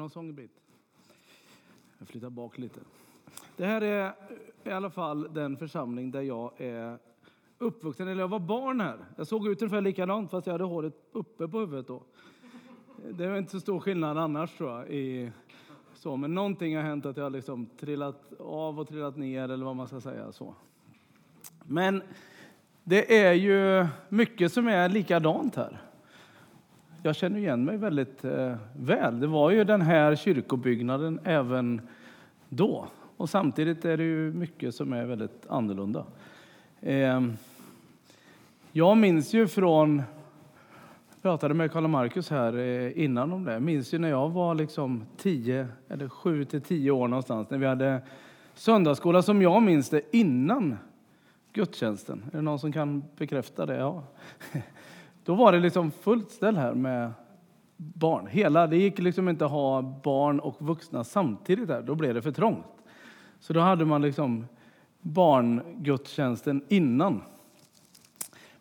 någon 0.00 0.10
sångbit. 0.10 0.50
Jag 1.98 2.08
flyttar 2.08 2.30
bak 2.30 2.58
lite. 2.58 2.80
Det 3.56 3.66
här 3.66 3.80
är 3.80 4.12
i 4.64 4.70
alla 4.70 4.90
fall 4.90 5.34
den 5.34 5.56
församling 5.56 6.10
där 6.10 6.20
jag 6.20 6.52
är 6.56 6.98
uppvuxen, 7.58 8.08
eller 8.08 8.20
jag 8.20 8.28
var 8.28 8.38
barn 8.38 8.80
här. 8.80 8.98
Jag 9.16 9.26
såg 9.26 9.48
ut 9.48 9.62
ungefär 9.62 9.80
likadant 9.80 10.30
fast 10.30 10.46
jag 10.46 10.54
hade 10.54 10.64
håret 10.64 10.94
uppe 11.12 11.48
på 11.48 11.58
huvudet 11.58 11.86
då. 11.86 12.02
Det 13.10 13.24
är 13.24 13.38
inte 13.38 13.50
så 13.50 13.60
stor 13.60 13.80
skillnad 13.80 14.18
annars 14.18 14.56
tror 14.56 14.70
jag. 14.70 14.90
I, 14.90 15.32
så, 15.94 16.16
men 16.16 16.34
någonting 16.34 16.76
har 16.76 16.82
hänt 16.82 17.06
att 17.06 17.16
jag 17.16 17.24
har 17.24 17.30
liksom 17.30 17.66
trillat 17.66 18.32
av 18.40 18.80
och 18.80 18.88
trillat 18.88 19.16
ner 19.16 19.48
eller 19.48 19.64
vad 19.64 19.76
man 19.76 19.86
ska 19.86 20.00
säga. 20.00 20.32
så. 20.32 20.54
Men 21.64 22.02
det 22.84 23.18
är 23.18 23.32
ju 23.32 23.86
mycket 24.08 24.52
som 24.52 24.68
är 24.68 24.88
likadant 24.88 25.56
här 25.56 25.89
jag 27.02 27.16
känner 27.16 27.38
igen 27.38 27.64
mig 27.64 27.76
väldigt 27.76 28.24
eh, 28.24 28.56
väl. 28.76 29.20
Det 29.20 29.26
var 29.26 29.50
ju 29.50 29.64
den 29.64 29.82
här 29.82 30.16
kyrkobyggnaden 30.16 31.20
även 31.24 31.80
då. 32.48 32.86
Och 33.16 33.30
samtidigt 33.30 33.84
är 33.84 33.96
det 33.96 34.04
ju 34.04 34.32
mycket 34.32 34.74
som 34.74 34.92
är 34.92 35.04
väldigt 35.04 35.46
annorlunda. 35.48 36.04
Eh, 36.80 37.22
jag 38.72 38.96
minns 38.96 39.34
ju 39.34 39.46
från, 39.46 39.96
jag 41.10 41.22
pratade 41.22 41.54
med 41.54 41.72
Karl 41.72 41.86
Markus 41.86 42.30
här 42.30 42.58
eh, 42.58 43.04
innan 43.04 43.32
om 43.32 43.44
det, 43.44 43.52
jag 43.52 43.62
minns 43.62 43.94
ju 43.94 43.98
när 43.98 44.10
jag 44.10 44.30
var 44.30 44.54
liksom 44.54 45.04
10 45.16 45.68
eller 45.88 46.08
7 46.08 46.44
till 46.44 46.60
10 46.62 46.90
år 46.90 47.08
någonstans, 47.08 47.50
när 47.50 47.58
vi 47.58 47.66
hade 47.66 48.02
söndagsskola 48.54 49.22
som 49.22 49.42
jag 49.42 49.62
minns 49.62 49.88
det 49.88 50.16
innan 50.16 50.78
gudstjänsten. 51.52 52.24
Är 52.32 52.36
det 52.36 52.42
någon 52.42 52.58
som 52.58 52.72
kan 52.72 53.04
bekräfta 53.16 53.66
det? 53.66 53.76
Ja. 53.76 54.02
Då 55.24 55.34
var 55.34 55.52
det 55.52 55.60
liksom 55.60 55.90
fullt 55.90 56.30
ställ 56.30 56.56
här 56.56 56.74
med 56.74 57.12
barn. 57.76 58.26
Hela, 58.26 58.66
det 58.66 58.76
gick 58.76 58.98
liksom 58.98 59.28
inte 59.28 59.44
att 59.44 59.50
ha 59.50 59.82
barn 59.82 60.40
och 60.40 60.56
vuxna 60.58 61.04
samtidigt 61.04 61.68
där. 61.68 61.82
Då 61.82 61.94
blev 61.94 62.14
det 62.14 62.22
för 62.22 62.32
trångt. 62.32 62.66
Så 63.40 63.52
då 63.52 63.60
hade 63.60 63.84
man 63.84 64.02
liksom 64.02 64.46
barngudstjänsten 65.00 66.64
innan. 66.68 67.22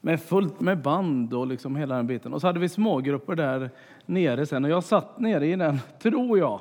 Med 0.01 0.21
fullt 0.21 0.59
med 0.59 0.81
band 0.81 1.33
och 1.33 1.47
liksom 1.47 1.75
hela 1.75 1.95
den 1.95 2.07
biten. 2.07 2.33
Och 2.33 2.41
så 2.41 2.47
hade 2.47 2.59
vi 2.59 2.69
smågrupper 2.69 3.35
där 3.35 3.69
nere 4.05 4.45
sen. 4.45 4.65
Och 4.65 4.71
jag 4.71 4.83
satt 4.83 5.19
nere 5.19 5.47
i 5.47 5.55
den, 5.55 5.79
tror 6.01 6.39
jag, 6.39 6.59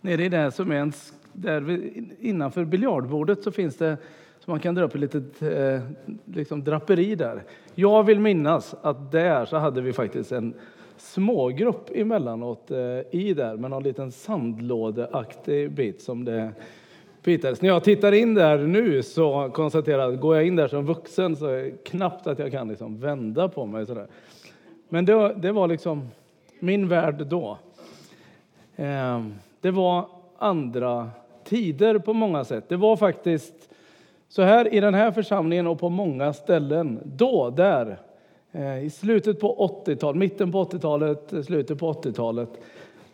nere 0.00 0.24
i 0.24 0.28
det 0.28 0.50
som 0.50 0.72
är 0.72 0.76
en, 0.76 0.92
där 1.32 1.90
innanför 2.20 2.64
biljardbordet 2.64 3.42
så 3.42 3.52
finns 3.52 3.76
det 3.76 3.96
så 4.48 4.52
man 4.52 4.60
kan 4.60 4.74
dra 4.74 4.84
upp 4.84 4.94
ett 4.94 5.00
litet 5.00 5.42
eh, 5.42 5.80
liksom 6.24 6.64
draperi 6.64 7.14
där. 7.14 7.42
Jag 7.74 8.02
vill 8.02 8.20
minnas 8.20 8.74
att 8.82 9.12
där 9.12 9.46
så 9.46 9.56
hade 9.56 9.80
vi 9.80 9.92
faktiskt 9.92 10.32
en 10.32 10.54
smågrupp 10.96 11.90
emellanåt 11.94 12.70
eh, 12.70 12.78
i 13.10 13.34
där 13.34 13.56
med 13.56 13.70
någon 13.70 13.82
liten 13.82 14.12
sandlådeaktig 14.12 15.72
bit 15.72 16.02
som 16.02 16.24
det 16.24 16.52
bitades. 17.22 17.62
När 17.62 17.68
jag 17.68 17.84
tittar 17.84 18.12
in 18.12 18.34
där 18.34 18.58
nu 18.58 19.02
så 19.02 19.50
konstaterar 19.54 20.02
jag 20.02 20.14
att 20.14 20.20
går 20.20 20.36
jag 20.36 20.46
in 20.46 20.56
där 20.56 20.68
som 20.68 20.86
vuxen 20.86 21.36
så 21.36 21.46
är 21.46 21.62
det 21.62 21.70
knappt 21.84 22.26
att 22.26 22.38
jag 22.38 22.50
kan 22.50 22.68
liksom 22.68 23.00
vända 23.00 23.48
på 23.48 23.66
mig. 23.66 23.86
Sådär. 23.86 24.06
Men 24.88 25.04
det, 25.04 25.34
det 25.34 25.52
var 25.52 25.68
liksom 25.68 26.08
min 26.58 26.88
värld 26.88 27.26
då. 27.26 27.58
Eh, 28.76 29.24
det 29.60 29.70
var 29.70 30.08
andra 30.38 31.10
tider 31.44 31.98
på 31.98 32.12
många 32.12 32.44
sätt. 32.44 32.64
Det 32.68 32.76
var 32.76 32.96
faktiskt 32.96 33.57
så 34.28 34.42
här 34.42 34.74
i 34.74 34.80
den 34.80 34.94
här 34.94 35.12
församlingen 35.12 35.66
och 35.66 35.78
på 35.78 35.88
många 35.88 36.32
ställen, 36.32 37.00
då, 37.04 37.50
där, 37.50 38.00
eh, 38.52 38.84
i 38.84 38.90
slutet 38.90 39.40
på 39.40 39.82
80-talet, 39.86 40.18
mitten 40.18 40.52
på 40.52 40.64
80-talet, 40.64 41.46
slutet 41.46 41.78
på 41.78 41.92
80-talet, 41.92 42.48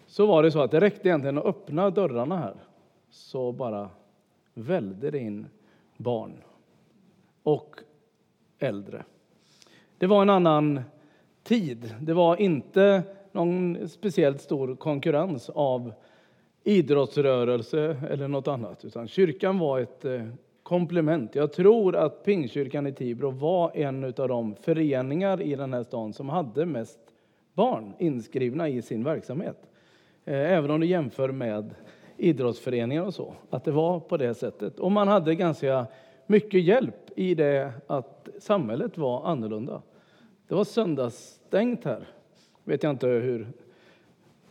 så 0.07 0.27
var 0.27 0.43
det 0.43 0.51
så 0.51 0.61
att 0.61 0.71
det 0.71 0.81
räckte 0.81 1.09
egentligen 1.09 1.39
att 1.39 1.45
öppna 1.45 1.91
dörrarna 1.91 2.37
här, 2.37 2.55
så 3.11 3.53
bara 3.53 3.89
välde 4.55 5.11
det 5.11 5.19
in 5.19 5.47
barn 5.97 6.33
och 7.43 7.81
äldre. 8.59 9.05
Det 9.99 10.07
var 10.07 10.23
en 10.23 10.31
annan 10.31 10.81
tid. 11.43 11.95
Det 12.01 12.13
var 12.13 12.37
inte 12.37 13.03
någon 13.33 13.89
speciellt 13.89 14.41
stor 14.41 14.77
konkurrens 14.77 15.51
av 15.51 15.93
idrottsrörelse 16.65 17.97
eller 18.11 18.29
något 18.29 18.49
annat, 18.49 18.85
utan 18.85 19.09
kyrkan 19.09 19.59
var 19.59 19.81
ett 19.81 20.05
eh, 20.05 20.23
komplement. 20.65 21.35
Jag 21.35 21.53
tror 21.53 21.97
att 21.97 22.25
Pingkyrkan 22.25 22.87
i 22.87 22.93
Tibro 22.93 23.31
var 23.31 23.77
en 23.77 24.05
av 24.05 24.29
de 24.29 24.55
föreningar 24.55 25.43
i 25.43 25.55
den 25.55 25.73
här 25.73 25.83
stan 25.83 26.13
som 26.13 26.29
hade 26.29 26.67
mest 26.67 26.99
barn 27.55 27.93
inskrivna 27.99 28.69
i 28.69 28.83
sin 28.83 29.05
verksamhet. 29.05 29.57
Eh, 30.25 30.53
även 30.53 30.71
om 30.71 30.81
du 30.81 30.87
jämför 30.87 31.29
med 31.29 31.75
idrottsföreningar 32.17 33.03
och 33.03 33.15
så, 33.15 33.35
att 33.51 33.65
det 33.65 33.71
var 33.71 34.01
på 34.01 34.17
det 34.17 34.35
sättet. 34.35 34.79
Och 34.79 34.93
man 34.93 35.09
hade 35.09 35.35
ganska 35.35 35.87
mycket 36.27 36.63
hjälp 36.63 37.11
i 37.17 37.35
det 37.35 37.73
att 37.87 38.29
samhället 38.39 38.99
var 38.99 39.27
annorlunda. 39.27 39.83
Det 40.49 40.55
var 40.55 40.65
söndagsstängt 40.65 41.85
här. 41.85 42.09
Vet 42.65 42.83
jag 42.83 42.91
inte 42.91 43.07
hur, 43.07 43.47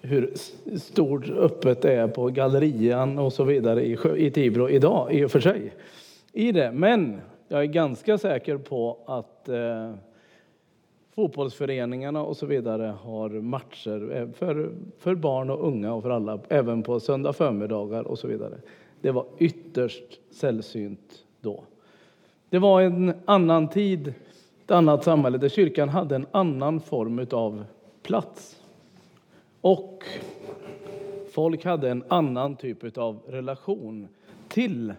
hur 0.01 0.33
stort 0.77 1.29
öppet 1.29 1.81
det 1.81 1.93
är 1.93 2.07
på 2.07 2.27
gallerian 2.27 3.19
och 3.19 3.33
så 3.33 3.43
vidare 3.43 3.85
i, 3.85 3.97
i 4.17 4.31
Tibro 4.31 4.69
idag 4.69 5.13
i 5.13 5.23
och 5.23 5.31
för 5.31 5.39
sig 5.39 5.73
i 6.33 6.51
det. 6.51 6.71
Men 6.71 7.21
jag 7.47 7.61
är 7.61 7.65
ganska 7.65 8.17
säker 8.17 8.57
på 8.57 8.97
att 9.05 9.49
eh, 9.49 9.93
fotbollsföreningarna 11.15 12.23
och 12.23 12.37
så 12.37 12.45
vidare 12.45 12.95
har 13.01 13.29
matcher 13.29 14.15
eh, 14.15 14.29
för, 14.29 14.71
för 14.99 15.15
barn 15.15 15.49
och 15.49 15.67
unga 15.67 15.93
och 15.93 16.03
för 16.03 16.09
alla, 16.09 16.39
även 16.49 16.83
på 16.83 16.99
söndag 16.99 17.33
förmiddagar 17.33 18.03
och 18.03 18.19
så 18.19 18.27
vidare. 18.27 18.55
Det 19.01 19.11
var 19.11 19.25
ytterst 19.37 20.19
sällsynt 20.31 21.25
då. 21.41 21.63
Det 22.49 22.59
var 22.59 22.81
en 22.81 23.13
annan 23.25 23.67
tid, 23.67 24.13
ett 24.65 24.71
annat 24.71 25.03
samhälle 25.03 25.37
där 25.37 25.49
kyrkan 25.49 25.89
hade 25.89 26.15
en 26.15 26.27
annan 26.31 26.79
form 26.79 27.27
av 27.31 27.65
plats. 28.03 28.61
Och 29.61 30.03
folk 31.31 31.65
hade 31.65 31.89
en 31.89 32.03
annan 32.07 32.55
typ 32.55 32.97
av 32.97 33.19
relation 33.27 34.07
till 34.47 34.93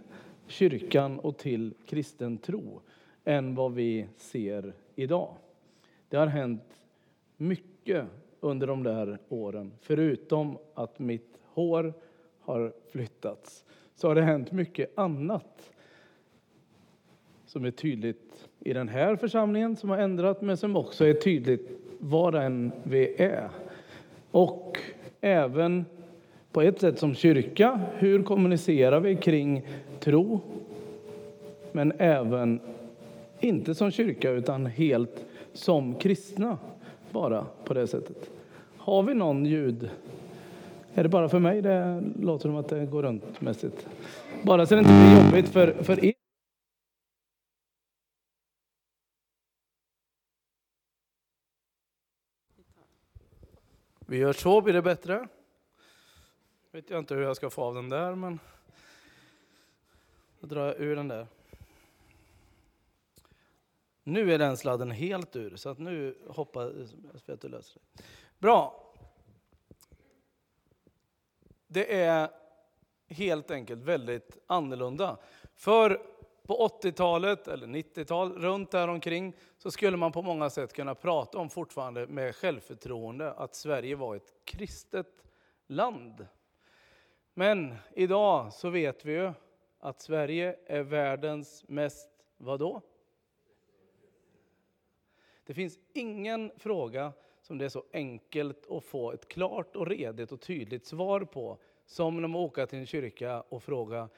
kyrkan 0.46 1.18
och 1.18 1.38
till 1.38 1.74
kristen 1.86 2.38
tro 2.38 2.80
än 3.24 3.54
vad 3.54 3.72
vi 3.72 4.06
ser 4.16 4.72
idag. 4.94 5.34
Det 6.08 6.16
har 6.16 6.26
hänt 6.26 6.62
mycket 7.36 8.06
under 8.40 8.66
de 8.66 8.82
där 8.82 9.18
åren. 9.28 9.72
Förutom 9.80 10.58
att 10.74 10.98
mitt 10.98 11.38
hår 11.52 11.94
har 12.40 12.72
flyttats 12.90 13.64
så 13.94 14.08
har 14.08 14.14
det 14.14 14.22
hänt 14.22 14.52
mycket 14.52 14.98
annat 14.98 15.72
som 17.46 17.64
är 17.64 17.70
tydligt 17.70 18.48
i 18.60 18.72
den 18.72 18.88
här 18.88 19.16
församlingen 19.16 19.76
som 19.76 19.90
har 19.90 19.98
ändrat 19.98 20.42
men 20.42 20.56
som 20.56 20.76
också 20.76 21.04
är 21.04 21.14
tydligt 21.14 21.70
var 21.98 22.32
än 22.32 22.72
vi 22.82 23.22
är. 23.22 23.50
Och 24.30 24.78
även 25.20 25.84
på 26.54 26.62
ett 26.62 26.80
sätt 26.80 26.98
som 26.98 27.14
kyrka. 27.14 27.80
Hur 27.94 28.22
kommunicerar 28.22 29.00
vi 29.00 29.16
kring 29.16 29.66
tro? 30.00 30.40
Men 31.72 31.92
även, 31.98 32.60
inte 33.40 33.74
som 33.74 33.90
kyrka, 33.90 34.30
utan 34.30 34.66
helt 34.66 35.24
som 35.52 35.94
kristna. 35.94 36.58
Bara 37.10 37.46
på 37.64 37.74
det 37.74 37.86
sättet. 37.86 38.30
Har 38.76 39.02
vi 39.02 39.14
någon 39.14 39.46
ljud? 39.46 39.90
Är 40.94 41.02
det 41.02 41.08
bara 41.08 41.28
för 41.28 41.38
mig 41.38 41.62
det 41.62 42.02
låter 42.20 42.48
som 42.48 42.56
att 42.56 42.68
det 42.68 42.86
går 42.86 43.02
runt 43.02 43.40
mässigt? 43.40 43.86
Bara 44.42 44.66
så 44.66 44.74
det 44.74 44.78
inte 44.80 44.92
blir 44.92 45.24
jobbigt 45.24 45.48
för, 45.48 45.82
för 45.82 46.04
er. 46.04 46.14
Vi 54.06 54.16
gör 54.16 54.32
så, 54.32 54.60
blir 54.60 54.74
det 54.74 54.82
bättre? 54.82 55.28
Vet 56.74 56.90
jag 56.90 56.98
inte 56.98 57.14
hur 57.14 57.22
jag 57.22 57.36
ska 57.36 57.50
få 57.50 57.62
av 57.62 57.74
den 57.74 57.88
där, 57.88 58.14
men 58.14 58.40
då 60.40 60.46
drar 60.46 60.66
jag 60.66 60.80
ur 60.80 60.96
den 60.96 61.08
där. 61.08 61.26
Nu 64.02 64.32
är 64.32 64.38
den 64.38 64.56
sladden 64.56 64.90
helt 64.90 65.36
ur, 65.36 65.56
så 65.56 65.68
att 65.68 65.78
nu 65.78 66.18
hoppas 66.28 66.72
jag 67.26 67.34
att 67.34 67.40
du 67.40 67.48
löser 67.48 67.80
det. 67.92 68.02
Bra. 68.38 68.92
Det 71.66 72.02
är 72.02 72.30
helt 73.08 73.50
enkelt 73.50 73.82
väldigt 73.82 74.38
annorlunda. 74.46 75.18
För 75.54 76.02
på 76.42 76.68
80-talet 76.82 77.48
eller 77.48 77.66
90-talet, 77.66 78.36
runt 78.36 78.70
där 78.70 78.88
omkring, 78.88 79.36
så 79.58 79.70
skulle 79.70 79.96
man 79.96 80.12
på 80.12 80.22
många 80.22 80.50
sätt 80.50 80.72
kunna 80.72 80.94
prata 80.94 81.38
om 81.38 81.50
fortfarande 81.50 82.06
med 82.06 82.36
självförtroende 82.36 83.32
att 83.32 83.54
Sverige 83.54 83.96
var 83.96 84.16
ett 84.16 84.32
kristet 84.44 85.24
land. 85.66 86.26
Men 87.34 87.74
idag 87.94 88.52
så 88.52 88.70
vet 88.70 89.04
vi 89.04 89.12
ju 89.12 89.32
att 89.78 90.00
Sverige 90.00 90.56
är 90.66 90.82
världens 90.82 91.64
mest, 91.68 92.10
vadå? 92.36 92.82
Det 95.46 95.54
finns 95.54 95.78
ingen 95.92 96.52
fråga 96.56 97.12
som 97.40 97.58
det 97.58 97.64
är 97.64 97.68
så 97.68 97.84
enkelt 97.92 98.70
att 98.70 98.84
få 98.84 99.12
ett 99.12 99.28
klart 99.28 99.76
och 99.76 99.86
redigt 99.86 100.32
och 100.32 100.40
tydligt 100.40 100.86
svar 100.86 101.20
på. 101.20 101.58
Som 101.86 102.20
när 102.20 102.28
man 102.28 102.40
åker 102.40 102.66
till 102.66 102.78
en 102.78 102.86
kyrka 102.86 103.40
och 103.40 103.62
frågar 103.62 104.08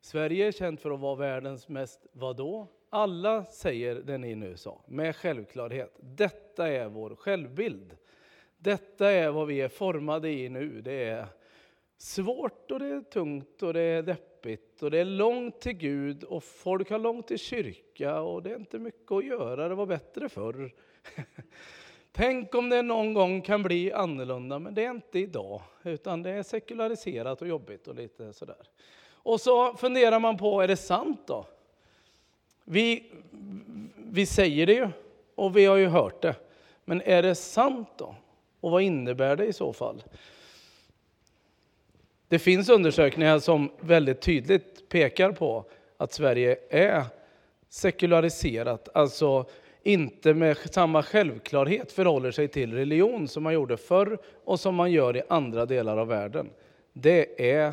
Sverige 0.00 0.46
är 0.46 0.52
känt 0.52 0.80
för 0.80 0.90
att 0.90 1.00
vara 1.00 1.14
världens 1.14 1.68
mest 1.68 2.06
vadå? 2.12 2.66
Alla 2.90 3.44
säger 3.44 3.94
det 3.94 4.18
ni 4.18 4.34
nu 4.34 4.56
sa, 4.56 4.82
med 4.86 5.16
självklarhet. 5.16 5.96
Detta 6.00 6.68
är 6.68 6.88
vår 6.88 7.16
självbild. 7.16 7.96
Detta 8.58 9.10
är 9.10 9.30
vad 9.30 9.46
vi 9.46 9.60
är 9.60 9.68
formade 9.68 10.30
i 10.30 10.48
nu. 10.48 10.80
Det 10.80 11.04
är 11.04 11.26
svårt 12.02 12.70
och 12.70 12.78
det 12.78 12.86
är 12.86 13.00
tungt 13.00 13.62
och 13.62 13.74
det 13.74 13.80
är 13.80 14.02
deppigt 14.02 14.82
och 14.82 14.90
det 14.90 14.98
är 14.98 15.04
långt 15.04 15.60
till 15.60 15.72
Gud 15.72 16.24
och 16.24 16.44
folk 16.44 16.90
har 16.90 16.98
långt 16.98 17.28
till 17.28 17.38
kyrka 17.38 18.20
och 18.20 18.42
det 18.42 18.50
är 18.50 18.56
inte 18.56 18.78
mycket 18.78 19.12
att 19.12 19.24
göra, 19.24 19.68
det 19.68 19.74
var 19.74 19.86
bättre 19.86 20.28
förr. 20.28 20.74
Tänk 22.12 22.54
om 22.54 22.68
det 22.68 22.82
någon 22.82 23.14
gång 23.14 23.42
kan 23.42 23.62
bli 23.62 23.92
annorlunda, 23.92 24.58
men 24.58 24.74
det 24.74 24.84
är 24.84 24.90
inte 24.90 25.18
idag, 25.18 25.62
utan 25.82 26.22
det 26.22 26.30
är 26.30 26.42
sekulariserat 26.42 27.42
och 27.42 27.48
jobbigt 27.48 27.88
och 27.88 27.94
lite 27.94 28.32
sådär. 28.32 28.68
Och 29.12 29.40
så 29.40 29.74
funderar 29.74 30.18
man 30.18 30.36
på, 30.36 30.60
är 30.60 30.68
det 30.68 30.76
sant 30.76 31.20
då? 31.26 31.46
Vi, 32.64 33.12
vi 33.96 34.26
säger 34.26 34.66
det 34.66 34.74
ju, 34.74 34.88
och 35.34 35.56
vi 35.56 35.64
har 35.64 35.76
ju 35.76 35.86
hört 35.86 36.22
det. 36.22 36.34
Men 36.84 37.02
är 37.02 37.22
det 37.22 37.34
sant 37.34 37.88
då? 37.96 38.14
Och 38.60 38.70
vad 38.70 38.82
innebär 38.82 39.36
det 39.36 39.46
i 39.46 39.52
så 39.52 39.72
fall? 39.72 40.02
Det 42.32 42.38
finns 42.38 42.68
undersökningar 42.68 43.38
som 43.38 43.70
väldigt 43.80 44.20
tydligt 44.20 44.88
pekar 44.88 45.32
på 45.32 45.64
att 45.96 46.12
Sverige 46.12 46.56
är 46.70 47.04
sekulariserat, 47.68 48.88
alltså 48.94 49.46
inte 49.82 50.34
med 50.34 50.56
samma 50.56 51.02
självklarhet 51.02 51.92
förhåller 51.92 52.30
sig 52.30 52.48
till 52.48 52.72
religion 52.74 53.28
som 53.28 53.42
man 53.42 53.54
gjorde 53.54 53.76
förr 53.76 54.18
och 54.44 54.60
som 54.60 54.74
man 54.74 54.92
gör 54.92 55.16
i 55.16 55.22
andra 55.28 55.66
delar 55.66 55.96
av 55.96 56.08
världen. 56.08 56.50
Det 56.92 57.50
är 57.52 57.72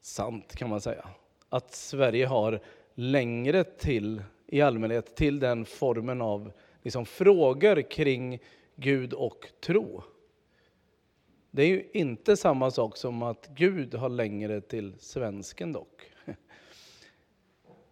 sant 0.00 0.56
kan 0.56 0.70
man 0.70 0.80
säga. 0.80 1.08
Att 1.48 1.74
Sverige 1.74 2.26
har 2.26 2.60
längre 2.94 3.64
till, 3.64 4.22
i 4.46 4.60
allmänhet, 4.60 5.16
till 5.16 5.40
den 5.40 5.64
formen 5.64 6.22
av 6.22 6.52
liksom, 6.82 7.06
frågor 7.06 7.82
kring 7.82 8.38
Gud 8.76 9.12
och 9.12 9.46
tro. 9.60 10.02
Det 11.54 11.62
är 11.62 11.66
ju 11.66 11.90
inte 11.92 12.36
samma 12.36 12.70
sak 12.70 12.96
som 12.96 13.22
att 13.22 13.48
Gud 13.54 13.94
har 13.94 14.08
längre 14.08 14.60
till 14.60 14.94
svensken 14.98 15.72
dock. 15.72 16.02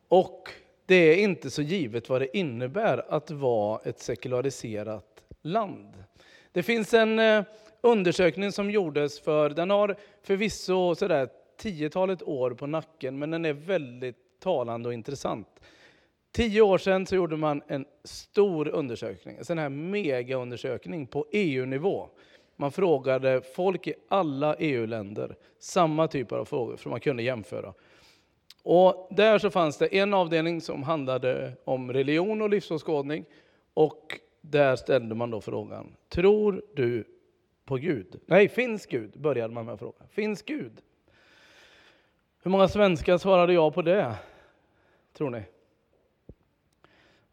Och 0.09 0.49
det 0.87 0.95
är 0.95 1.17
inte 1.17 1.51
så 1.51 1.63
givet 1.63 2.09
vad 2.09 2.21
det 2.21 2.37
innebär 2.37 3.13
att 3.15 3.31
vara 3.31 3.81
ett 3.85 3.99
sekulariserat 3.99 5.25
land. 5.43 6.05
Det 6.53 6.63
finns 6.63 6.95
en 6.95 7.19
eh, 7.19 7.45
undersökning 7.81 8.53
som 8.53 8.71
gjordes 8.71 9.21
för, 9.21 9.51
den 9.51 9.71
har 9.71 9.97
förvisso 10.23 10.95
sådär 10.95 11.29
tiotalet 11.59 12.23
år 12.23 12.51
på 12.51 12.67
nacken, 12.67 13.19
men 13.19 13.31
den 13.31 13.45
är 13.45 13.53
väldigt 13.53 14.41
talande 14.41 14.89
och 14.89 14.95
intressant. 14.95 15.61
Tio 16.33 16.63
år 16.63 16.79
sedan 16.79 17.07
så 17.07 17.15
gjorde 17.17 17.37
man 17.37 17.63
en 17.67 17.85
stor 18.05 18.69
undersökning, 18.69 19.37
en 19.37 19.45
sån 19.45 19.59
här 19.59 19.69
megaundersökning 19.69 21.07
på 21.07 21.27
EU-nivå. 21.33 22.09
Man 22.61 22.73
frågade 22.73 23.43
folk 23.55 23.87
i 23.87 23.95
alla 24.09 24.55
EU-länder 24.55 25.37
samma 25.59 26.09
typer 26.09 26.37
av 26.37 26.45
frågor, 26.45 26.77
för 26.77 26.91
man 26.91 27.01
kunde 27.01 27.23
jämföra. 27.23 27.75
Och 28.63 29.09
där 29.11 29.39
så 29.39 29.51
fanns 29.51 29.79
det 29.79 29.99
en 29.99 30.15
avdelning 30.15 30.61
som 30.61 30.83
handlade 30.83 31.53
om 31.65 31.93
religion 31.93 32.43
och 32.43 32.51
livsåskådning. 32.51 33.25
Och 33.75 34.21
där 34.41 34.77
ställde 34.77 35.15
man 35.15 35.31
då 35.31 35.41
frågan, 35.41 35.97
tror 36.09 36.63
du 36.75 37.05
på 37.65 37.77
Gud? 37.77 38.21
Nej, 38.27 38.49
finns 38.49 38.87
Gud? 38.87 39.21
Började 39.21 39.55
man 39.55 39.65
med 39.65 39.75
att 39.75 39.81
fråga. 39.81 40.07
Finns 40.11 40.43
Gud? 40.43 40.73
Hur 42.43 42.51
många 42.51 42.69
svenskar 42.69 43.19
svarade 43.19 43.53
ja 43.53 43.71
på 43.71 43.83
det? 43.83 44.15
Tror 45.13 45.31
ni? 45.31 45.43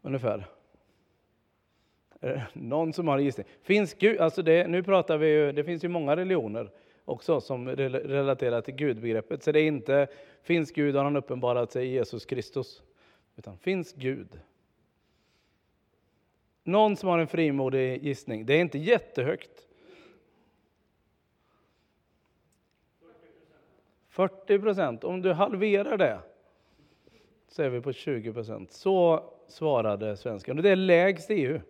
Ungefär. 0.02 0.57
Eh, 2.20 2.42
någon 2.52 2.92
som 2.92 3.08
har 3.08 3.18
en 3.18 3.24
gissning? 3.24 3.46
Finns 3.62 3.94
Gud? 3.94 4.20
Alltså 4.20 4.42
det, 4.42 4.68
nu 4.68 4.82
pratar 4.82 5.18
vi 5.18 5.28
ju, 5.28 5.52
det 5.52 5.64
finns 5.64 5.84
ju 5.84 5.88
många 5.88 6.16
religioner 6.16 6.70
också 7.04 7.40
som 7.40 7.68
relaterar 7.68 8.60
till 8.60 8.74
Gudbegreppet. 8.74 9.42
Så 9.42 9.52
det 9.52 9.60
är 9.60 9.66
inte 9.66 10.06
finns 10.42 10.70
Gud 10.72 10.96
har 10.96 11.04
han 11.04 11.16
uppenbarat 11.16 11.72
sig 11.72 11.86
i 11.86 11.90
Jesus 11.90 12.26
Kristus. 12.26 12.82
Utan 13.36 13.58
finns 13.58 13.92
Gud? 13.92 14.40
Någon 16.64 16.96
som 16.96 17.08
har 17.08 17.18
en 17.18 17.28
frimodig 17.28 18.04
gissning. 18.04 18.46
Det 18.46 18.54
är 18.54 18.60
inte 18.60 18.78
jättehögt. 18.78 19.68
40 24.08 24.58
procent. 24.58 25.04
Om 25.04 25.22
du 25.22 25.32
halverar 25.32 25.96
det 25.96 26.20
så 27.48 27.62
är 27.62 27.68
vi 27.68 27.80
på 27.80 27.92
20 27.92 28.32
procent. 28.32 28.72
Så 28.72 29.24
svarade 29.48 30.16
svensken. 30.16 30.56
Det 30.56 30.70
är 30.70 30.76
lägst 30.76 31.30
i 31.30 31.34
EU. 31.34 31.60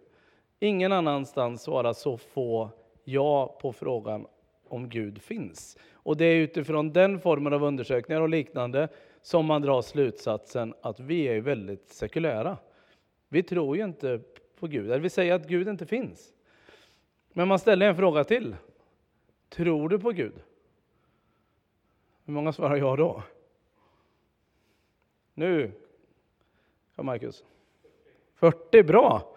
Ingen 0.60 0.93
annanstans 0.93 1.62
svarar 1.62 1.93
så 1.93 2.16
få 2.16 2.70
ja 3.05 3.58
på 3.60 3.72
frågan 3.72 4.26
om 4.69 4.88
Gud 4.88 5.22
finns. 5.22 5.76
Och 5.93 6.16
det 6.16 6.25
är 6.25 6.37
utifrån 6.37 6.93
den 6.93 7.20
formen 7.20 7.52
av 7.52 7.64
undersökningar 7.64 8.20
och 8.20 8.28
liknande 8.28 8.88
som 9.22 9.46
man 9.46 9.62
drar 9.62 9.82
slutsatsen 9.82 10.75
att 10.81 11.00
vi 11.00 11.25
är 11.28 11.40
väldigt 11.40 11.88
sekulära. 11.88 12.56
Vi 13.28 13.43
tror 13.43 13.76
ju 13.76 13.84
inte 13.84 14.20
på 14.58 14.66
Gud, 14.66 14.87
eller 14.87 14.99
vi 14.99 15.10
säger 15.10 15.34
att 15.34 15.49
Gud 15.49 15.69
inte 15.69 15.87
finns. 15.87 16.32
Men 17.32 17.49
man 17.49 17.58
ställer 17.58 17.88
en 17.88 17.96
fråga 17.96 18.25
till. 18.25 18.56
Tror 19.49 19.88
du 19.88 19.99
på 19.99 20.11
Gud? 20.11 20.34
Hur 22.25 22.32
många 22.32 22.52
svarar 22.52 22.76
ja 22.76 22.96
då? 22.96 23.22
Nu, 25.34 25.72
ja 26.94 27.02
Marcus. 27.02 27.44
40, 28.34 28.82
bra! 28.82 29.37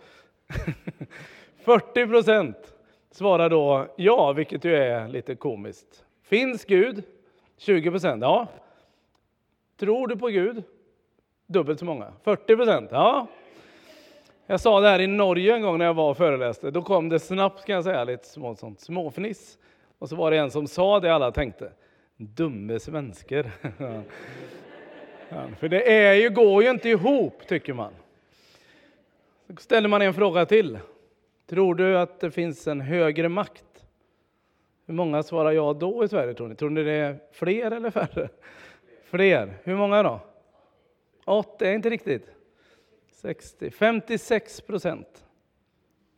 40 1.63 2.07
procent 2.07 2.74
svarar 3.12 3.50
då 3.50 3.88
ja, 3.95 4.33
vilket 4.33 4.65
ju 4.65 4.75
är 4.75 5.07
lite 5.07 5.36
komiskt. 5.36 6.06
Finns 6.24 6.65
Gud? 6.65 7.03
20 7.57 7.92
procent, 7.92 8.21
ja. 8.21 8.48
Tror 9.80 10.07
du 10.07 10.18
på 10.18 10.27
Gud? 10.27 10.63
Dubbelt 11.48 11.80
så 11.80 11.86
många. 11.86 12.13
40 12.24 12.56
procent, 12.56 12.89
ja. 12.92 13.27
Jag 14.45 14.59
sa 14.59 14.80
det 14.80 14.89
här 14.89 15.00
i 15.00 15.07
Norge 15.07 15.56
en 15.56 15.62
gång 15.62 15.77
när 15.77 15.86
jag 15.86 15.94
var 15.94 16.09
och 16.09 16.18
föreläste. 16.18 16.71
Då 16.71 16.81
kom 16.81 17.09
det 17.09 17.19
snabbt, 17.19 17.65
kan 17.65 17.75
jag 17.75 17.83
säga, 17.83 18.03
lite 18.03 18.27
små, 18.27 18.56
sånt 18.56 18.80
småfniss. 18.80 19.57
Och 20.00 20.09
så 20.09 20.15
var 20.15 20.31
det 20.31 20.38
en 20.38 20.51
som 20.51 20.68
sa 20.68 21.00
det 21.00 21.13
alla 21.13 21.31
tänkte. 21.31 21.71
Dumme 22.18 22.80
svenskar. 22.80 23.51
ja, 25.29 25.48
för 25.60 25.70
det 25.70 25.93
är 25.93 26.13
ju, 26.13 26.29
går 26.29 26.63
ju 26.63 26.70
inte 26.70 26.89
ihop, 26.89 27.48
tycker 27.48 27.74
man. 27.74 27.93
Så 29.51 29.55
ställer 29.63 29.89
man 29.89 30.01
en 30.01 30.13
fråga 30.13 30.46
till. 30.46 30.79
Tror 31.46 31.75
du 31.75 31.98
att 31.98 32.20
det 32.20 32.31
finns 32.31 32.67
en 32.67 32.81
högre 32.81 33.29
makt? 33.29 33.86
Hur 34.86 34.93
många 34.93 35.24
svarar 35.24 35.51
ja 35.51 35.74
då 35.74 36.03
i 36.03 36.08
Sverige 36.08 36.34
tror 36.34 36.48
ni? 36.48 36.55
Tror 36.55 36.70
ni 36.70 36.84
det 36.84 36.91
är 36.91 37.20
fler 37.31 37.72
eller 37.72 37.91
färre? 37.91 38.29
Fler. 39.03 39.58
Hur 39.63 39.75
många 39.75 40.03
då? 40.03 40.20
80, 41.25 41.65
är 41.65 41.74
inte 41.74 41.89
riktigt. 41.89 42.31
60, 43.12 43.72
56 43.72 44.62
procent. 44.62 45.25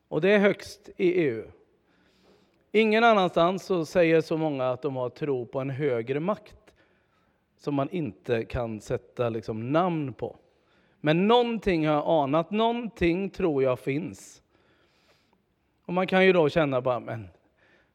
Och 0.08 0.22
det 0.22 0.30
är 0.30 0.40
högst 0.40 0.90
i 0.98 1.12
EU. 1.12 1.44
Ingen 2.72 3.04
annanstans 3.04 3.66
så 3.66 3.86
säger 3.86 4.22
så 4.22 4.38
många 4.38 4.70
att 4.70 4.82
de 4.82 4.96
har 4.96 5.10
tro 5.10 5.46
på 5.46 5.60
en 5.60 5.70
högre 5.70 6.20
makt 6.20 6.74
som 7.58 7.76
man 7.76 7.90
inte 7.90 8.46
kan 8.46 8.82
sätta 8.82 9.30
liksom 9.30 9.72
namn 9.72 10.14
på. 10.14 10.38
Men 11.06 11.28
någonting 11.28 11.88
har 11.88 11.94
jag 11.94 12.08
anat, 12.08 12.52
någonting 12.52 13.30
tror 13.30 13.64
jag 13.64 13.80
finns. 13.80 14.44
Och 15.86 15.94
man 15.94 16.08
kan 16.08 16.26
ju 16.26 16.34
då 16.34 16.50
känna 16.50 16.82
bara, 16.82 17.00
men 17.00 17.28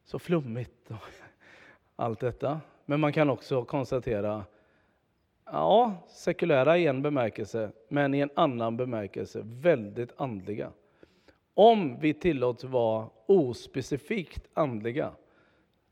så 0.04 0.18
flummigt 0.18 0.90
och 0.90 0.96
allt 1.96 2.20
detta. 2.20 2.60
Men 2.84 3.00
man 3.00 3.12
kan 3.12 3.30
också 3.30 3.64
konstatera, 3.64 4.44
ja, 5.44 5.94
sekulära 6.08 6.78
i 6.78 6.86
en 6.86 7.02
bemärkelse, 7.02 7.72
men 7.88 8.14
i 8.14 8.20
en 8.20 8.30
annan 8.34 8.76
bemärkelse 8.76 9.40
väldigt 9.44 10.12
andliga. 10.16 10.70
Om 11.54 12.00
vi 12.00 12.14
tillåts 12.14 12.64
vara 12.64 13.08
ospecifikt 13.26 14.48
andliga 14.54 15.12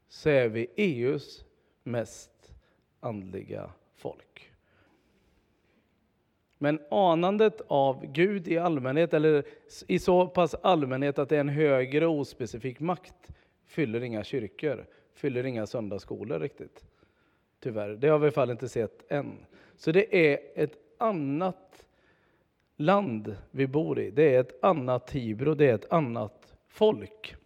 så 0.09 0.29
är 0.29 0.49
vi 0.49 0.69
EUs 0.77 1.45
mest 1.83 2.53
andliga 3.01 3.71
folk. 3.95 4.53
Men 6.59 6.81
anandet 6.91 7.61
av 7.67 8.07
Gud 8.07 8.49
i 8.49 8.59
allmänhet, 8.59 9.15
eller 9.15 9.45
i 9.87 9.99
så 9.99 10.27
pass 10.27 10.55
allmänhet 10.55 11.19
att 11.19 11.29
det 11.29 11.37
är 11.37 11.41
en 11.41 11.49
högre 11.49 12.07
ospecifik 12.07 12.81
makt, 12.81 13.31
fyller 13.67 14.03
inga 14.03 14.25
kyrkor, 14.25 14.87
fyller 15.15 15.47
inga 15.47 15.67
söndagsskolor 15.67 16.39
riktigt. 16.39 16.85
Tyvärr, 17.61 17.89
det 17.89 18.09
har 18.09 18.19
vi 18.19 18.25
i 18.25 18.27
alla 18.27 18.33
fall 18.33 18.51
inte 18.51 18.69
sett 18.69 19.13
än. 19.13 19.33
Så 19.77 19.93
det 19.93 20.33
är 20.33 20.39
ett 20.55 20.75
annat 20.99 21.87
land 22.77 23.37
vi 23.51 23.67
bor 23.67 23.99
i. 23.99 24.11
Det 24.11 24.35
är 24.35 24.41
ett 24.41 24.65
annat 24.65 25.07
Tibro, 25.07 25.55
det 25.55 25.71
är 25.71 25.75
ett 25.75 25.93
annat 25.93 26.55
folk. 26.69 27.37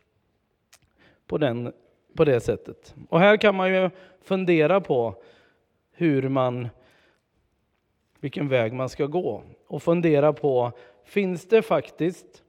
på, 1.26 1.38
den, 1.38 1.72
på 2.16 2.24
det 2.24 2.40
sättet. 2.40 2.94
Och 3.08 3.20
här 3.20 3.36
kan 3.36 3.54
man 3.54 3.74
ju 3.74 3.90
fundera 4.22 4.80
på 4.80 5.22
hur 5.92 6.28
man, 6.28 6.68
vilken 8.20 8.48
väg 8.48 8.72
man 8.72 8.88
ska 8.88 9.06
gå 9.06 9.42
och 9.66 9.82
fundera 9.82 10.32
på, 10.32 10.72
finns 11.04 11.48
det 11.48 11.62
faktiskt 11.62 12.42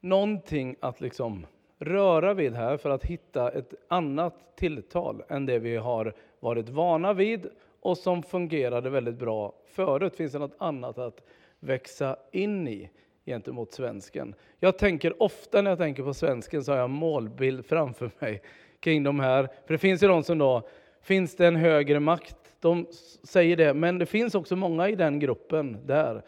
någonting 0.00 0.76
att 0.80 1.00
liksom 1.00 1.46
röra 1.78 2.34
vid 2.34 2.54
här 2.54 2.76
för 2.76 2.90
att 2.90 3.04
hitta 3.04 3.50
ett 3.50 3.74
annat 3.88 4.56
tilltal 4.56 5.22
än 5.28 5.46
det 5.46 5.58
vi 5.58 5.76
har 5.76 6.14
varit 6.40 6.68
vana 6.68 7.12
vid 7.12 7.46
och 7.80 7.98
som 7.98 8.22
fungerade 8.22 8.90
väldigt 8.90 9.18
bra 9.18 9.52
förut. 9.66 10.16
Finns 10.16 10.32
det 10.32 10.38
något 10.38 10.56
annat 10.58 10.98
att 10.98 11.22
växa 11.60 12.16
in 12.32 12.68
i 12.68 12.90
gentemot 13.26 13.72
svensken? 13.72 14.34
Jag 14.58 14.78
tänker 14.78 15.22
ofta 15.22 15.62
när 15.62 15.70
jag 15.70 15.78
tänker 15.78 16.02
på 16.02 16.14
svensken 16.14 16.64
så 16.64 16.72
har 16.72 16.78
jag 16.78 16.90
målbild 16.90 17.66
framför 17.66 18.10
mig 18.18 18.42
kring 18.80 19.02
de 19.02 19.20
här. 19.20 19.48
För 19.66 19.74
det 19.74 19.78
finns 19.78 20.02
ju 20.02 20.08
de 20.08 20.22
som 20.22 20.38
då, 20.38 20.68
finns 21.02 21.36
det 21.36 21.46
en 21.46 21.56
högre 21.56 22.00
makt? 22.00 22.39
De 22.60 22.86
säger 23.22 23.56
det, 23.56 23.74
men 23.74 23.98
det 23.98 24.06
finns 24.06 24.34
också 24.34 24.56
många 24.56 24.88
i 24.88 24.94
den 24.94 25.18
gruppen 25.18 25.86
där 25.86 26.22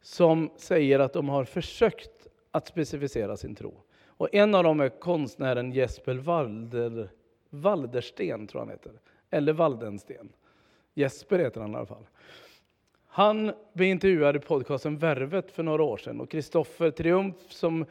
som 0.00 0.50
säger 0.56 0.98
att 0.98 1.12
de 1.12 1.28
har 1.28 1.44
försökt 1.44 2.28
att 2.50 2.66
specificera 2.66 3.36
sin 3.36 3.54
tro. 3.54 3.74
Och 4.06 4.34
en 4.34 4.54
av 4.54 4.64
dem 4.64 4.80
är 4.80 4.88
konstnären 4.88 5.72
Jesper 5.72 6.14
Walder, 6.14 7.10
Waldersten, 7.50 8.46
tror 8.46 8.60
han 8.60 8.70
heter. 8.70 8.92
Eller 9.30 9.52
Waldensten. 9.52 10.32
Jesper 10.94 11.38
heter 11.38 11.60
han 11.60 11.72
i 11.72 11.76
alla 11.76 11.86
fall. 11.86 12.06
Han 13.06 13.52
blev 13.72 13.88
intervjuad 13.88 14.36
i 14.36 14.38
podcasten 14.38 14.98
Värvet 14.98 15.50
för 15.50 15.62
några 15.62 15.82
år 15.82 15.96
sedan 15.96 16.20
och 16.20 16.30
Kristoffer 16.30 16.90
Triumf 16.90 17.36
som 17.48 17.86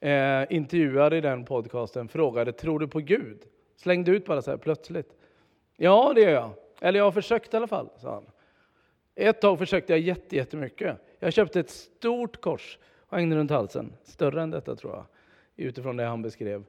eh, 0.00 0.42
intervjuade 0.50 1.16
i 1.16 1.20
den 1.20 1.44
podcasten 1.44 2.08
frågade, 2.08 2.52
tror 2.52 2.78
du 2.78 2.88
på 2.88 2.98
Gud? 2.98 3.38
Slängde 3.76 4.10
ut 4.10 4.26
bara 4.26 4.42
så 4.42 4.50
här 4.50 4.58
plötsligt. 4.58 5.16
Ja, 5.76 6.12
det 6.14 6.20
gör 6.20 6.30
jag. 6.30 6.50
Eller 6.84 6.98
jag 6.98 7.04
har 7.04 7.12
försökt 7.12 7.54
i 7.54 7.56
alla 7.56 7.66
fall, 7.66 7.90
sa 7.96 8.14
han. 8.14 8.26
Ett 9.14 9.40
tag 9.40 9.58
försökte 9.58 9.92
jag 9.92 10.00
jättemycket. 10.30 10.98
Jag 11.18 11.32
köpte 11.32 11.60
ett 11.60 11.70
stort 11.70 12.40
kors 12.40 12.78
och 12.96 13.16
hängde 13.18 13.36
runt 13.36 13.50
halsen. 13.50 13.92
Större 14.02 14.42
än 14.42 14.50
detta 14.50 14.76
tror 14.76 14.92
jag, 14.92 15.04
utifrån 15.56 15.96
det 15.96 16.04
han 16.04 16.22
beskrev. 16.22 16.64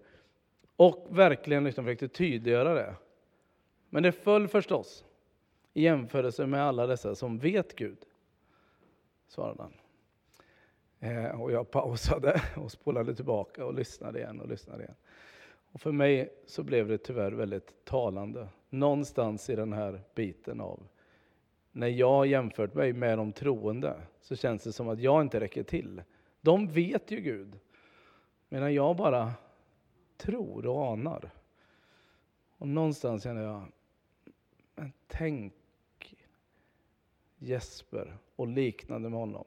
Och 0.75 1.07
verkligen 1.09 1.63
liksom 1.63 1.85
försökte 1.85 2.07
tydliggöra 2.07 2.73
det. 2.73 2.95
Men 3.89 4.03
det 4.03 4.11
föll 4.11 4.47
förstås 4.47 5.05
i 5.73 5.81
jämförelse 5.81 6.45
med 6.45 6.63
alla 6.63 6.87
dessa 6.87 7.15
som 7.15 7.37
vet 7.37 7.75
Gud, 7.75 7.97
svarade 9.27 9.63
han. 9.63 9.73
Eh, 10.99 11.41
och 11.41 11.51
jag 11.51 11.71
pausade 11.71 12.41
och 12.55 12.71
spolade 12.71 13.15
tillbaka 13.15 13.65
och 13.65 13.73
lyssnade 13.73 14.19
igen 14.19 14.41
och 14.41 14.47
lyssnade 14.47 14.83
igen. 14.83 14.95
Och 15.71 15.81
för 15.81 15.91
mig 15.91 16.33
så 16.45 16.63
blev 16.63 16.87
det 16.87 16.97
tyvärr 16.97 17.31
väldigt 17.31 17.85
talande. 17.85 18.47
Någonstans 18.73 19.49
i 19.49 19.55
den 19.55 19.73
här 19.73 20.01
biten 20.15 20.61
av 20.61 20.87
när 21.71 21.87
jag 21.87 22.27
jämfört 22.27 22.73
mig 22.73 22.93
med 22.93 23.17
de 23.17 23.33
troende 23.33 24.01
så 24.21 24.35
känns 24.35 24.63
det 24.63 24.71
som 24.71 24.89
att 24.89 24.99
jag 24.99 25.21
inte 25.21 25.39
räcker 25.39 25.63
till. 25.63 26.01
De 26.41 26.67
vet 26.67 27.11
ju 27.11 27.21
Gud, 27.21 27.59
medan 28.49 28.73
jag 28.73 28.95
bara 28.95 29.33
tror 30.17 30.65
och 30.65 30.91
anar. 30.91 31.31
Och 32.57 32.67
någonstans 32.67 33.23
känner 33.23 33.43
jag, 33.43 33.63
men 34.75 34.91
tänk 35.07 35.53
Jesper 37.37 38.17
och 38.35 38.47
liknande 38.47 39.09
med 39.09 39.19
honom. 39.19 39.45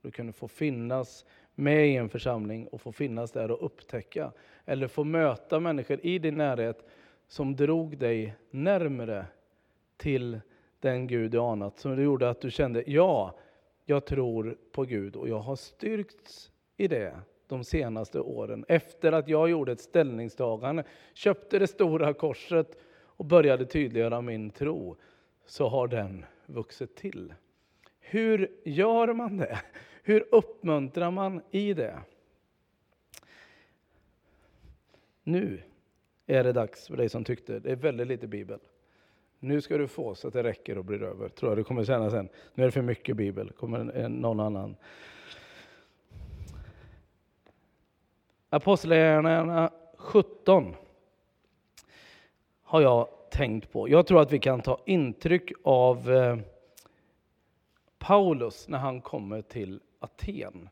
Du 0.00 0.10
kunde 0.10 0.32
få 0.32 0.48
finnas 0.48 1.24
med 1.54 1.88
i 1.88 1.96
en 1.96 2.08
församling 2.08 2.66
och 2.66 2.80
få 2.80 2.92
finnas 2.92 3.32
där 3.32 3.50
och 3.50 3.66
upptäcka 3.66 4.32
eller 4.64 4.88
få 4.88 5.04
möta 5.04 5.60
människor 5.60 6.00
i 6.02 6.18
din 6.18 6.34
närhet 6.34 6.84
som 7.28 7.56
drog 7.56 7.98
dig 7.98 8.34
närmre 8.50 9.26
till 9.96 10.40
den 10.80 11.06
Gud 11.06 11.30
du 11.30 11.38
anat. 11.38 11.78
Som 11.78 12.02
gjorde 12.02 12.30
att 12.30 12.40
du 12.40 12.50
kände, 12.50 12.84
ja, 12.86 13.38
jag 13.84 14.04
tror 14.04 14.58
på 14.72 14.82
Gud 14.84 15.16
och 15.16 15.28
jag 15.28 15.38
har 15.38 15.56
styrkts 15.56 16.50
i 16.76 16.88
det 16.88 17.20
de 17.48 17.64
senaste 17.64 18.20
åren. 18.20 18.64
Efter 18.68 19.12
att 19.12 19.28
jag 19.28 19.50
gjorde 19.50 19.72
ett 19.72 19.80
ställningstagande, 19.80 20.84
köpte 21.14 21.58
det 21.58 21.66
stora 21.66 22.14
korset 22.14 22.78
och 23.02 23.24
började 23.24 23.66
tydliggöra 23.66 24.20
min 24.20 24.50
tro, 24.50 24.96
så 25.46 25.68
har 25.68 25.88
den 25.88 26.24
vuxit 26.46 26.96
till. 26.96 27.34
Hur 28.00 28.50
gör 28.64 29.12
man 29.12 29.36
det? 29.36 29.60
Hur 30.02 30.26
uppmuntrar 30.34 31.10
man 31.10 31.42
i 31.50 31.74
det? 31.74 31.98
Nu 35.22 35.62
är 36.26 36.44
det 36.44 36.52
dags 36.52 36.86
för 36.86 36.96
dig 36.96 37.08
som 37.08 37.24
tyckte 37.24 37.58
det 37.58 37.72
är 37.72 37.76
väldigt 37.76 38.06
lite 38.06 38.26
bibel. 38.26 38.58
Nu 39.38 39.60
ska 39.60 39.78
du 39.78 39.88
få 39.88 40.14
så 40.14 40.28
att 40.28 40.34
det 40.34 40.42
räcker 40.42 40.78
och 40.78 40.84
blir 40.84 41.02
över. 41.02 41.28
Tror 41.28 41.50
jag 41.50 41.58
du 41.58 41.64
kommer 41.64 41.84
känna 41.84 42.10
sen. 42.10 42.28
Nu 42.54 42.62
är 42.62 42.66
det 42.66 42.72
för 42.72 42.82
mycket 42.82 43.16
bibel. 43.16 43.50
Kommer 43.50 44.08
någon 44.08 44.40
annan. 44.40 44.76
Apostlagärningarna 48.50 49.70
17 49.96 50.74
har 52.62 52.80
jag 52.80 53.08
tänkt 53.30 53.72
på. 53.72 53.88
Jag 53.88 54.06
tror 54.06 54.20
att 54.20 54.32
vi 54.32 54.38
kan 54.38 54.60
ta 54.60 54.82
intryck 54.86 55.52
av 55.62 56.12
eh, 56.12 56.36
Paulus 57.98 58.68
när 58.68 58.78
han 58.78 59.00
kommer 59.00 59.42
till 59.42 59.80
Aten. 59.98 60.68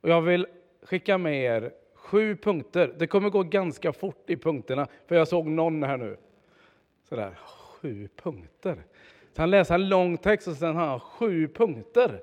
Och 0.00 0.08
jag 0.08 0.22
vill 0.22 0.46
skicka 0.82 1.18
med 1.18 1.42
er 1.42 1.72
sju 2.04 2.36
punkter. 2.36 2.94
Det 2.98 3.06
kommer 3.06 3.30
gå 3.30 3.42
ganska 3.42 3.92
fort 3.92 4.30
i 4.30 4.36
punkterna, 4.36 4.86
för 5.06 5.14
jag 5.14 5.28
såg 5.28 5.46
någon 5.46 5.82
här 5.82 5.96
nu. 5.96 6.16
Sådär, 7.08 7.34
sju 7.34 8.08
punkter. 8.16 8.84
Så 9.32 9.42
han 9.42 9.50
läser 9.50 9.74
en 9.74 9.88
lång 9.88 10.16
text 10.16 10.48
och 10.48 10.56
sen 10.56 10.76
har 10.76 10.86
han 10.86 11.00
sju 11.00 11.48
punkter. 11.48 12.22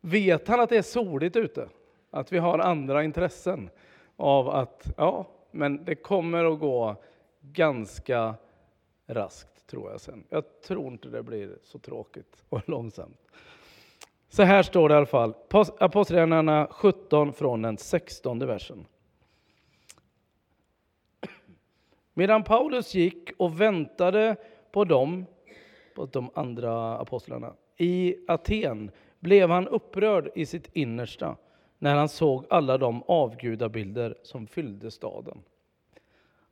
Vet 0.00 0.48
han 0.48 0.60
att 0.60 0.68
det 0.68 0.76
är 0.76 0.82
soligt 0.82 1.36
ute? 1.36 1.68
Att 2.10 2.32
vi 2.32 2.38
har 2.38 2.58
andra 2.58 3.04
intressen 3.04 3.70
av 4.16 4.48
att, 4.48 4.86
ja, 4.96 5.26
men 5.50 5.84
det 5.84 5.94
kommer 5.94 6.44
att 6.44 6.60
gå 6.60 6.96
ganska 7.40 8.34
raskt, 9.06 9.66
tror 9.66 9.90
jag 9.90 10.00
sen. 10.00 10.24
Jag 10.28 10.60
tror 10.60 10.92
inte 10.92 11.08
det 11.08 11.22
blir 11.22 11.58
så 11.62 11.78
tråkigt 11.78 12.44
och 12.48 12.68
långsamt. 12.68 13.20
Så 14.34 14.42
här 14.42 14.62
står 14.62 14.88
det 14.88 14.92
i 14.92 14.96
alla 14.96 15.06
fall, 15.06 15.34
Apostlagärningarna 15.78 16.68
17 16.70 17.32
från 17.32 17.62
den 17.62 17.78
16 17.78 18.38
versen. 18.38 18.86
Medan 22.14 22.44
Paulus 22.44 22.94
gick 22.94 23.30
och 23.36 23.60
väntade 23.60 24.36
på 24.72 24.84
dem, 24.84 25.26
på 25.94 26.06
de 26.06 26.30
andra 26.34 26.98
apostlarna, 26.98 27.52
i 27.76 28.16
Aten 28.28 28.90
blev 29.20 29.50
han 29.50 29.68
upprörd 29.68 30.30
i 30.34 30.46
sitt 30.46 30.70
innersta 30.72 31.36
när 31.78 31.94
han 31.94 32.08
såg 32.08 32.46
alla 32.50 32.78
de 32.78 33.02
avgudabilder 33.02 34.16
som 34.22 34.46
fyllde 34.46 34.90
staden. 34.90 35.42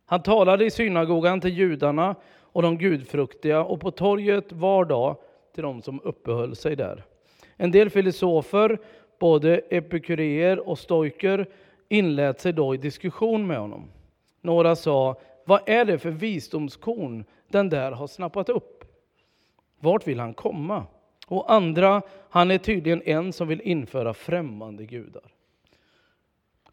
Han 0.05 0.23
talade 0.23 0.65
i 0.65 0.71
synagogan 0.71 1.41
till 1.41 1.59
judarna 1.59 2.15
och 2.41 2.63
de 2.63 2.79
gudfruktiga 2.79 3.65
och 3.65 3.81
på 3.81 3.91
torget 3.91 4.53
var 4.53 4.85
dag 4.85 5.17
till 5.55 5.63
de 5.63 5.83
som 5.83 6.01
uppehöll 6.01 6.57
sig 6.57 6.77
där. 6.77 7.05
En 7.57 7.71
del 7.71 7.91
filosofer, 7.91 8.79
både 9.19 9.59
epikureer 9.71 10.69
och 10.69 10.79
stoiker, 10.79 11.47
inlät 11.89 12.41
sig 12.41 12.53
då 12.53 12.75
i 12.75 12.79
diskussion 12.79 13.47
med 13.47 13.59
honom. 13.59 13.91
Några 14.41 14.77
sa, 14.77 15.21
vad 15.45 15.61
är 15.67 15.85
det 15.85 15.99
för 15.99 16.11
visdomskorn 16.11 17.25
den 17.49 17.69
där 17.69 17.93
har 17.93 18.07
snappat 18.07 18.49
upp? 18.49 18.85
Vart 19.81 20.07
vill 20.07 20.21
han 20.21 20.35
komma? 20.35 20.87
Och 21.27 21.53
andra, 21.53 22.03
han 22.31 22.51
är 22.51 22.59
tydligen 22.59 23.03
en 23.03 23.33
som 23.33 23.49
vill 23.49 23.61
införa 23.61 24.15
främmande 24.15 24.87
gudar. 24.87 25.33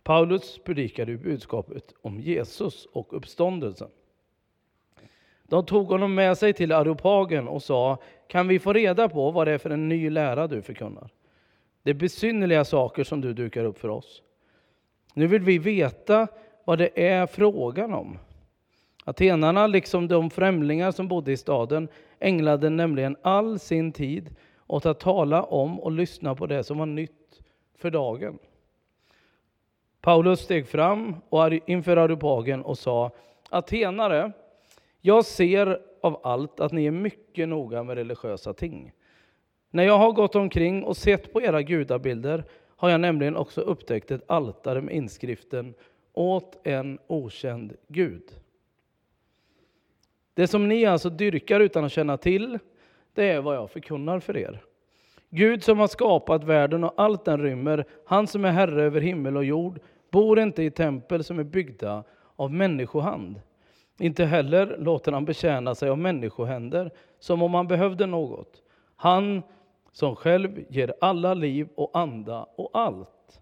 Paulus 0.03 0.59
predikade 0.63 1.17
budskapet 1.17 1.93
om 2.01 2.19
Jesus 2.19 2.86
och 2.86 3.13
uppståndelsen. 3.13 3.89
De 5.50 5.65
tog 5.65 5.88
honom 5.88 6.15
med 6.15 6.38
sig 6.38 6.53
till 6.53 6.72
Areopagen 6.72 7.48
och 7.48 7.63
sa, 7.63 7.98
kan 8.27 8.48
vi 8.48 8.60
få 8.60 8.74
reda 8.74 9.10
på 9.10 9.32
vad 9.32 9.48
det 9.48 9.51
är 9.51 9.58
för 9.58 9.70
en 9.70 9.89
ny 9.89 10.10
lära 10.10 10.48
du 10.48 10.62
förkunnar? 10.62 11.10
Det 11.84 11.89
är 11.89 11.94
besynnerliga 11.94 12.65
saker 12.65 13.03
som 13.03 13.22
du 13.22 13.34
dukar 13.34 13.63
upp 13.65 13.79
för 13.79 13.89
oss. 13.89 14.22
Nu 15.13 15.27
vill 15.27 15.41
vi 15.41 15.58
veta 15.58 16.27
vad 16.65 16.77
det 16.77 17.08
är 17.08 17.27
frågan 17.27 17.94
om. 17.94 18.20
Atenarna, 19.06 19.68
liksom 19.68 20.08
de 20.08 20.29
främlingar 20.29 20.91
som 20.91 21.08
bodde 21.08 21.32
i 21.32 21.38
staden, 21.38 21.88
ägnade 22.20 22.70
nämligen 22.70 23.18
all 23.22 23.60
sin 23.60 23.91
tid 23.91 24.36
åt 24.68 24.86
att 24.86 25.00
tala 25.00 25.44
om 25.44 25.79
och 25.79 25.91
lyssna 25.91 26.36
på 26.36 26.48
det 26.48 26.63
som 26.63 26.77
var 26.77 26.86
nytt 26.86 27.41
för 27.77 27.91
dagen. 27.91 28.39
Paulus 30.01 30.39
steg 30.39 30.68
fram 30.68 31.15
och 31.29 31.53
inför 31.53 31.98
Areopagen 31.98 32.62
och 32.62 32.77
sa, 32.77 33.12
Atenare, 33.50 34.32
jag 35.01 35.25
ser 35.25 35.82
av 36.01 36.20
allt 36.24 36.60
att 36.60 36.72
ni 36.72 36.86
är 36.86 36.91
mycket 36.91 37.50
noga 37.50 37.84
med 37.84 37.96
religiösa 37.96 38.53
ting. 38.53 38.91
När 39.72 39.84
jag 39.84 39.98
har 39.98 40.12
gått 40.12 40.36
omkring 40.36 40.84
och 40.84 40.98
sett 40.98 41.34
på 41.34 41.41
era 41.41 41.62
gudabilder 41.62 42.44
har 42.75 42.89
jag 42.89 43.01
nämligen 43.01 43.36
också 43.36 43.62
upptäckt 43.62 44.12
ett 44.12 44.24
altare 44.27 44.82
med 44.82 44.96
inskriften 44.96 45.74
åt 46.13 46.68
en 46.68 47.00
okänd 47.08 47.74
Gud. 47.88 48.24
Det 50.34 50.48
som 50.48 50.68
ni 50.68 50.86
alltså 50.86 51.10
dyrkar 51.10 51.60
utan 51.60 51.86
att 51.86 51.91
känna 51.91 52.18
till, 52.18 52.60
det 53.13 53.29
är 53.29 53.41
vad 53.41 53.56
jag 53.56 53.72
förkunnar 53.72 54.20
för 54.20 54.38
er. 54.38 54.63
Gud 55.29 55.63
som 55.63 55.79
har 55.79 55.88
skapat 55.88 56.44
världen 56.44 56.84
och 56.84 56.94
allt 56.98 57.25
den 57.25 57.41
rymmer, 57.41 57.86
han 58.06 58.27
som 58.27 58.46
är 58.46 58.51
herre 58.51 58.84
över 58.84 59.01
himmel 59.01 59.38
och 59.38 59.46
jord, 59.46 59.79
bor 60.12 60.39
inte 60.39 60.63
i 60.63 60.72
tempel 60.72 61.24
som 61.24 61.39
är 61.39 61.44
byggda 61.44 62.03
av 62.36 62.53
människohand. 62.53 63.41
Inte 64.00 64.25
heller 64.25 64.77
låter 64.77 65.12
han 65.12 65.25
betjäna 65.25 65.75
sig 65.75 65.89
av 65.89 65.98
människohänder 65.98 66.91
som 67.20 67.41
om 67.41 67.53
han 67.53 67.68
behövde 67.68 68.06
något. 68.06 68.62
Han 68.96 69.41
som 69.91 70.15
själv 70.15 70.65
ger 70.70 70.94
alla 71.01 71.34
liv 71.34 71.70
och 71.75 71.91
anda 71.94 72.46
och 72.56 72.70
allt. 72.74 73.41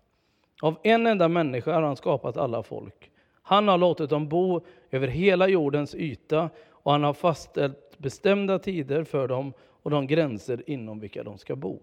Av 0.62 0.80
en 0.84 1.08
enda 1.08 1.28
människa 1.28 1.74
har 1.74 1.82
han 1.82 1.96
skapat 1.96 2.38
alla 2.38 2.64
folk. 2.64 3.12
Han 3.42 3.68
har 3.68 3.78
låtit 3.78 4.10
dem 4.10 4.28
bo 4.30 4.62
över 4.92 5.08
hela 5.08 5.48
jordens 5.48 5.96
yta 5.96 6.50
och 6.70 6.92
han 6.92 7.04
har 7.04 7.14
fastställt 7.14 7.98
bestämda 7.98 8.60
tider 8.60 9.04
för 9.04 9.28
dem 9.28 9.54
och 9.84 9.92
de 9.92 10.08
gränser 10.08 10.64
inom 10.70 11.00
vilka 11.00 11.24
de 11.24 11.38
ska 11.38 11.56
bo. 11.56 11.80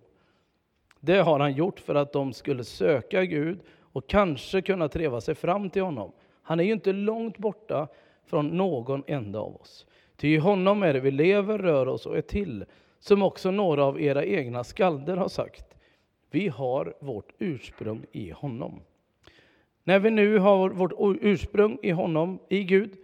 Det 1.01 1.19
har 1.19 1.41
han 1.41 1.53
gjort 1.53 1.81
för 1.81 1.95
att 1.95 2.13
de 2.13 2.33
skulle 2.33 2.65
söka 2.65 3.25
Gud 3.25 3.61
och 3.81 4.07
kanske 4.07 4.63
kunna 4.63 4.89
treva 4.89 5.21
sig 5.21 5.35
fram 5.35 5.71
till 5.71 5.83
honom. 5.83 6.13
Han 6.43 6.61
är 6.61 6.65
ju 6.65 6.73
inte 6.73 6.93
långt 6.93 7.39
borta 7.39 7.89
från 8.27 8.49
någon 8.49 9.03
enda 9.07 9.39
av 9.39 9.57
oss. 9.57 9.87
Ty 10.17 10.35
i 10.35 10.37
honom 10.37 10.83
är 10.83 10.93
det 10.93 11.01
vi 11.01 11.11
lever, 11.11 11.59
rör 11.59 11.89
oss 11.89 12.07
och 12.07 12.19
är 12.19 12.23
till, 12.23 12.65
som 12.99 13.23
också 13.23 13.51
några 13.51 13.85
av 13.85 14.03
era 14.03 14.25
egna 14.25 14.65
skalder 14.65 15.17
har 15.17 15.29
sagt. 15.29 15.75
Vi 16.31 16.49
har 16.49 16.95
vårt 17.01 17.33
ursprung 17.39 18.07
i 18.13 18.31
honom. 18.31 18.81
När 19.85 19.99
vi 19.99 20.11
nu 20.11 20.39
har 20.39 20.71
vårt 20.71 20.93
ursprung 21.21 21.79
i 21.83 21.91
honom, 21.91 22.39
i 22.49 22.65
Gud, 22.65 22.97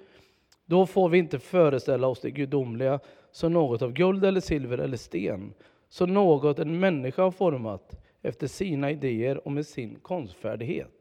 då 0.64 0.86
får 0.86 1.08
vi 1.08 1.18
inte 1.18 1.38
föreställa 1.38 2.06
oss 2.06 2.20
det 2.20 2.30
gudomliga 2.30 3.00
som 3.30 3.52
något 3.52 3.82
av 3.82 3.92
guld 3.92 4.24
eller 4.24 4.40
silver 4.40 4.78
eller 4.78 4.96
sten, 4.96 5.54
som 5.88 6.14
något 6.14 6.58
en 6.58 6.80
människa 6.80 7.22
har 7.22 7.30
format 7.30 8.04
efter 8.22 8.46
sina 8.46 8.90
idéer 8.90 9.46
och 9.46 9.52
med 9.52 9.66
sin 9.66 9.98
konstfärdighet. 10.02 10.92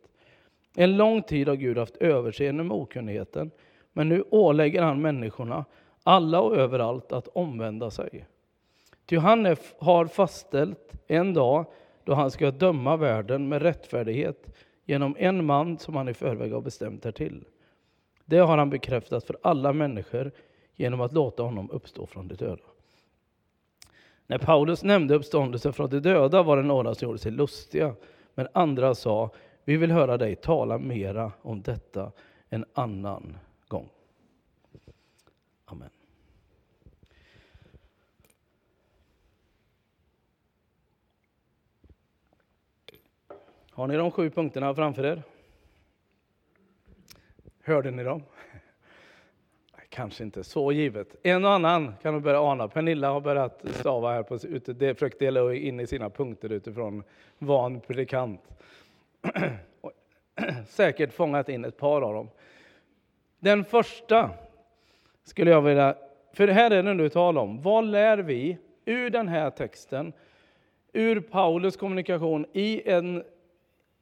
En 0.76 0.98
lång 0.98 1.22
tid 1.22 1.48
har 1.48 1.56
Gud 1.56 1.78
haft 1.78 1.98
överseende 1.98 2.64
med 2.64 2.78
okunnigheten, 2.78 3.52
men 3.94 4.10
nu 4.10 4.24
ålägger 4.30 4.82
han 4.82 5.02
människorna, 5.02 5.66
alla 6.04 6.42
och 6.42 6.56
överallt, 6.56 7.12
att 7.12 7.28
omvända 7.28 7.92
sig. 7.92 8.26
Ty 9.06 9.18
han 9.18 9.46
är, 9.46 9.58
har 9.80 10.06
fastställt 10.06 10.94
en 11.08 11.34
dag 11.34 11.66
då 12.04 12.14
han 12.14 12.32
ska 12.32 12.52
döma 12.52 12.98
världen 12.98 13.50
med 13.50 13.62
rättfärdighet 13.62 14.58
genom 14.86 15.16
en 15.20 15.46
man 15.46 15.78
som 15.78 15.96
han 15.96 16.10
i 16.10 16.14
förväg 16.14 16.54
har 16.54 16.62
bestämt 16.62 17.06
härtill. 17.06 17.46
Det 18.26 18.38
har 18.38 18.58
han 18.58 18.70
bekräftat 18.70 19.24
för 19.24 19.38
alla 19.42 19.74
människor 19.74 20.32
genom 20.76 21.02
att 21.02 21.14
låta 21.14 21.44
honom 21.44 21.72
uppstå 21.72 22.06
från 22.06 22.28
de 22.28 22.36
döda. 22.36 22.64
När 24.28 24.38
Paulus 24.38 24.84
nämnde 24.84 25.16
uppståndelsen 25.16 25.74
från 25.74 25.90
de 25.90 26.00
döda 26.00 26.44
var 26.44 26.58
det 26.58 26.64
några 26.64 26.96
som 26.96 27.06
gjorde 27.06 27.20
sig 27.20 27.32
lustiga, 27.32 27.96
men 28.36 28.48
andra 28.54 28.96
sa, 28.96 29.30
vi 29.64 29.78
vill 29.78 29.92
höra 29.92 30.18
dig 30.18 30.36
tala 30.36 30.78
mera 30.78 31.32
om 31.42 31.62
detta 31.62 32.12
än 32.50 32.66
annan. 32.74 33.38
Amen. 35.72 35.90
Har 43.72 43.88
ni 43.88 43.98
de 43.98 44.12
sju 44.12 44.30
punkterna 44.30 44.76
framför 44.76 45.06
er? 45.06 45.24
Hörde 47.64 47.92
ni 47.92 48.04
dem? 48.04 48.24
Kanske 49.90 50.24
inte 50.24 50.44
så 50.44 50.72
givet. 50.72 51.16
En 51.24 51.46
och 51.46 51.52
annan 51.52 51.94
kan 52.02 52.14
du 52.14 52.20
börja 52.20 52.42
ana. 52.42 52.68
Pernilla 52.68 53.10
har 53.10 53.22
börjat 53.22 53.66
stava 53.72 54.14
här, 54.14 54.24
på, 54.24 54.38
det 54.74 54.94
försökt 54.94 55.20
dela 55.20 55.54
in 55.54 55.80
i 55.80 55.88
sina 55.88 56.10
punkter 56.10 56.52
utifrån 56.52 57.04
van 57.38 57.82
predikant. 57.82 58.42
Säkert 60.68 61.14
fångat 61.14 61.50
in 61.50 61.66
ett 61.66 61.78
par 61.78 62.02
av 62.02 62.14
dem. 62.14 62.30
Den 63.40 63.66
första 63.66 64.32
skulle 65.30 65.52
jag 65.52 65.62
vilja, 65.62 65.96
för 66.34 66.48
här 66.48 66.72
är 66.72 66.84
det 66.84 66.94
nu 66.94 67.10
tal 67.10 67.38
om, 67.38 67.62
vad 67.62 67.86
lär 67.86 68.18
vi 68.18 68.58
ur 68.86 69.10
den 69.10 69.28
här 69.28 69.50
texten, 69.50 70.14
ur 70.94 71.20
Paulus 71.20 71.78
kommunikation 71.78 72.46
i, 72.54 72.90
en, 72.92 73.24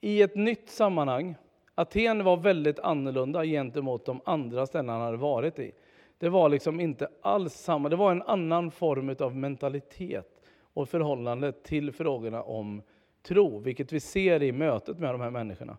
i 0.01 0.21
ett 0.21 0.35
nytt 0.35 0.69
sammanhang. 0.69 1.35
Aten 1.75 2.23
var 2.23 2.37
väldigt 2.37 2.79
annorlunda 2.79 3.45
gentemot 3.45 4.05
de 4.05 4.21
andra 4.25 4.65
ställen 4.65 4.89
han 4.89 5.01
hade 5.01 5.17
varit 5.17 5.59
i. 5.59 5.71
Det 6.17 6.29
var 6.29 6.49
liksom 6.49 6.79
inte 6.79 7.07
alls 7.21 7.53
samma, 7.53 7.89
det 7.89 7.95
var 7.95 8.11
en 8.11 8.23
annan 8.23 8.71
form 8.71 9.15
av 9.19 9.35
mentalitet 9.35 10.41
och 10.73 10.89
förhållande 10.89 11.51
till 11.51 11.91
frågorna 11.91 12.43
om 12.43 12.81
tro, 13.23 13.59
vilket 13.59 13.93
vi 13.93 13.99
ser 13.99 14.43
i 14.43 14.51
mötet 14.51 14.99
med 14.99 15.13
de 15.13 15.21
här 15.21 15.29
människorna. 15.29 15.77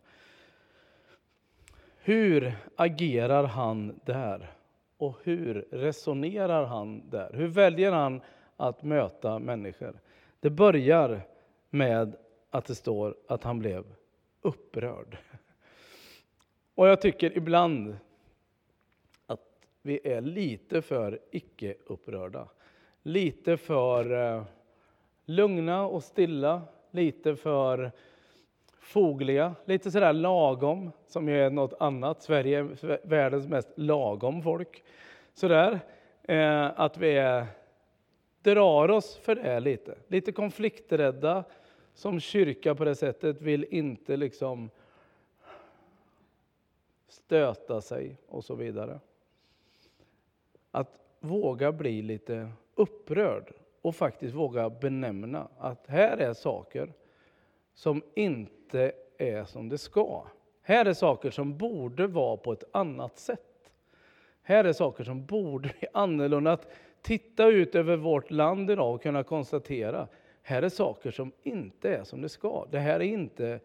Hur 2.03 2.53
agerar 2.77 3.45
han 3.45 4.01
där? 4.05 4.58
Och 4.99 5.19
hur 5.23 5.69
resonerar 5.71 6.65
han 6.65 7.11
där? 7.11 7.31
Hur 7.33 7.47
väljer 7.47 7.93
han 7.93 8.21
att 8.57 8.83
möta 8.83 9.39
människor? 9.39 10.01
Det 10.41 10.51
börjar 10.51 11.21
med 11.71 12.17
att 12.51 12.65
det 12.65 12.75
står 12.75 13.17
att 13.29 13.45
han 13.45 13.59
blev 13.59 13.85
upprörd. 14.41 15.19
Och 16.75 16.89
jag 16.89 17.01
tycker 17.01 17.37
ibland 17.37 17.97
att 19.27 19.41
vi 19.83 20.01
är 20.05 20.21
lite 20.21 20.83
för 20.83 21.21
icke-upprörda. 21.31 22.49
Lite 23.03 23.57
för 23.57 24.35
eh, 24.37 24.45
lugna 25.25 25.87
och 25.87 26.05
stilla, 26.05 26.63
lite 26.91 27.37
för 27.37 27.93
fogliga, 28.89 29.55
lite 29.65 29.91
sådär 29.91 30.13
lagom, 30.13 30.91
som 31.07 31.29
ju 31.29 31.41
är 31.41 31.51
något 31.51 31.75
annat. 31.81 32.23
Sverige 32.23 32.59
är 32.59 33.07
världens 33.07 33.49
mest 33.49 33.69
lagom 33.75 34.43
folk. 34.43 34.85
Sådär, 35.35 35.81
eh, 36.23 36.81
att 36.81 36.99
vi 36.99 37.17
är, 37.17 37.47
drar 38.43 38.91
oss 38.91 39.17
för 39.17 39.35
det 39.35 39.61
lite. 39.61 39.99
Lite 40.07 40.33
konflikträdda 40.33 41.45
som 41.95 42.21
kyrka 42.21 42.75
på 42.75 42.85
det 42.85 42.95
sättet, 42.95 43.43
vill 43.43 43.67
inte 43.71 44.17
liksom 44.17 44.71
stöta 47.09 47.81
sig 47.81 48.17
och 48.29 48.45
så 48.45 48.55
vidare. 48.55 49.01
Att 50.71 50.99
våga 51.21 51.73
bli 51.73 52.03
lite 52.03 52.51
upprörd 52.75 53.53
och 53.83 53.97
faktiskt 53.97 54.35
våga 54.35 54.71
benämna 54.71 55.49
att 55.59 55.87
här 55.87 56.17
är 56.17 56.33
saker 56.33 56.93
som 57.79 58.03
inte 58.15 58.93
är 59.19 59.45
som 59.45 59.69
det 59.69 59.79
ska. 59.79 60.25
Här 60.63 60.85
är 60.85 60.93
saker 60.93 61.31
som 61.31 61.59
borde 61.59 62.07
vara 62.07 62.37
på 62.37 62.53
ett 62.53 62.65
annat 62.73 63.19
sätt. 63.19 63.71
Här 64.43 64.65
är 64.65 64.73
saker 64.73 65.05
som 65.05 65.27
borde 65.27 65.69
bli 65.79 65.89
annorlunda. 65.93 66.53
Att 66.53 66.73
titta 67.03 67.47
ut 67.47 67.75
över 67.75 67.97
vårt 67.97 68.31
land 68.31 68.71
idag 68.71 68.95
och 68.95 69.03
kunna 69.03 69.23
konstatera, 69.23 70.09
här 70.43 70.63
är 70.63 70.69
saker 70.69 71.11
som 71.11 71.33
inte 71.43 71.95
är 71.95 72.05
som 72.05 72.23
det 72.23 72.29
ska. 72.29 72.67
Det 72.71 72.79
här 72.79 73.01
är 73.01 73.05
inte 73.05 73.61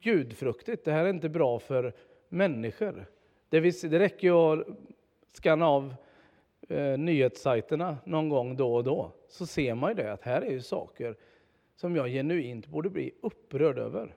gudfruktigt, 0.00 0.84
det 0.84 0.92
här 0.92 1.04
är 1.04 1.10
inte 1.10 1.28
bra 1.28 1.58
för 1.58 1.92
människor. 2.28 3.06
Det, 3.48 3.60
det 3.82 3.98
räcker 3.98 4.28
ju 4.28 4.34
att 4.34 4.66
skanna 5.32 5.68
av 5.68 5.94
eh, 6.68 6.98
nyhetssajterna 6.98 7.96
någon 8.04 8.28
gång 8.28 8.56
då 8.56 8.74
och 8.74 8.84
då, 8.84 9.12
så 9.28 9.46
ser 9.46 9.74
man 9.74 9.90
ju 9.90 9.94
det 9.94 10.12
att 10.12 10.22
här 10.22 10.42
är 10.42 10.50
ju 10.50 10.60
saker 10.60 11.16
som 11.80 11.96
jag 11.96 12.08
genuint 12.08 12.66
borde 12.66 12.90
bli 12.90 13.12
upprörd 13.20 13.78
över. 13.78 14.14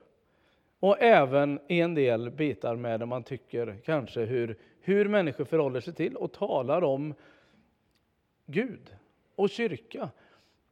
Och 0.80 1.02
även 1.02 1.60
en 1.68 1.94
del 1.94 2.30
bitar 2.30 2.76
med 2.76 3.00
där 3.00 3.06
man 3.06 3.22
tycker 3.22 3.78
kanske 3.84 4.20
hur, 4.20 4.58
hur 4.80 5.08
människor 5.08 5.44
förhåller 5.44 5.80
sig 5.80 5.94
till 5.94 6.16
och 6.16 6.32
talar 6.32 6.84
om 6.84 7.14
Gud 8.46 8.96
och 9.34 9.50
kyrka. 9.50 10.10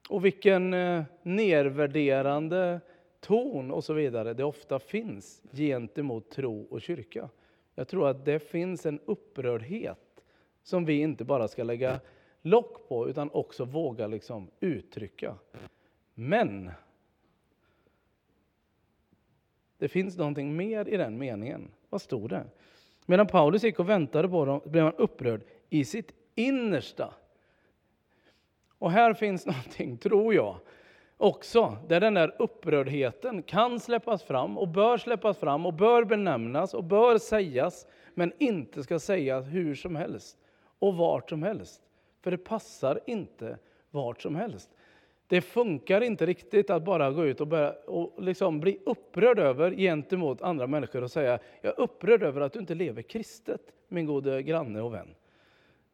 Och 0.08 0.24
vilken 0.24 0.74
eh, 0.74 1.02
nedvärderande 1.22 2.56
nervärderande 2.56 2.80
ton 3.20 3.70
och 3.70 3.84
så 3.84 3.92
vidare 3.92 4.34
det 4.34 4.44
ofta 4.44 4.78
finns 4.78 5.42
gentemot 5.52 6.30
tro 6.30 6.66
och 6.70 6.82
kyrka. 6.82 7.28
Jag 7.74 7.88
tror 7.88 8.08
att 8.08 8.24
det 8.24 8.38
finns 8.38 8.86
en 8.86 9.00
upprördhet 9.04 10.24
som 10.62 10.84
vi 10.84 11.00
inte 11.00 11.24
bara 11.24 11.48
ska 11.48 11.62
lägga 11.62 12.00
lock 12.42 12.88
på 12.88 13.08
utan 13.08 13.30
också 13.30 13.64
våga 13.64 14.06
liksom 14.06 14.50
uttrycka. 14.60 15.34
Men 16.22 16.70
det 19.78 19.88
finns 19.88 20.16
någonting 20.16 20.56
mer 20.56 20.88
i 20.88 20.96
den 20.96 21.18
meningen. 21.18 21.70
Vad 21.90 22.02
stod 22.02 22.30
det? 22.30 22.44
Medan 23.06 23.26
Paulus 23.26 23.62
gick 23.62 23.78
och 23.78 23.88
väntade 23.88 24.28
på 24.28 24.44
dem 24.44 24.60
blev 24.64 24.84
han 24.84 24.94
upprörd 24.94 25.42
i 25.68 25.84
sitt 25.84 26.12
innersta. 26.34 27.14
Och 28.78 28.90
här 28.90 29.14
finns 29.14 29.46
någonting, 29.46 29.98
tror 29.98 30.34
jag, 30.34 30.56
också, 31.16 31.76
där 31.88 32.00
den 32.00 32.14
där 32.14 32.36
upprördheten 32.38 33.42
kan 33.42 33.80
släppas 33.80 34.22
fram 34.22 34.58
och 34.58 34.68
bör 34.68 34.98
släppas 34.98 35.38
fram 35.38 35.66
och 35.66 35.74
bör 35.74 36.04
benämnas 36.04 36.74
och 36.74 36.84
bör 36.84 37.18
sägas, 37.18 37.86
men 38.14 38.32
inte 38.38 38.82
ska 38.82 38.98
sägas 38.98 39.46
hur 39.46 39.74
som 39.74 39.96
helst 39.96 40.38
och 40.78 40.96
vart 40.96 41.30
som 41.30 41.42
helst. 41.42 41.82
För 42.20 42.30
det 42.30 42.38
passar 42.38 43.00
inte 43.06 43.58
vart 43.90 44.22
som 44.22 44.36
helst. 44.36 44.70
Det 45.30 45.40
funkar 45.40 46.00
inte 46.00 46.26
riktigt 46.26 46.70
att 46.70 46.84
bara 46.84 47.10
gå 47.10 47.26
ut 47.26 47.40
och, 47.40 47.46
börja, 47.46 47.72
och 47.72 48.22
liksom 48.22 48.60
bli 48.60 48.78
upprörd 48.84 49.38
över 49.38 49.70
gentemot 49.70 50.42
andra 50.42 50.66
människor 50.66 51.02
och 51.02 51.10
säga 51.10 51.38
jag 51.60 51.72
är 51.78 51.80
upprörd 51.80 52.22
över 52.22 52.40
att 52.40 52.52
du 52.52 52.58
inte 52.58 52.74
lever 52.74 53.02
kristet, 53.02 53.60
min 53.88 54.06
gode 54.06 54.42
granne 54.42 54.80
och 54.80 54.94
vän. 54.94 55.14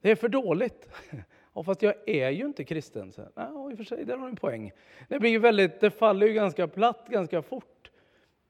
Det 0.01 0.11
är 0.11 0.15
för 0.15 0.29
dåligt. 0.29 0.89
Ja, 1.55 1.63
fast 1.63 1.83
jag 1.83 1.95
är 2.07 2.31
ju 2.31 2.45
inte 2.45 2.65
kristen. 2.65 3.13
Så, 3.13 3.23
ja, 3.35 3.71
i 3.71 3.75
och 3.75 3.77
för 3.77 3.85
sig, 3.85 4.05
där 4.05 4.17
har 4.17 4.27
du 4.27 4.31
en 4.31 4.37
poäng. 4.37 4.73
Det, 5.09 5.19
blir 5.19 5.39
väldigt, 5.39 5.81
det 5.81 5.91
faller 5.91 6.27
ju 6.27 6.33
ganska 6.33 6.69
platt 6.69 7.07
ganska 7.09 7.43
fort 7.43 7.91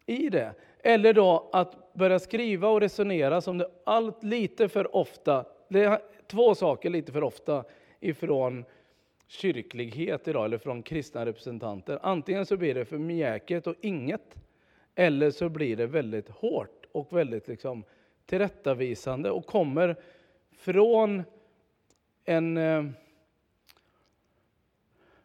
i 0.06 0.28
det. 0.28 0.54
Eller 0.78 1.12
då 1.12 1.48
att 1.52 1.94
börja 1.94 2.18
skriva 2.18 2.68
och 2.68 2.80
resonera 2.80 3.40
som 3.40 3.58
det 3.58 3.70
allt 3.84 4.22
lite 4.22 4.68
för 4.68 4.96
ofta, 4.96 5.44
det 5.68 5.84
är 5.84 5.98
två 6.26 6.54
saker 6.54 6.90
lite 6.90 7.12
för 7.12 7.24
ofta 7.24 7.64
ifrån 8.00 8.64
kyrklighet 9.26 10.28
idag, 10.28 10.44
eller 10.44 10.58
från 10.58 10.82
kristna 10.82 11.26
representanter. 11.26 11.98
Antingen 12.02 12.46
så 12.46 12.56
blir 12.56 12.74
det 12.74 12.84
för 12.84 12.98
mjäket 12.98 13.66
och 13.66 13.74
inget, 13.80 14.36
eller 14.94 15.30
så 15.30 15.48
blir 15.48 15.76
det 15.76 15.86
väldigt 15.86 16.28
hårt 16.28 16.86
och 16.92 17.16
väldigt 17.16 17.48
liksom 17.48 17.84
tillrättavisande 18.26 19.30
och 19.30 19.46
kommer 19.46 19.96
från 20.52 21.22
en, 22.24 22.56
eh, 22.56 22.84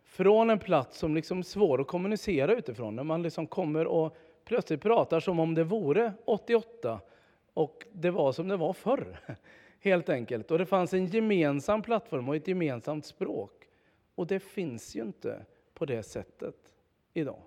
från 0.04 0.50
en 0.50 0.60
plats 0.60 0.98
som 0.98 1.16
liksom 1.16 1.40
är 1.40 1.44
svår 1.44 1.82
att 1.82 1.88
kommunicera 1.88 2.54
utifrån. 2.54 2.96
När 2.96 3.04
man 3.04 3.24
liksom 3.24 3.48
kommer 3.48 3.88
och 3.88 4.18
plötsligt 4.46 4.82
pratar 4.82 5.20
som 5.20 5.40
om 5.40 5.56
det 5.56 5.64
vore 5.64 6.14
88 6.26 7.00
och 7.54 7.86
det 7.92 8.10
var 8.10 8.32
som 8.32 8.48
det 8.48 8.58
var 8.58 8.74
förr. 8.74 9.20
Helt 9.80 10.10
enkelt. 10.10 10.52
Och 10.52 10.58
det 10.58 10.66
fanns 10.66 10.94
en 10.94 11.06
gemensam 11.06 11.82
plattform 11.82 12.30
och 12.30 12.36
ett 12.36 12.48
gemensamt 12.48 13.06
språk. 13.06 13.61
Och 14.16 14.28
det 14.28 14.40
finns 14.40 14.96
ju 14.96 15.02
inte 15.02 15.46
på 15.74 15.86
det 15.86 16.04
sättet 16.04 16.76
idag. 17.14 17.42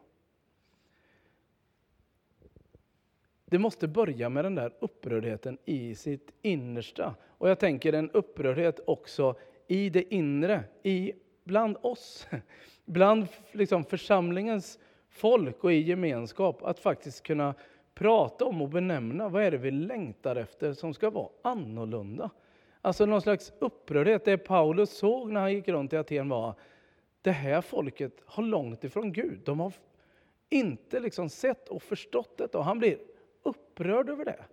Det 3.45 3.59
måste 3.59 3.89
börja 3.89 4.29
med 4.29 4.45
den 4.45 4.55
där 4.55 4.75
upprördheten 4.79 5.59
i 5.65 5.95
sitt 5.95 6.33
innersta. 6.43 7.15
Och 7.27 7.49
jag 7.49 7.59
tänker 7.59 7.93
en 7.93 8.11
upprördhet 8.11 8.81
också 8.87 9.35
i 9.67 9.91
det 9.91 10.15
inre, 10.15 10.65
i, 10.83 11.13
bland 11.45 11.77
oss. 11.81 12.27
Bland 12.85 13.27
liksom 13.53 13.85
församlingens 13.85 14.79
folk 15.09 15.65
och 15.65 15.73
i 15.73 15.81
gemenskap. 15.81 16.63
Att 16.63 16.79
faktiskt 16.79 17.23
kunna 17.23 17.55
prata 17.95 18.45
om 18.45 18.63
och 18.63 18.69
benämna 18.69 19.29
vad 19.29 19.43
är 19.43 19.51
det 19.51 19.59
vi 19.59 19.71
längtar 19.71 20.37
efter 20.37 20.73
som 20.73 20.95
ska 20.95 21.11
vara 21.11 21.29
annorlunda. 21.43 22.31
Alltså 22.85 23.07
någon 23.07 23.23
slags 23.23 23.53
upprördhet. 23.59 24.25
Det 24.25 24.39
Paulus 24.39 24.91
såg 24.91 25.33
när 25.33 25.41
han 25.41 25.53
gick 25.53 25.69
runt 25.69 25.93
i 25.93 25.97
Aten 25.97 26.29
var 26.29 26.55
det 27.23 27.31
här 27.31 27.61
folket 27.61 28.23
har 28.27 28.43
långt 28.43 28.85
ifrån 28.85 29.13
Gud. 29.13 29.41
De 29.45 29.61
har 29.61 29.73
inte 30.49 31.01
liksom 31.01 31.29
sett 31.29 31.69
och 31.69 31.83
förstått 31.83 32.39
det. 32.39 32.55
Och 32.55 32.65
han 32.65 32.79
blir 32.79 32.99
upprörd 33.43 34.09
över 34.09 34.25
det. 34.25 34.45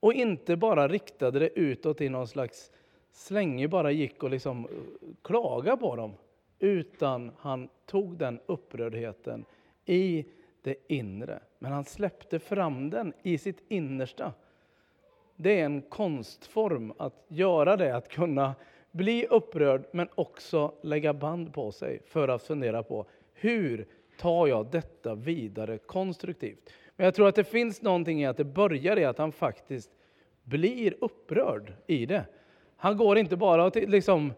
Och 0.00 0.12
inte 0.12 0.56
bara 0.56 0.88
riktade 0.88 1.38
det 1.38 1.58
utåt 1.58 2.00
i 2.00 2.08
någon 2.08 2.28
slags 2.28 2.70
slänge, 3.12 3.68
bara 3.68 3.90
gick 3.90 4.22
och 4.22 4.30
liksom 4.30 4.64
eh, 4.64 4.70
klagade 5.22 5.76
på 5.76 5.96
dem. 5.96 6.14
Utan 6.58 7.30
han 7.38 7.68
tog 7.86 8.16
den 8.16 8.40
upprördheten 8.46 9.44
i 9.84 10.24
det 10.62 10.76
inre. 10.88 11.40
Men 11.58 11.72
han 11.72 11.84
släppte 11.84 12.38
fram 12.38 12.90
den 12.90 13.12
i 13.22 13.38
sitt 13.38 13.62
innersta. 13.68 14.32
Det 15.42 15.60
är 15.60 15.64
en 15.64 15.82
konstform 15.82 16.92
att 16.98 17.24
göra 17.28 17.76
det, 17.76 17.96
att 17.96 18.08
kunna 18.08 18.54
bli 18.90 19.26
upprörd 19.26 19.84
men 19.92 20.08
också 20.14 20.74
lägga 20.82 21.14
band 21.14 21.54
på 21.54 21.72
sig 21.72 22.02
för 22.06 22.28
att 22.28 22.42
fundera 22.42 22.82
på 22.82 23.06
hur 23.34 23.86
tar 24.18 24.46
jag 24.46 24.66
detta 24.70 25.14
vidare 25.14 25.78
konstruktivt? 25.78 26.70
Men 26.96 27.04
jag 27.04 27.14
tror 27.14 27.28
att 27.28 27.34
det 27.34 27.44
finns 27.44 27.82
någonting 27.82 28.22
i 28.22 28.26
att 28.26 28.36
det 28.36 28.44
börjar 28.44 28.98
i 28.98 29.04
att 29.04 29.18
han 29.18 29.32
faktiskt 29.32 29.90
blir 30.44 30.94
upprörd 31.00 31.72
i 31.86 32.06
det. 32.06 32.24
Han 32.76 32.96
går 32.96 33.18
inte 33.18 33.36
bara 33.36 33.64
och 33.64 33.76
liksom 33.76 34.32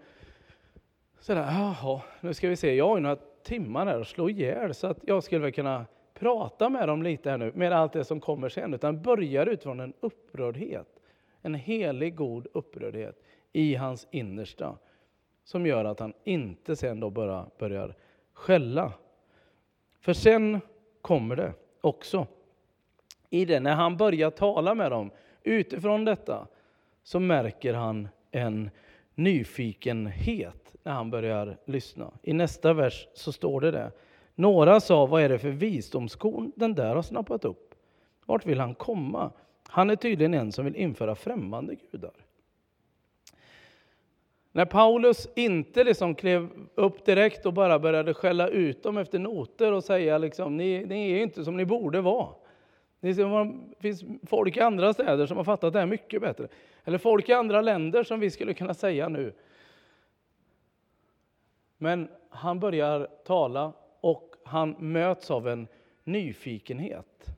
sådär, 1.20 1.42
jaha, 1.42 2.00
nu 2.20 2.34
ska 2.34 2.48
vi 2.48 2.56
se, 2.56 2.74
jag 2.74 2.88
har 2.88 2.96
ju 2.96 3.02
några 3.02 3.18
timmar 3.42 3.86
här 3.86 4.00
att 4.00 4.08
slå 4.08 4.30
ihjäl 4.30 4.74
så 4.74 4.86
att 4.86 4.98
jag 5.02 5.24
skulle 5.24 5.40
väl 5.40 5.52
kunna 5.52 5.86
prata 6.14 6.68
med 6.68 6.88
dem 6.88 7.02
lite 7.02 7.30
här 7.30 7.38
nu, 7.38 7.52
med 7.54 7.72
allt 7.72 7.92
det 7.92 8.04
som 8.04 8.20
kommer 8.20 8.48
sen, 8.48 8.74
utan 8.74 9.02
börjar 9.02 9.46
utifrån 9.46 9.80
en 9.80 9.92
upprördhet. 10.00 10.93
En 11.46 11.54
helig, 11.54 12.14
god 12.16 12.46
upprördhet 12.52 13.22
i 13.52 13.74
hans 13.74 14.06
innersta 14.10 14.78
som 15.44 15.66
gör 15.66 15.84
att 15.84 16.00
han 16.00 16.12
inte 16.24 16.76
sen 16.76 17.00
då 17.00 17.10
bara 17.10 17.46
börjar 17.58 17.94
skälla. 18.32 18.92
För 20.00 20.12
sen 20.12 20.60
kommer 21.00 21.36
det 21.36 21.52
också 21.80 22.26
i 23.30 23.44
det, 23.44 23.60
när 23.60 23.74
han 23.74 23.96
börjar 23.96 24.30
tala 24.30 24.74
med 24.74 24.90
dem 24.90 25.10
utifrån 25.42 26.04
detta, 26.04 26.46
så 27.02 27.20
märker 27.20 27.74
han 27.74 28.08
en 28.30 28.70
nyfikenhet 29.14 30.74
när 30.82 30.92
han 30.92 31.10
börjar 31.10 31.56
lyssna. 31.64 32.10
I 32.22 32.32
nästa 32.32 32.72
vers 32.72 33.08
så 33.14 33.32
står 33.32 33.60
det 33.60 33.70
det. 33.70 33.92
Några 34.34 34.80
sa, 34.80 35.06
vad 35.06 35.22
är 35.22 35.28
det 35.28 35.38
för 35.38 35.50
visdomskorn 35.50 36.52
den 36.56 36.74
där 36.74 36.94
har 36.94 37.02
snappat 37.02 37.44
upp? 37.44 37.74
Vart 38.26 38.46
vill 38.46 38.60
han 38.60 38.74
komma? 38.74 39.32
Han 39.74 39.90
är 39.90 39.96
tydligen 39.96 40.34
en 40.34 40.52
som 40.52 40.64
vill 40.64 40.76
införa 40.76 41.14
främmande 41.14 41.74
gudar. 41.74 42.12
När 44.52 44.64
Paulus 44.64 45.28
inte 45.36 45.84
liksom 45.84 46.14
klev 46.14 46.48
upp 46.74 47.04
direkt 47.04 47.46
och 47.46 47.52
bara 47.52 47.78
började 47.78 48.14
skälla 48.14 48.48
ut 48.48 48.82
dem 48.82 48.96
efter 48.96 49.18
noter 49.18 49.72
och 49.72 49.84
säga 49.84 50.18
liksom, 50.18 50.56
ni, 50.56 50.84
ni 50.84 51.12
är 51.12 51.22
inte 51.22 51.44
som 51.44 51.56
ni 51.56 51.64
borde 51.64 52.00
vara. 52.00 52.28
Det 53.00 53.14
finns 53.80 54.04
folk 54.26 54.56
i 54.56 54.60
andra 54.60 54.92
städer 54.92 55.26
som 55.26 55.36
har 55.36 55.44
fattat 55.44 55.72
det 55.72 55.78
här 55.78 55.86
mycket 55.86 56.20
bättre. 56.20 56.48
Eller 56.84 56.98
folk 56.98 57.28
i 57.28 57.32
andra 57.32 57.60
länder 57.60 58.02
som 58.02 58.20
vi 58.20 58.30
skulle 58.30 58.54
kunna 58.54 58.74
säga 58.74 59.08
nu. 59.08 59.32
Men 61.78 62.08
han 62.28 62.60
börjar 62.60 63.08
tala 63.24 63.72
och 64.00 64.34
han 64.44 64.76
möts 64.78 65.30
av 65.30 65.48
en 65.48 65.68
nyfikenhet. 66.04 67.33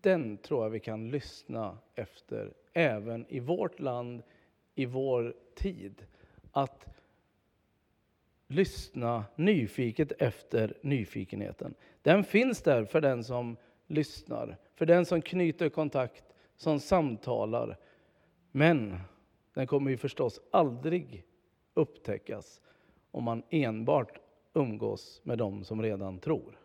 Den 0.00 0.38
tror 0.38 0.62
jag 0.62 0.70
vi 0.70 0.80
kan 0.80 1.10
lyssna 1.10 1.78
efter 1.94 2.52
även 2.72 3.26
i 3.28 3.40
vårt 3.40 3.80
land, 3.80 4.22
i 4.74 4.86
vår 4.86 5.34
tid. 5.54 6.06
Att 6.52 6.86
lyssna 8.46 9.24
nyfiket 9.36 10.12
efter 10.18 10.78
nyfikenheten. 10.82 11.74
Den 12.02 12.24
finns 12.24 12.62
där 12.62 12.84
för 12.84 13.00
den 13.00 13.24
som 13.24 13.56
lyssnar, 13.86 14.56
för 14.74 14.86
den 14.86 15.06
som 15.06 15.22
knyter 15.22 15.68
kontakt, 15.68 16.24
som 16.56 16.80
samtalar. 16.80 17.76
Men 18.52 18.98
den 19.54 19.66
kommer 19.66 19.90
ju 19.90 19.96
förstås 19.96 20.40
aldrig 20.50 21.24
upptäckas 21.74 22.60
om 23.10 23.24
man 23.24 23.42
enbart 23.50 24.18
umgås 24.54 25.20
med 25.24 25.38
dem 25.38 25.64
som 25.64 25.82
redan 25.82 26.18
tror. 26.18 26.59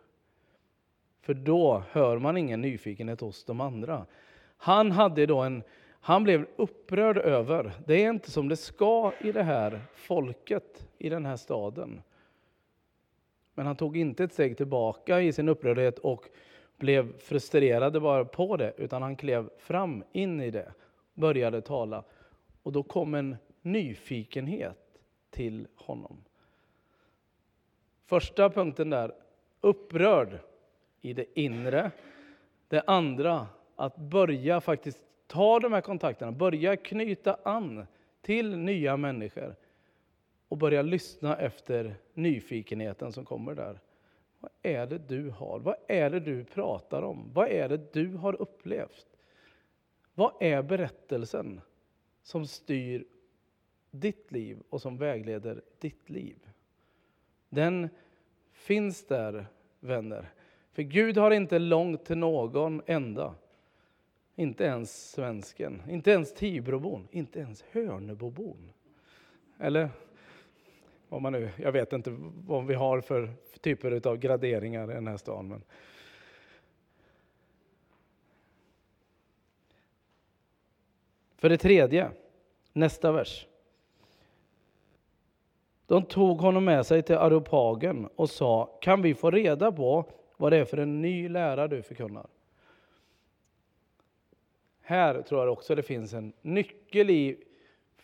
För 1.26 1.34
då 1.34 1.82
hör 1.90 2.18
man 2.18 2.36
ingen 2.36 2.60
nyfikenhet 2.60 3.20
hos 3.20 3.44
de 3.44 3.60
andra. 3.60 4.06
Han 4.56 4.90
hade 4.90 5.26
då 5.26 5.40
en 5.40 5.62
han 6.00 6.24
blev 6.24 6.46
upprörd 6.56 7.18
över, 7.18 7.72
det 7.86 7.94
är 7.94 8.10
inte 8.10 8.30
som 8.30 8.48
det 8.48 8.56
ska 8.56 9.12
i 9.20 9.32
det 9.32 9.42
här 9.42 9.80
folket, 9.94 10.88
i 10.98 11.08
den 11.08 11.26
här 11.26 11.36
staden. 11.36 12.02
Men 13.54 13.66
han 13.66 13.76
tog 13.76 13.96
inte 13.96 14.24
ett 14.24 14.32
steg 14.32 14.56
tillbaka 14.56 15.20
i 15.20 15.32
sin 15.32 15.48
upprördhet 15.48 15.98
och 15.98 16.28
blev 16.76 17.18
frustrerad 17.18 18.02
bara 18.02 18.24
på 18.24 18.56
det, 18.56 18.72
utan 18.76 19.02
han 19.02 19.16
klev 19.16 19.50
fram 19.58 20.04
in 20.12 20.40
i 20.40 20.50
det, 20.50 20.72
började 21.14 21.60
tala. 21.60 22.04
Och 22.62 22.72
då 22.72 22.82
kom 22.82 23.14
en 23.14 23.36
nyfikenhet 23.62 24.98
till 25.30 25.66
honom. 25.74 26.24
Första 28.04 28.50
punkten 28.50 28.90
där, 28.90 29.12
upprörd 29.60 30.38
i 31.00 31.12
det 31.12 31.40
inre. 31.40 31.90
Det 32.68 32.82
andra, 32.86 33.46
att 33.76 33.96
börja 33.96 34.60
faktiskt 34.60 34.98
ta 35.26 35.60
de 35.60 35.72
här 35.72 35.80
kontakterna, 35.80 36.32
börja 36.32 36.76
knyta 36.76 37.38
an 37.42 37.86
till 38.22 38.56
nya 38.58 38.96
människor 38.96 39.54
och 40.48 40.58
börja 40.58 40.82
lyssna 40.82 41.36
efter 41.36 41.94
nyfikenheten 42.14 43.12
som 43.12 43.24
kommer 43.24 43.54
där. 43.54 43.80
Vad 44.40 44.50
är 44.62 44.86
det 44.86 44.98
du 44.98 45.30
har? 45.30 45.58
Vad 45.58 45.76
är 45.88 46.10
det 46.10 46.20
du 46.20 46.44
pratar 46.44 47.02
om? 47.02 47.30
Vad 47.32 47.48
är 47.48 47.68
det 47.68 47.92
du 47.92 48.14
har 48.16 48.42
upplevt? 48.42 49.06
Vad 50.14 50.32
är 50.40 50.62
berättelsen 50.62 51.60
som 52.22 52.46
styr 52.46 53.04
ditt 53.90 54.32
liv 54.32 54.62
och 54.70 54.82
som 54.82 54.96
vägleder 54.96 55.62
ditt 55.78 56.10
liv? 56.10 56.36
Den 57.48 57.88
finns 58.52 59.06
där, 59.06 59.46
vänner. 59.80 60.32
För 60.76 60.82
Gud 60.82 61.16
har 61.16 61.30
inte 61.30 61.58
långt 61.58 62.04
till 62.04 62.18
någon 62.18 62.82
enda. 62.86 63.34
Inte 64.34 64.64
ens 64.64 65.10
svensken, 65.10 65.82
inte 65.88 66.10
ens 66.10 66.34
Tibrobon, 66.34 67.08
inte 67.10 67.38
ens 67.38 67.64
Hörnebobon. 67.72 68.72
Eller 69.58 69.90
vad 71.08 71.22
man 71.22 71.32
nu, 71.32 71.50
jag 71.56 71.72
vet 71.72 71.92
inte 71.92 72.16
vad 72.46 72.66
vi 72.66 72.74
har 72.74 73.00
för 73.00 73.32
typer 73.60 74.08
av 74.08 74.16
graderingar 74.16 74.90
i 74.90 74.94
den 74.94 75.06
här 75.06 75.16
stan. 75.16 75.48
Men. 75.48 75.62
För 81.36 81.48
det 81.48 81.58
tredje, 81.58 82.10
nästa 82.72 83.12
vers. 83.12 83.46
De 85.86 86.04
tog 86.04 86.38
honom 86.38 86.64
med 86.64 86.86
sig 86.86 87.02
till 87.02 87.16
Areopagen 87.16 88.08
och 88.16 88.30
sa, 88.30 88.78
kan 88.80 89.02
vi 89.02 89.14
få 89.14 89.30
reda 89.30 89.72
på 89.72 90.12
vad 90.36 90.52
det 90.52 90.56
är 90.56 90.64
för 90.64 90.76
en 90.76 91.02
ny 91.02 91.28
lära 91.28 91.68
du 91.68 91.82
förkunnar? 91.82 92.26
Här 94.80 95.22
tror 95.22 95.40
jag 95.40 95.52
också 95.52 95.74
det 95.74 95.82
finns 95.82 96.12
en 96.12 96.32
nyckel 96.42 97.10
i, 97.10 97.44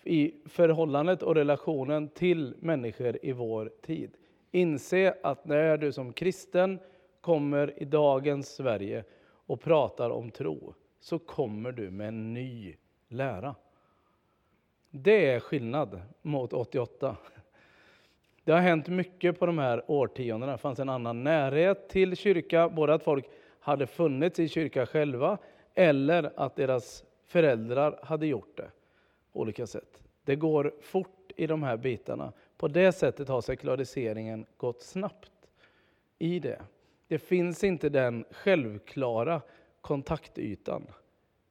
i 0.05 0.35
förhållandet 0.47 1.23
och 1.23 1.35
relationen 1.35 2.09
till 2.09 2.55
människor 2.61 3.19
i 3.23 3.33
vår 3.33 3.73
tid. 3.83 4.17
Inse 4.51 5.15
att 5.23 5.45
när 5.45 5.77
du 5.77 5.93
som 5.93 6.13
kristen 6.13 6.79
kommer 7.21 7.83
i 7.83 7.85
dagens 7.85 8.55
Sverige 8.55 9.05
och 9.47 9.61
pratar 9.61 10.11
om 10.11 10.31
tro 10.31 10.75
så 11.01 11.19
kommer 11.19 11.73
du 11.73 11.91
med 11.91 12.09
en 12.09 12.33
ny 12.35 12.77
lära. 13.09 13.55
Det 14.91 15.31
är 15.31 15.41
skillnad 15.41 16.01
mot 16.23 16.53
88. 16.53 17.17
Det 18.45 18.53
har 18.53 18.61
hänt 18.61 18.89
mycket 18.89 19.39
på 19.39 19.47
de 19.47 19.59
här 19.59 19.85
årtiondena. 19.87 20.53
Det 20.53 20.59
fanns 20.59 20.79
en 20.79 20.89
annan 20.89 21.25
närhet 21.25 21.89
till 21.89 22.17
kyrka, 22.17 22.69
både 22.69 22.95
att 22.95 23.03
folk 23.03 23.25
hade 23.61 23.87
funnits 23.87 24.39
i 24.39 24.49
kyrka 24.49 24.87
själva 24.87 25.39
eller 25.75 26.33
att 26.37 26.57
deras 26.57 27.05
föräldrar 27.25 27.99
hade 28.03 28.27
gjort 28.27 28.57
det 28.57 28.71
på 29.33 29.41
olika 29.41 29.67
sätt. 29.67 30.03
Det 30.25 30.37
går 30.37 30.75
fort 30.81 31.33
i 31.37 31.47
de 31.47 31.63
här 31.63 31.77
bitarna. 31.77 32.33
På 32.57 32.69
det 32.69 32.93
sättet 32.93 33.29
har 33.29 33.41
sekulariseringen 33.41 34.47
gått 34.57 34.83
snabbt 34.83 35.33
i 36.19 36.39
det. 36.39 36.63
Det 37.09 37.19
finns 37.19 37.65
inte 37.65 37.89
den 37.89 38.25
självklara 38.31 39.41
kontaktytan. 39.81 40.87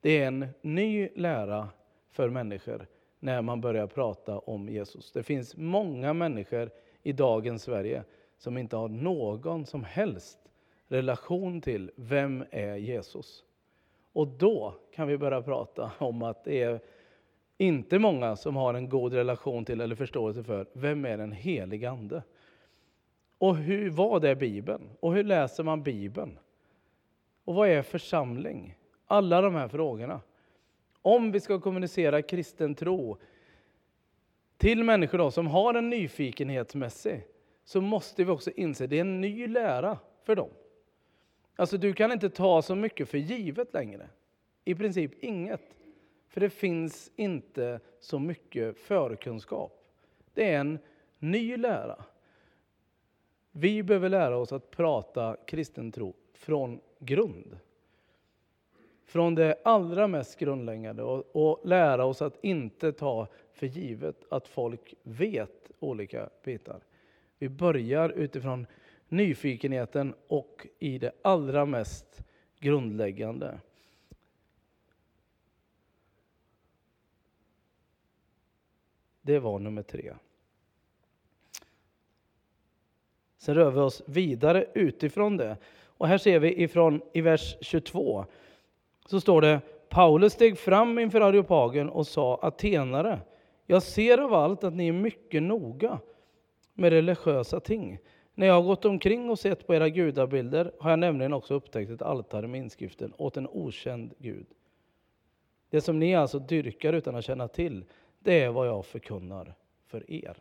Det 0.01 0.17
är 0.21 0.27
en 0.27 0.47
ny 0.61 1.09
lära 1.15 1.69
för 2.11 2.29
människor 2.29 2.87
när 3.21 3.41
man 3.41 3.61
börjar 3.61 3.87
prata 3.87 4.39
om 4.39 4.69
Jesus. 4.69 5.11
Det 5.11 5.23
finns 5.23 5.57
många 5.57 6.13
människor 6.13 6.69
i 7.03 7.13
dagens 7.13 7.63
Sverige 7.63 8.03
som 8.37 8.57
inte 8.57 8.75
har 8.75 8.87
någon 8.87 9.65
som 9.65 9.83
helst 9.83 10.39
relation 10.87 11.61
till 11.61 11.91
vem 11.95 12.43
är 12.51 12.75
Jesus. 12.75 13.43
Och 14.13 14.27
då 14.27 14.75
kan 14.93 15.07
vi 15.07 15.17
börja 15.17 15.41
prata 15.41 15.91
om 15.97 16.23
att 16.23 16.43
det 16.43 16.61
är 16.61 16.79
inte 17.57 17.99
många 17.99 18.35
som 18.35 18.55
har 18.55 18.73
en 18.73 18.89
god 18.89 19.13
relation 19.13 19.65
till 19.65 19.81
eller 19.81 19.95
förståelse 19.95 20.43
för 20.43 20.65
vem 20.73 21.05
är 21.05 21.17
den 21.17 21.31
helige 21.31 21.89
Ande. 21.89 22.23
Och 23.37 23.55
hur, 23.55 23.89
vad 23.89 24.25
är 24.25 24.35
Bibeln? 24.35 24.89
Och 24.99 25.13
hur 25.13 25.23
läser 25.23 25.63
man 25.63 25.83
Bibeln? 25.83 26.39
Och 27.43 27.55
vad 27.55 27.69
är 27.69 27.81
församling? 27.81 28.75
Alla 29.05 29.41
de 29.41 29.55
här 29.55 29.67
frågorna. 29.67 30.21
Om 31.01 31.31
vi 31.31 31.39
ska 31.39 31.59
kommunicera 31.59 32.21
kristen 32.21 32.75
tro 32.75 33.17
till 34.57 34.83
människor 34.83 35.17
då, 35.17 35.31
som 35.31 35.47
har 35.47 35.73
en 35.73 35.89
nyfikenhetsmässig 35.89 37.27
så 37.63 37.81
måste 37.81 38.23
vi 38.23 38.31
också 38.31 38.51
inse 38.51 38.83
att 38.83 38.89
det 38.89 38.97
är 38.97 39.01
en 39.01 39.21
ny 39.21 39.47
lära 39.47 39.99
för 40.23 40.35
dem. 40.35 40.49
Alltså 41.55 41.77
du 41.77 41.93
kan 41.93 42.11
inte 42.11 42.29
ta 42.29 42.61
så 42.61 42.75
mycket 42.75 43.09
för 43.09 43.17
givet 43.17 43.73
längre. 43.73 44.09
I 44.65 44.75
princip 44.75 45.23
inget. 45.23 45.75
För 46.27 46.41
det 46.41 46.49
finns 46.49 47.11
inte 47.15 47.79
så 47.99 48.19
mycket 48.19 48.77
förkunskap. 48.77 49.85
Det 50.33 50.53
är 50.53 50.59
en 50.59 50.79
ny 51.19 51.57
lära. 51.57 52.05
Vi 53.51 53.83
behöver 53.83 54.09
lära 54.09 54.37
oss 54.37 54.51
att 54.51 54.71
prata 54.71 55.37
kristen 55.47 55.91
tro 55.91 56.15
från 56.33 56.79
grund. 56.99 57.57
Från 59.11 59.35
det 59.35 59.55
allra 59.63 60.07
mest 60.07 60.39
grundläggande 60.39 61.03
och, 61.03 61.35
och 61.35 61.59
lära 61.63 62.05
oss 62.05 62.21
att 62.21 62.43
inte 62.43 62.91
ta 62.91 63.27
för 63.53 63.67
givet 63.67 64.15
att 64.29 64.47
folk 64.47 64.93
vet 65.03 65.71
olika 65.79 66.29
bitar. 66.43 66.83
Vi 67.37 67.49
börjar 67.49 68.09
utifrån 68.09 68.67
nyfikenheten 69.07 70.13
och 70.27 70.67
i 70.79 70.97
det 70.97 71.11
allra 71.21 71.65
mest 71.65 72.23
grundläggande. 72.59 73.59
Det 79.21 79.39
var 79.39 79.59
nummer 79.59 79.83
tre. 79.83 80.13
Sen 83.37 83.55
rör 83.55 83.71
vi 83.71 83.79
oss 83.79 84.03
vidare 84.05 84.65
utifrån 84.73 85.37
det. 85.37 85.57
Och 85.83 86.07
här 86.07 86.17
ser 86.17 86.39
vi 86.39 86.63
ifrån 86.63 87.01
i 87.13 87.21
vers 87.21 87.55
22 87.61 88.25
så 89.11 89.21
står 89.21 89.41
det 89.41 89.61
Paulus 89.89 90.33
steg 90.33 90.57
fram 90.57 90.99
inför 90.99 91.21
Areopagen 91.21 91.89
och 91.89 92.07
sa 92.07 92.39
Atenare, 92.41 93.19
jag 93.65 93.83
ser 93.83 94.17
av 94.17 94.33
allt 94.33 94.63
att 94.63 94.73
ni 94.73 94.87
är 94.87 94.91
mycket 94.91 95.43
noga 95.43 95.99
med 96.73 96.93
religiösa 96.93 97.59
ting. 97.59 97.99
När 98.33 98.47
jag 98.47 98.53
har 98.53 98.61
gått 98.61 98.85
omkring 98.85 99.29
och 99.29 99.39
sett 99.39 99.67
på 99.67 99.75
era 99.75 99.89
gudabilder 99.89 100.71
har 100.79 100.89
jag 100.89 100.99
nämligen 100.99 101.33
också 101.33 101.53
upptäckt 101.53 101.91
ett 101.91 102.01
altare 102.01 102.47
med 102.47 102.57
inskriften 102.61 103.13
åt 103.17 103.37
en 103.37 103.47
okänd 103.47 104.13
gud. 104.17 104.45
Det 105.69 105.81
som 105.81 105.99
ni 105.99 106.15
alltså 106.15 106.39
dyrkar 106.39 106.93
utan 106.93 107.15
att 107.15 107.25
känna 107.25 107.47
till, 107.47 107.85
det 108.19 108.41
är 108.41 108.49
vad 108.49 108.67
jag 108.67 108.85
förkunnar 108.85 109.53
för 109.85 110.11
er. 110.11 110.37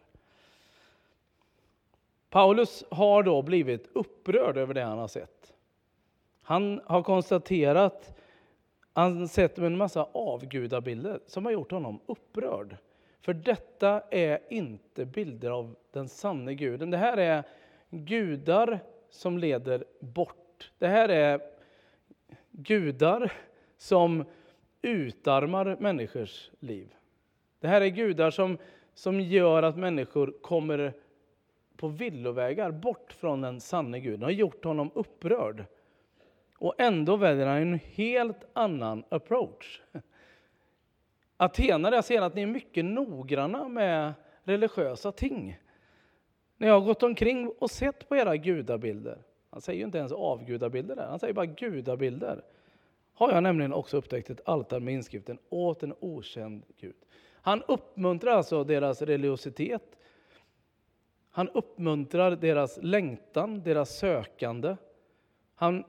Paulus 2.28 2.84
har 2.90 3.22
då 3.22 3.42
blivit 3.42 3.88
upprörd 3.92 4.56
över 4.56 4.74
det 4.74 4.82
han 4.82 4.98
har 4.98 5.08
sett. 5.08 5.52
Han 6.42 6.80
har 6.84 7.02
konstaterat, 7.02 8.19
han 8.92 9.28
sätter 9.28 9.54
sett 9.54 9.58
en 9.66 9.76
massa 9.76 10.08
avgudabilder 10.12 11.20
som 11.26 11.44
har 11.44 11.52
gjort 11.52 11.70
honom 11.70 12.00
upprörd. 12.06 12.76
För 13.20 13.34
detta 13.34 14.02
är 14.10 14.38
inte 14.50 15.04
bilder 15.04 15.50
av 15.50 15.76
den 15.92 16.08
sanne 16.08 16.54
guden. 16.54 16.90
Det 16.90 16.96
här 16.96 17.16
är 17.16 17.44
gudar 17.90 18.80
som 19.10 19.38
leder 19.38 19.84
bort. 20.00 20.72
Det 20.78 20.86
här 20.86 21.08
är 21.08 21.40
gudar 22.50 23.32
som 23.76 24.24
utarmar 24.82 25.76
människors 25.80 26.50
liv. 26.60 26.94
Det 27.60 27.68
här 27.68 27.80
är 27.80 27.88
gudar 27.88 28.30
som, 28.30 28.58
som 28.94 29.20
gör 29.20 29.62
att 29.62 29.76
människor 29.76 30.34
kommer 30.42 30.92
på 31.76 31.88
villovägar 31.88 32.70
bort 32.70 33.12
från 33.12 33.40
den 33.40 33.60
sanne 33.60 34.00
guden. 34.00 34.22
och 34.22 34.26
har 34.26 34.32
gjort 34.32 34.64
honom 34.64 34.90
upprörd. 34.94 35.64
Och 36.60 36.74
ändå 36.78 37.16
väljer 37.16 37.46
han 37.46 37.56
en 37.56 37.80
helt 37.94 38.46
annan 38.52 39.04
approach. 39.08 39.80
Atenare, 41.36 41.94
jag 41.94 42.04
ser 42.04 42.22
att 42.22 42.34
ni 42.34 42.42
är 42.42 42.46
mycket 42.46 42.84
noggranna 42.84 43.68
med 43.68 44.12
religiösa 44.42 45.12
ting. 45.12 45.58
När 46.56 46.68
jag 46.68 46.80
har 46.80 46.86
gått 46.86 47.02
omkring 47.02 47.48
och 47.58 47.70
sett 47.70 48.08
på 48.08 48.16
era 48.16 48.36
gudabilder, 48.36 49.18
han 49.50 49.60
säger 49.60 49.78
ju 49.78 49.84
inte 49.84 49.98
ens 49.98 50.12
avgudabilder 50.12 50.96
där, 50.96 51.06
han 51.06 51.18
säger 51.18 51.34
bara 51.34 51.46
gudabilder, 51.46 52.42
har 53.14 53.32
jag 53.32 53.42
nämligen 53.42 53.72
också 53.72 53.96
upptäckt 53.96 54.30
ett 54.30 54.48
altare 54.48 54.80
med 54.80 54.94
inskriften 54.94 55.38
åt 55.48 55.82
en 55.82 55.94
okänd 56.00 56.64
Gud. 56.80 56.96
Han 57.42 57.62
uppmuntrar 57.62 58.32
alltså 58.32 58.64
deras 58.64 59.02
religiositet. 59.02 59.98
Han 61.30 61.48
uppmuntrar 61.48 62.36
deras 62.36 62.78
längtan, 62.82 63.62
deras 63.62 63.98
sökande. 63.98 64.76
Han 65.54 65.84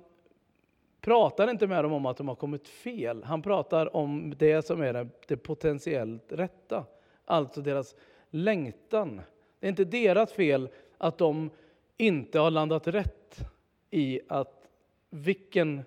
pratar 1.01 1.49
inte 1.49 1.67
med 1.67 1.83
dem 1.83 1.93
om 1.93 2.05
att 2.05 2.17
de 2.17 2.27
har 2.27 2.35
kommit 2.35 2.67
fel. 2.67 3.23
Han 3.23 3.41
pratar 3.41 3.95
om 3.95 4.33
det 4.37 4.65
som 4.65 4.81
är 4.81 5.09
det 5.27 5.37
potentiellt 5.37 6.31
rätta. 6.31 6.85
Alltså 7.25 7.61
deras 7.61 7.95
längtan. 8.29 9.21
Det 9.59 9.67
är 9.67 9.69
inte 9.69 9.85
deras 9.85 10.33
fel 10.33 10.69
att 10.97 11.17
de 11.17 11.49
inte 11.97 12.39
har 12.39 12.51
landat 12.51 12.87
rätt 12.87 13.39
i 13.89 14.19
att 14.27 14.67
vilken 15.09 15.81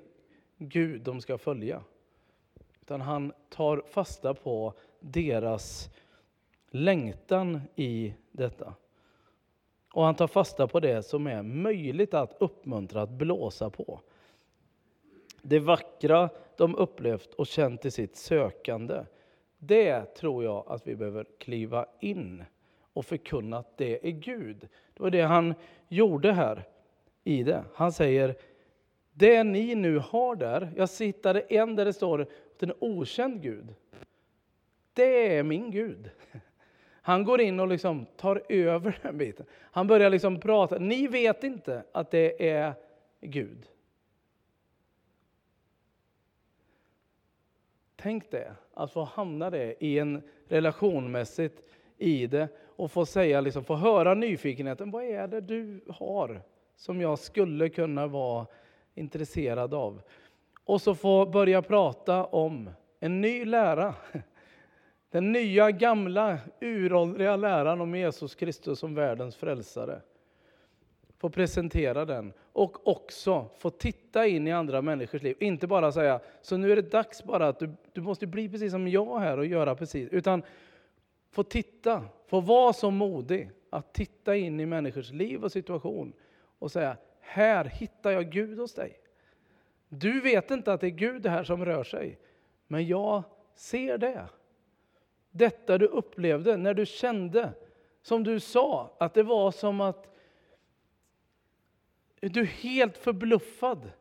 Gud 0.56 1.02
de 1.02 1.20
ska 1.20 1.38
följa. 1.38 1.82
Utan 2.80 3.00
han 3.00 3.32
tar 3.48 3.82
fasta 3.90 4.34
på 4.34 4.74
deras 5.00 5.90
längtan 6.70 7.60
i 7.74 8.14
detta. 8.32 8.74
Och 9.92 10.04
han 10.04 10.14
tar 10.14 10.26
fasta 10.26 10.66
på 10.66 10.80
det 10.80 11.02
som 11.02 11.26
är 11.26 11.42
möjligt 11.42 12.14
att 12.14 12.36
uppmuntra, 12.38 13.02
att 13.02 13.10
blåsa 13.10 13.70
på. 13.70 14.00
Det 15.46 15.58
vackra 15.58 16.30
de 16.56 16.76
upplevt 16.76 17.34
och 17.34 17.46
känt 17.46 17.84
i 17.84 17.90
sitt 17.90 18.16
sökande. 18.16 19.04
Det 19.58 20.14
tror 20.14 20.44
jag 20.44 20.64
att 20.66 20.86
vi 20.86 20.96
behöver 20.96 21.26
kliva 21.38 21.86
in 22.00 22.44
och 22.92 23.06
förkunna 23.06 23.58
att 23.58 23.76
det 23.76 24.08
är 24.08 24.10
Gud. 24.10 24.68
Det 24.94 25.02
var 25.02 25.10
det 25.10 25.22
han 25.22 25.54
gjorde 25.88 26.32
här. 26.32 26.64
i 27.24 27.42
det. 27.42 27.64
Han 27.74 27.92
säger, 27.92 28.34
det 29.12 29.44
ni 29.44 29.74
nu 29.74 29.98
har 29.98 30.36
där, 30.36 30.72
jag 30.76 30.88
hittade 30.98 31.40
en 31.40 31.76
där 31.76 31.84
det 31.84 31.92
står 31.92 32.20
att 32.22 32.62
en 32.62 32.72
okänd 32.78 33.42
Gud. 33.42 33.74
Det 34.92 35.36
är 35.36 35.42
min 35.42 35.70
Gud. 35.70 36.10
Han 37.02 37.24
går 37.24 37.40
in 37.40 37.60
och 37.60 37.68
liksom 37.68 38.06
tar 38.16 38.42
över 38.48 38.98
den 39.02 39.18
biten. 39.18 39.46
Han 39.60 39.86
börjar 39.86 40.10
liksom 40.10 40.40
prata. 40.40 40.78
Ni 40.78 41.06
vet 41.06 41.44
inte 41.44 41.84
att 41.92 42.10
det 42.10 42.48
är 42.48 42.74
Gud. 43.20 43.66
Tänk 48.04 48.30
det, 48.30 48.54
att 48.74 48.92
få 48.92 49.04
hamna 49.04 49.50
det 49.50 49.84
i 49.84 49.98
en 49.98 50.22
relationmässigt 50.48 51.62
i 51.98 52.26
det 52.26 52.48
och 52.76 52.92
få 52.92 53.06
säga, 53.06 53.40
liksom, 53.40 53.64
få 53.64 53.74
höra 53.74 54.14
nyfikenheten. 54.14 54.90
Vad 54.90 55.04
är 55.04 55.28
det 55.28 55.40
du 55.40 55.84
har 55.88 56.42
som 56.76 57.00
jag 57.00 57.18
skulle 57.18 57.68
kunna 57.68 58.06
vara 58.06 58.46
intresserad 58.94 59.74
av? 59.74 60.02
Och 60.64 60.82
så 60.82 60.94
få 60.94 61.26
börja 61.26 61.62
prata 61.62 62.24
om 62.24 62.70
en 63.00 63.20
ny 63.20 63.44
lära. 63.44 63.94
Den 65.10 65.32
nya, 65.32 65.70
gamla, 65.70 66.38
uråldriga 66.60 67.36
läran 67.36 67.80
om 67.80 67.94
Jesus 67.94 68.34
Kristus 68.34 68.78
som 68.78 68.94
världens 68.94 69.36
frälsare. 69.36 70.00
Få 71.18 71.30
presentera 71.30 72.04
den 72.04 72.32
och 72.52 72.88
också 72.88 73.48
få 73.58 73.70
titta 73.70 74.26
in 74.26 74.46
i 74.46 74.52
andra 74.52 74.82
människors 74.82 75.22
liv. 75.22 75.36
Inte 75.40 75.66
bara 75.66 75.92
säga, 75.92 76.20
så 76.42 76.56
nu 76.56 76.72
är 76.72 76.76
det 76.76 76.90
dags 76.90 77.24
bara 77.24 77.48
att 77.48 77.58
du, 77.58 77.70
du 77.92 78.00
måste 78.00 78.26
bli 78.26 78.48
precis 78.48 78.72
som 78.72 78.88
jag 78.88 79.18
här 79.18 79.38
och 79.38 79.46
göra 79.46 79.74
precis. 79.74 80.08
Utan 80.08 80.42
få 81.30 81.42
titta, 81.42 82.02
få 82.26 82.40
vara 82.40 82.72
så 82.72 82.90
modig 82.90 83.50
att 83.70 83.94
titta 83.94 84.36
in 84.36 84.60
i 84.60 84.66
människors 84.66 85.12
liv 85.12 85.44
och 85.44 85.52
situation 85.52 86.12
och 86.58 86.72
säga, 86.72 86.96
här 87.20 87.64
hittar 87.64 88.10
jag 88.10 88.30
Gud 88.30 88.58
hos 88.58 88.74
dig. 88.74 88.98
Du 89.88 90.20
vet 90.20 90.50
inte 90.50 90.72
att 90.72 90.80
det 90.80 90.86
är 90.86 90.90
Gud 90.90 91.26
här 91.26 91.44
som 91.44 91.64
rör 91.64 91.84
sig, 91.84 92.18
men 92.66 92.86
jag 92.86 93.22
ser 93.54 93.98
det. 93.98 94.28
Detta 95.30 95.78
du 95.78 95.86
upplevde 95.86 96.56
när 96.56 96.74
du 96.74 96.86
kände, 96.86 97.52
som 98.02 98.24
du 98.24 98.40
sa, 98.40 98.96
att 98.98 99.14
det 99.14 99.22
var 99.22 99.50
som 99.50 99.80
att 99.80 100.13
du 102.28 102.44
helt 102.44 102.98
förbluffad 102.98 103.92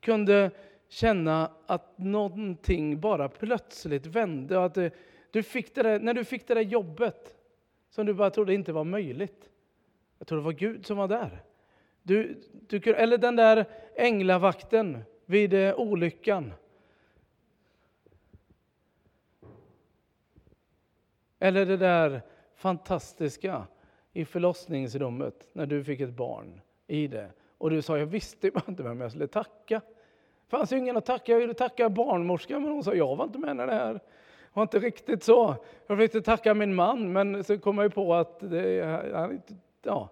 kunde 0.00 0.50
känna 0.88 1.50
att 1.66 1.98
någonting 1.98 3.00
bara 3.00 3.28
plötsligt 3.28 4.06
vände. 4.06 4.58
Och 4.58 4.64
att 4.64 4.74
du, 4.74 4.90
du 5.30 5.42
fick 5.42 5.74
det 5.74 5.82
där, 5.82 6.00
när 6.00 6.14
du 6.14 6.24
fick 6.24 6.48
det 6.48 6.54
där 6.54 6.60
jobbet 6.60 7.36
som 7.90 8.06
du 8.06 8.14
bara 8.14 8.30
trodde 8.30 8.54
inte 8.54 8.72
var 8.72 8.84
möjligt. 8.84 9.50
Jag 10.18 10.26
tror 10.26 10.38
det 10.38 10.44
var 10.44 10.52
Gud 10.52 10.86
som 10.86 10.96
var 10.96 11.08
där. 11.08 11.42
Du, 12.02 12.42
du, 12.52 12.94
eller 12.94 13.18
den 13.18 13.36
där 13.36 13.64
änglavakten 13.96 15.04
vid 15.26 15.54
eh, 15.54 15.74
olyckan. 15.74 16.52
Eller 21.38 21.66
det 21.66 21.76
där 21.76 22.22
fantastiska 22.54 23.66
i 24.12 24.24
förlossningsrummet 24.24 25.48
när 25.52 25.66
du 25.66 25.84
fick 25.84 26.00
ett 26.00 26.16
barn 26.16 26.60
i 26.86 27.06
det. 27.06 27.30
Och 27.60 27.70
du 27.70 27.82
sa, 27.82 27.98
jag 27.98 28.06
visste 28.06 28.50
bara 28.50 28.64
inte 28.68 28.82
vem 28.82 29.00
jag 29.00 29.10
skulle 29.10 29.26
tacka. 29.26 29.80
Det 30.44 30.50
fanns 30.56 30.72
ju 30.72 30.78
ingen 30.78 30.96
att 30.96 31.06
tacka. 31.06 31.32
Jag 31.32 31.38
ville 31.38 31.54
tacka 31.54 31.88
barnmorskan, 31.88 32.62
men 32.62 32.72
hon 32.72 32.84
sa, 32.84 32.94
jag 32.94 33.16
var 33.16 33.24
inte 33.24 33.38
med 33.38 33.56
när 33.56 33.66
det 33.66 33.74
här 33.74 34.00
var 34.52 34.62
inte 34.62 34.78
riktigt 34.78 35.22
så. 35.22 35.56
Jag 35.86 35.96
försökte 35.96 36.22
tacka 36.22 36.54
min 36.54 36.74
man, 36.74 37.12
men 37.12 37.44
så 37.44 37.58
kom 37.58 37.78
jag 37.78 37.84
ju 37.84 37.90
på 37.90 38.14
att 38.14 38.40
det, 38.40 38.74
ja, 39.82 40.08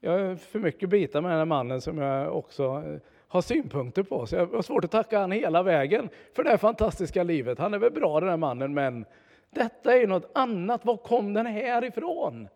jag 0.00 0.18
har 0.18 0.36
för 0.36 0.58
mycket 0.58 0.88
bitar 0.88 1.20
med 1.20 1.30
den 1.30 1.38
här 1.38 1.44
mannen 1.44 1.80
som 1.80 1.98
jag 1.98 2.36
också 2.36 2.64
eh, 2.64 3.00
har 3.28 3.40
synpunkter 3.40 4.02
på. 4.02 4.26
Så 4.26 4.36
jag 4.36 4.46
har 4.46 4.62
svårt 4.62 4.84
att 4.84 4.90
tacka 4.90 5.18
han 5.18 5.32
hela 5.32 5.62
vägen 5.62 6.08
för 6.32 6.44
det 6.44 6.50
här 6.50 6.56
fantastiska 6.56 7.22
livet. 7.22 7.58
Han 7.58 7.74
är 7.74 7.78
väl 7.78 7.92
bra 7.92 8.20
den 8.20 8.28
här 8.28 8.36
mannen, 8.36 8.74
men 8.74 9.04
detta 9.50 9.94
är 9.94 10.00
ju 10.00 10.06
något 10.06 10.30
annat. 10.34 10.84
Var 10.84 10.96
kom 10.96 11.34
den 11.34 11.46
här 11.46 11.84
ifrån? 11.84 12.48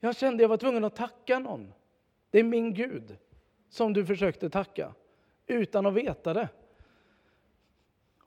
Jag 0.00 0.16
kände 0.16 0.42
jag 0.42 0.48
var 0.48 0.56
tvungen 0.56 0.84
att 0.84 0.96
tacka 0.96 1.38
någon. 1.38 1.72
Det 2.34 2.40
är 2.40 2.44
min 2.44 2.74
Gud 2.74 3.16
som 3.68 3.92
du 3.92 4.06
försökte 4.06 4.50
tacka 4.50 4.94
utan 5.46 5.86
att 5.86 5.94
veta 5.94 6.34
det. 6.34 6.48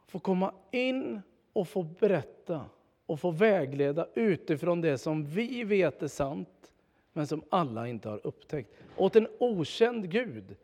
Få 0.07 0.19
komma 0.19 0.53
in 0.71 1.21
och 1.53 1.67
få 1.67 1.83
berätta 1.83 2.65
och 3.05 3.19
få 3.19 3.31
vägleda 3.31 4.07
utifrån 4.13 4.81
det 4.81 4.97
som 4.97 5.25
vi 5.25 5.63
vet 5.63 6.03
är 6.03 6.07
sant 6.07 6.71
men 7.13 7.27
som 7.27 7.43
alla 7.49 7.87
inte 7.87 8.09
har 8.09 8.27
upptäckt. 8.27 8.73
Åt 8.95 9.15
en 9.15 9.27
okänd 9.39 10.09
Gud 10.09 10.55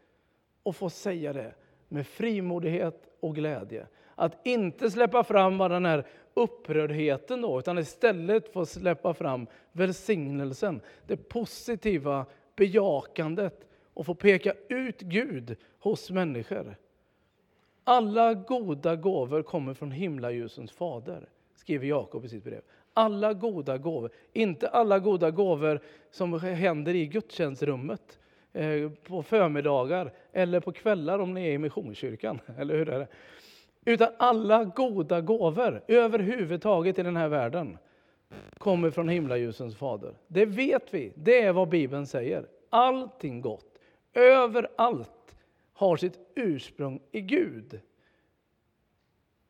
och 0.64 0.76
få 0.76 0.90
säga 0.90 1.34
det 1.34 1.54
med 1.88 2.08
frimodighet 2.08 3.10
och 3.20 3.36
glädje. 3.36 3.88
Att 4.16 4.48
inte 4.48 4.92
släppa 4.92 5.24
fram 5.24 5.58
bara 5.58 5.74
den 5.74 5.86
här 5.86 6.08
upprördheten 6.34 7.42
då, 7.42 7.60
utan 7.60 7.78
istället 7.78 8.54
få 8.54 8.66
släppa 8.66 9.14
fram 9.14 9.48
välsignelsen, 9.72 10.82
det 11.08 11.18
positiva 11.18 12.26
bejakandet 12.56 13.68
och 13.94 14.06
få 14.06 14.16
peka 14.16 14.54
ut 14.70 15.02
Gud 15.02 15.56
hos 15.80 16.12
människor. 16.12 16.76
Alla 17.84 18.34
goda 18.34 18.96
gåvor 18.96 19.42
kommer 19.42 19.74
från 19.74 19.92
himlaljusens 19.92 20.72
fader, 20.72 21.30
skriver 21.56 21.88
Jakob 21.88 22.26
i 22.26 22.30
sitt 22.30 22.44
brev. 22.44 22.62
Alla 22.94 23.34
goda 23.34 23.78
gåvor, 23.78 24.12
inte 24.34 24.68
alla 24.68 25.00
goda 25.00 25.32
gåvor 25.32 25.80
som 26.12 26.40
händer 26.40 26.96
i 26.96 27.08
gudstjänstrummet 27.08 28.20
eh, 28.54 28.92
på 29.08 29.24
förmiddagar 29.24 30.14
eller 30.32 30.60
på 30.60 30.72
kvällar 30.72 31.20
om 31.20 31.34
ni 31.34 31.48
är 31.48 31.52
i 31.52 31.58
Missionskyrkan. 31.58 32.40
Eller 32.58 32.78
hur 32.78 32.90
är 32.90 33.00
det? 33.00 33.08
Utan 33.86 34.08
alla 34.18 34.64
goda 34.64 35.22
gåvor 35.22 35.84
överhuvudtaget 35.88 37.00
i 37.00 37.04
den 37.04 37.18
här 37.18 37.28
världen 37.28 37.78
kommer 38.58 38.90
från 38.90 39.10
himlaljusens 39.10 39.76
fader. 39.76 40.14
Det 40.28 40.46
vet 40.46 40.94
vi, 40.94 41.14
det 41.16 41.42
är 41.42 41.54
vad 41.54 41.70
Bibeln 41.70 42.08
säger. 42.08 42.48
Allting 42.70 43.42
gott, 43.42 43.80
överallt, 44.14 45.36
har 45.74 45.98
sitt 45.98 46.20
ursprung 46.36 47.00
i 47.12 47.22
Gud. 47.22 47.80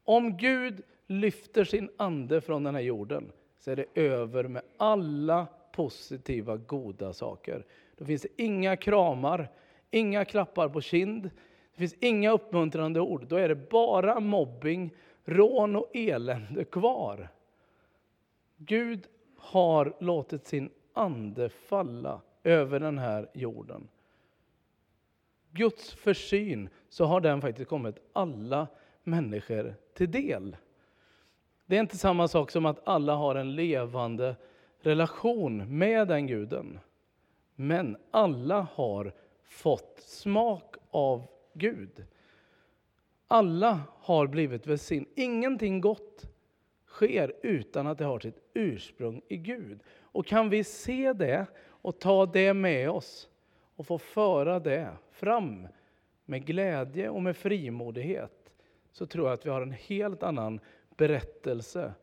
Om 0.04 0.38
Gud 0.38 0.82
lyfter 1.08 1.64
sin 1.64 1.90
ande 1.98 2.42
från 2.42 2.64
den 2.64 2.76
här 2.76 2.82
jorden 2.82 3.32
så 3.60 3.72
är 3.72 3.76
det 3.76 3.86
över 3.96 4.44
med 4.44 4.62
alla 4.78 5.48
positiva, 5.72 6.58
goda 6.58 7.14
saker. 7.14 7.66
Då 7.98 8.06
finns 8.06 8.22
det 8.22 8.44
inga 8.44 8.76
kramar, 8.76 9.48
inga 9.92 10.26
klappar 10.26 10.70
på 10.70 10.82
kind, 10.82 11.24
det 11.74 11.80
finns 11.80 11.96
inga 12.00 12.32
uppmuntrande 12.32 13.00
ord. 13.00 13.26
Då 13.28 13.36
är 13.36 13.50
det 13.50 13.70
bara 13.70 14.20
mobbing, 14.20 14.94
rån 15.26 15.76
och 15.76 15.90
elände 15.94 16.66
kvar. 16.66 17.30
Gud 18.66 19.08
har 19.38 19.96
låtit 20.00 20.48
sin 20.48 20.70
ande 20.94 21.50
falla 21.50 22.22
över 22.44 22.80
den 22.80 22.98
här 22.98 23.30
jorden. 23.34 23.88
Guds 25.52 25.94
försyn 25.94 26.70
så 26.90 27.06
har 27.06 27.22
den 27.22 27.42
faktiskt 27.42 27.70
kommit 27.70 27.96
alla 28.14 28.68
människor 29.04 29.76
till 29.94 30.12
del. 30.12 30.58
Det 31.66 31.76
är 31.76 31.80
inte 31.80 31.98
samma 31.98 32.28
sak 32.28 32.52
som 32.52 32.66
att 32.66 32.88
alla 32.88 33.16
har 33.16 33.36
en 33.36 33.56
levande 33.56 34.36
relation 34.80 35.78
med 35.78 36.08
den 36.08 36.28
guden. 36.28 36.80
Men 37.56 37.98
alla 38.12 38.68
har 38.74 39.14
fått 39.44 40.00
smak 40.00 40.76
av 40.92 41.28
Gud. 41.54 42.06
Alla 43.28 43.80
har 44.00 44.28
blivit 44.28 44.68
välsignade. 44.68 45.12
Ingenting 45.16 45.82
gott 45.82 46.33
sker 46.94 47.34
utan 47.42 47.88
att 47.88 47.98
det 47.98 48.06
har 48.06 48.20
sitt 48.20 48.40
ursprung 48.54 49.22
i 49.28 49.38
Gud. 49.38 49.80
Och 50.02 50.26
kan 50.26 50.50
vi 50.50 50.64
se 50.64 51.14
det 51.14 51.46
och 51.60 52.00
ta 52.00 52.26
det 52.26 52.54
med 52.54 52.90
oss 52.90 53.30
och 53.76 53.88
få 53.88 53.98
föra 53.98 54.60
det 54.60 54.90
fram 55.12 55.68
med 56.26 56.46
glädje 56.46 57.10
och 57.10 57.22
med 57.22 57.38
frimodighet 57.38 58.54
så 58.92 59.06
tror 59.06 59.28
jag 59.28 59.34
att 59.34 59.46
vi 59.46 59.50
har 59.50 59.62
en 59.62 59.72
helt 59.72 60.24
annan 60.24 60.60
berättelse 60.98 61.94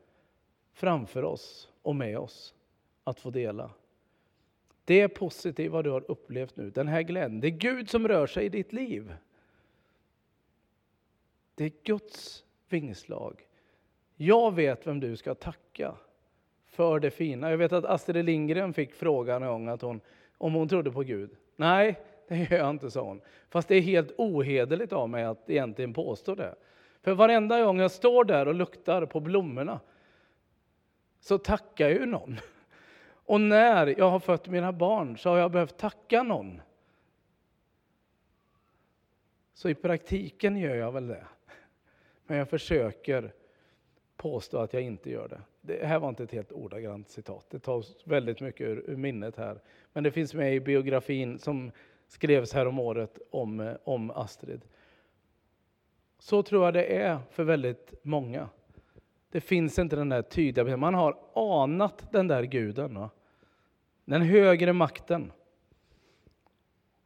framför 0.73 1.23
oss 1.23 1.69
och 1.81 1.95
med 1.95 2.17
oss 2.19 2.53
att 3.03 3.19
få 3.19 3.29
dela. 3.29 3.71
Det 4.85 5.09
positiva 5.09 5.81
du 5.81 5.89
har 5.89 6.11
upplevt 6.11 6.55
nu, 6.55 6.69
den 6.69 6.87
här 6.87 7.01
glädjen, 7.01 7.41
det 7.41 7.47
är 7.47 7.51
Gud 7.51 7.89
som 7.89 8.07
rör 8.07 8.27
sig 8.27 8.45
i 8.45 8.49
ditt 8.49 8.73
liv. 8.73 9.15
Det 11.55 11.65
är 11.65 11.71
Guds 11.83 12.43
vingslag. 12.69 13.47
Jag 14.23 14.55
vet 14.55 14.87
vem 14.87 14.99
du 14.99 15.15
ska 15.15 15.35
tacka 15.35 15.95
för 16.65 16.99
det 16.99 17.11
fina. 17.11 17.49
Jag 17.49 17.57
vet 17.57 17.73
att 17.73 17.85
Astrid 17.85 18.25
Lindgren 18.25 18.73
fick 18.73 18.93
frågan 18.93 19.43
en 19.43 19.49
gång 19.49 19.67
att 19.67 19.81
hon, 19.81 20.01
om 20.37 20.53
hon 20.53 20.69
trodde 20.69 20.91
på 20.91 21.01
Gud. 21.03 21.35
Nej, 21.55 21.99
det 22.27 22.37
gör 22.37 22.57
jag 22.57 22.69
inte, 22.69 22.91
sa 22.91 23.01
hon. 23.01 23.21
Fast 23.49 23.67
det 23.67 23.75
är 23.75 23.81
helt 23.81 24.11
ohederligt 24.17 24.93
av 24.93 25.09
mig 25.09 25.23
att 25.23 25.49
egentligen 25.49 25.93
påstå 25.93 26.35
det. 26.35 26.55
För 27.01 27.13
varenda 27.13 27.63
gång 27.63 27.79
jag 27.79 27.91
står 27.91 28.23
där 28.23 28.47
och 28.47 28.55
luktar 28.55 29.05
på 29.05 29.19
blommorna 29.19 29.79
så 31.19 31.37
tackar 31.37 31.89
jag 31.89 31.99
ju 31.99 32.05
någon. 32.05 32.39
Och 33.03 33.41
när 33.41 33.99
jag 33.99 34.09
har 34.09 34.19
fött 34.19 34.47
mina 34.47 34.71
barn 34.71 35.17
så 35.17 35.29
har 35.29 35.37
jag 35.37 35.51
behövt 35.51 35.77
tacka 35.77 36.23
någon. 36.23 36.61
Så 39.53 39.69
i 39.69 39.75
praktiken 39.75 40.57
gör 40.57 40.75
jag 40.75 40.91
väl 40.91 41.07
det. 41.07 41.25
Men 42.27 42.37
jag 42.37 42.49
försöker 42.49 43.33
påstå 44.21 44.57
att 44.57 44.73
jag 44.73 44.81
inte 44.81 45.09
gör 45.09 45.27
det. 45.27 45.41
Det 45.61 45.85
här 45.85 45.99
var 45.99 46.09
inte 46.09 46.23
ett 46.23 46.31
helt 46.31 46.51
ordagrant 46.51 47.09
citat. 47.09 47.45
Det 47.49 47.59
tas 47.59 47.95
väldigt 48.03 48.41
mycket 48.41 48.67
ur, 48.67 48.83
ur 48.87 48.95
minnet 48.95 49.35
här. 49.35 49.59
Men 49.93 50.03
det 50.03 50.11
finns 50.11 50.33
med 50.33 50.55
i 50.55 50.59
biografin 50.59 51.39
som 51.39 51.71
skrevs 52.07 52.53
här 52.53 52.65
om 52.67 52.79
året 52.79 53.19
om, 53.31 53.59
eh, 53.59 53.73
om 53.83 54.11
Astrid. 54.11 54.61
Så 56.19 56.43
tror 56.43 56.65
jag 56.65 56.73
det 56.73 56.83
är 56.83 57.19
för 57.29 57.43
väldigt 57.43 57.93
många. 58.01 58.49
Det 59.29 59.41
finns 59.41 59.79
inte 59.79 59.95
den 59.95 60.09
där 60.09 60.21
tydliga 60.21 60.77
Man 60.77 60.93
har 60.93 61.17
anat 61.33 62.11
den 62.11 62.27
där 62.27 62.43
guden. 62.43 62.95
Va? 62.95 63.09
Den 64.05 64.21
högre 64.21 64.73
makten. 64.73 65.31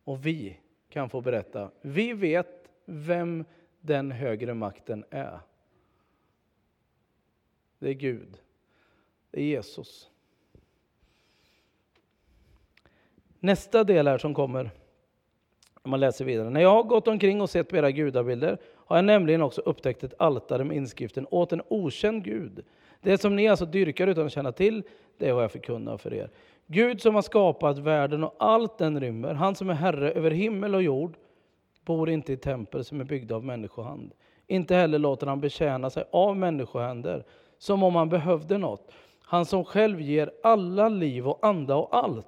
Och 0.03 0.26
vi 0.26 0.59
kan 0.89 1.09
få 1.09 1.22
berätta. 1.22 1.72
Vi 1.82 2.13
vet 2.13 2.72
vem 2.86 3.45
den 3.82 4.11
högre 4.11 4.53
makten 4.53 5.05
är. 5.09 5.39
Det 7.80 7.89
är 7.89 7.93
Gud. 7.93 8.38
Det 9.32 9.41
är 9.41 9.45
Jesus. 9.45 10.09
Nästa 13.39 13.84
del 13.84 14.07
här 14.07 14.17
som 14.17 14.34
kommer, 14.34 14.71
om 15.82 15.91
man 15.91 15.99
läser 15.99 16.26
vidare. 16.26 16.49
När 16.49 16.61
jag 16.61 16.69
har 16.69 16.84
gått 16.84 17.07
omkring 17.07 17.41
och 17.41 17.49
sett 17.49 17.69
på 17.69 17.78
era 17.78 17.91
gudabilder 17.91 18.57
har 18.73 18.95
jag 18.95 19.05
nämligen 19.05 19.41
också 19.41 19.61
upptäckt 19.61 20.03
ett 20.03 20.13
altare 20.19 20.63
med 20.63 20.78
inskriften 20.78 21.28
åt 21.32 21.51
en 21.51 21.61
okänd 21.67 22.23
Gud. 22.23 22.65
Det 23.01 23.17
som 23.17 23.36
ni 23.36 23.47
alltså 23.47 23.65
dyrkar 23.65 24.07
utan 24.07 24.26
att 24.26 24.32
känna 24.32 24.51
till, 24.51 24.84
det 25.17 25.30
har 25.30 25.41
jag 25.41 25.51
förkunnat 25.51 26.01
för 26.01 26.13
er. 26.13 26.30
Gud 26.67 27.01
som 27.01 27.15
har 27.15 27.21
skapat 27.21 27.78
världen 27.78 28.23
och 28.23 28.36
allt 28.39 28.78
den 28.78 28.99
rymmer, 28.99 29.34
han 29.34 29.55
som 29.55 29.69
är 29.69 29.73
Herre 29.73 30.11
över 30.11 30.32
himmel 30.32 30.76
och 30.76 30.84
jord, 30.84 31.17
bor 31.86 32.09
inte 32.09 32.34
i 32.34 32.38
tempel 32.38 32.86
som 32.86 32.99
är 33.01 33.03
byggda 33.03 33.36
av 33.36 33.43
människohand. 33.43 34.13
Inte 34.47 34.76
heller 34.76 34.99
låter 34.99 35.28
han 35.28 35.41
betjäna 35.41 35.89
sig 35.89 36.03
av 36.11 36.38
människohänder, 36.38 37.26
som 37.58 37.84
om 37.84 37.95
han 37.95 38.10
behövde 38.10 38.58
något. 38.58 38.91
Han 39.22 39.45
som 39.45 39.66
själv 39.66 40.01
ger 40.01 40.32
alla 40.43 40.89
liv 40.89 41.28
och 41.28 41.39
anda 41.41 41.76
och 41.76 41.95
allt. 41.95 42.28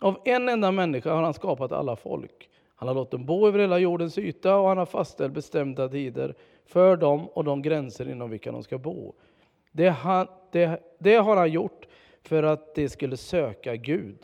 Av 0.00 0.18
en 0.24 0.48
enda 0.48 0.72
människa 0.72 1.14
har 1.14 1.22
han 1.22 1.34
skapat 1.34 1.72
alla 1.72 1.96
folk. 1.96 2.48
Han 2.74 2.88
har 2.88 2.94
låtit 2.94 3.10
dem 3.10 3.26
bo 3.26 3.48
över 3.48 3.58
hela 3.58 3.78
jordens 3.78 4.18
yta 4.18 4.56
och 4.56 4.68
han 4.68 4.78
har 4.78 4.86
fastställt 4.86 5.32
bestämda 5.32 5.88
tider 5.88 6.34
för 6.66 6.96
dem 6.96 7.28
och 7.28 7.44
de 7.44 7.62
gränser 7.62 8.08
inom 8.08 8.30
vilka 8.30 8.52
de 8.52 8.62
ska 8.62 8.78
bo. 8.78 9.14
Det, 9.72 9.88
han, 9.88 10.26
det, 10.50 10.80
det 10.98 11.16
har 11.16 11.36
han 11.36 11.50
gjort 11.50 11.86
för 12.22 12.42
att 12.42 12.74
de 12.74 12.88
skulle 12.88 13.16
söka 13.16 13.76
Gud 13.76 14.18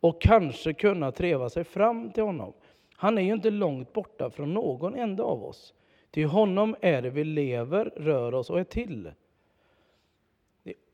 och 0.00 0.22
kanske 0.22 0.74
kunna 0.74 1.12
treva 1.12 1.50
sig 1.50 1.64
fram 1.64 2.10
till 2.10 2.22
honom. 2.22 2.52
Han 2.96 3.18
är 3.18 3.22
ju 3.22 3.32
inte 3.32 3.50
långt 3.50 3.92
borta 3.92 4.30
från 4.30 4.54
någon 4.54 4.94
enda 4.94 5.22
av 5.22 5.44
oss. 5.44 5.74
Till 6.10 6.26
honom 6.26 6.76
är 6.80 7.02
det 7.02 7.10
vi 7.10 7.24
lever, 7.24 7.84
rör 7.96 8.34
oss 8.34 8.50
och 8.50 8.60
är 8.60 8.64
till. 8.64 9.10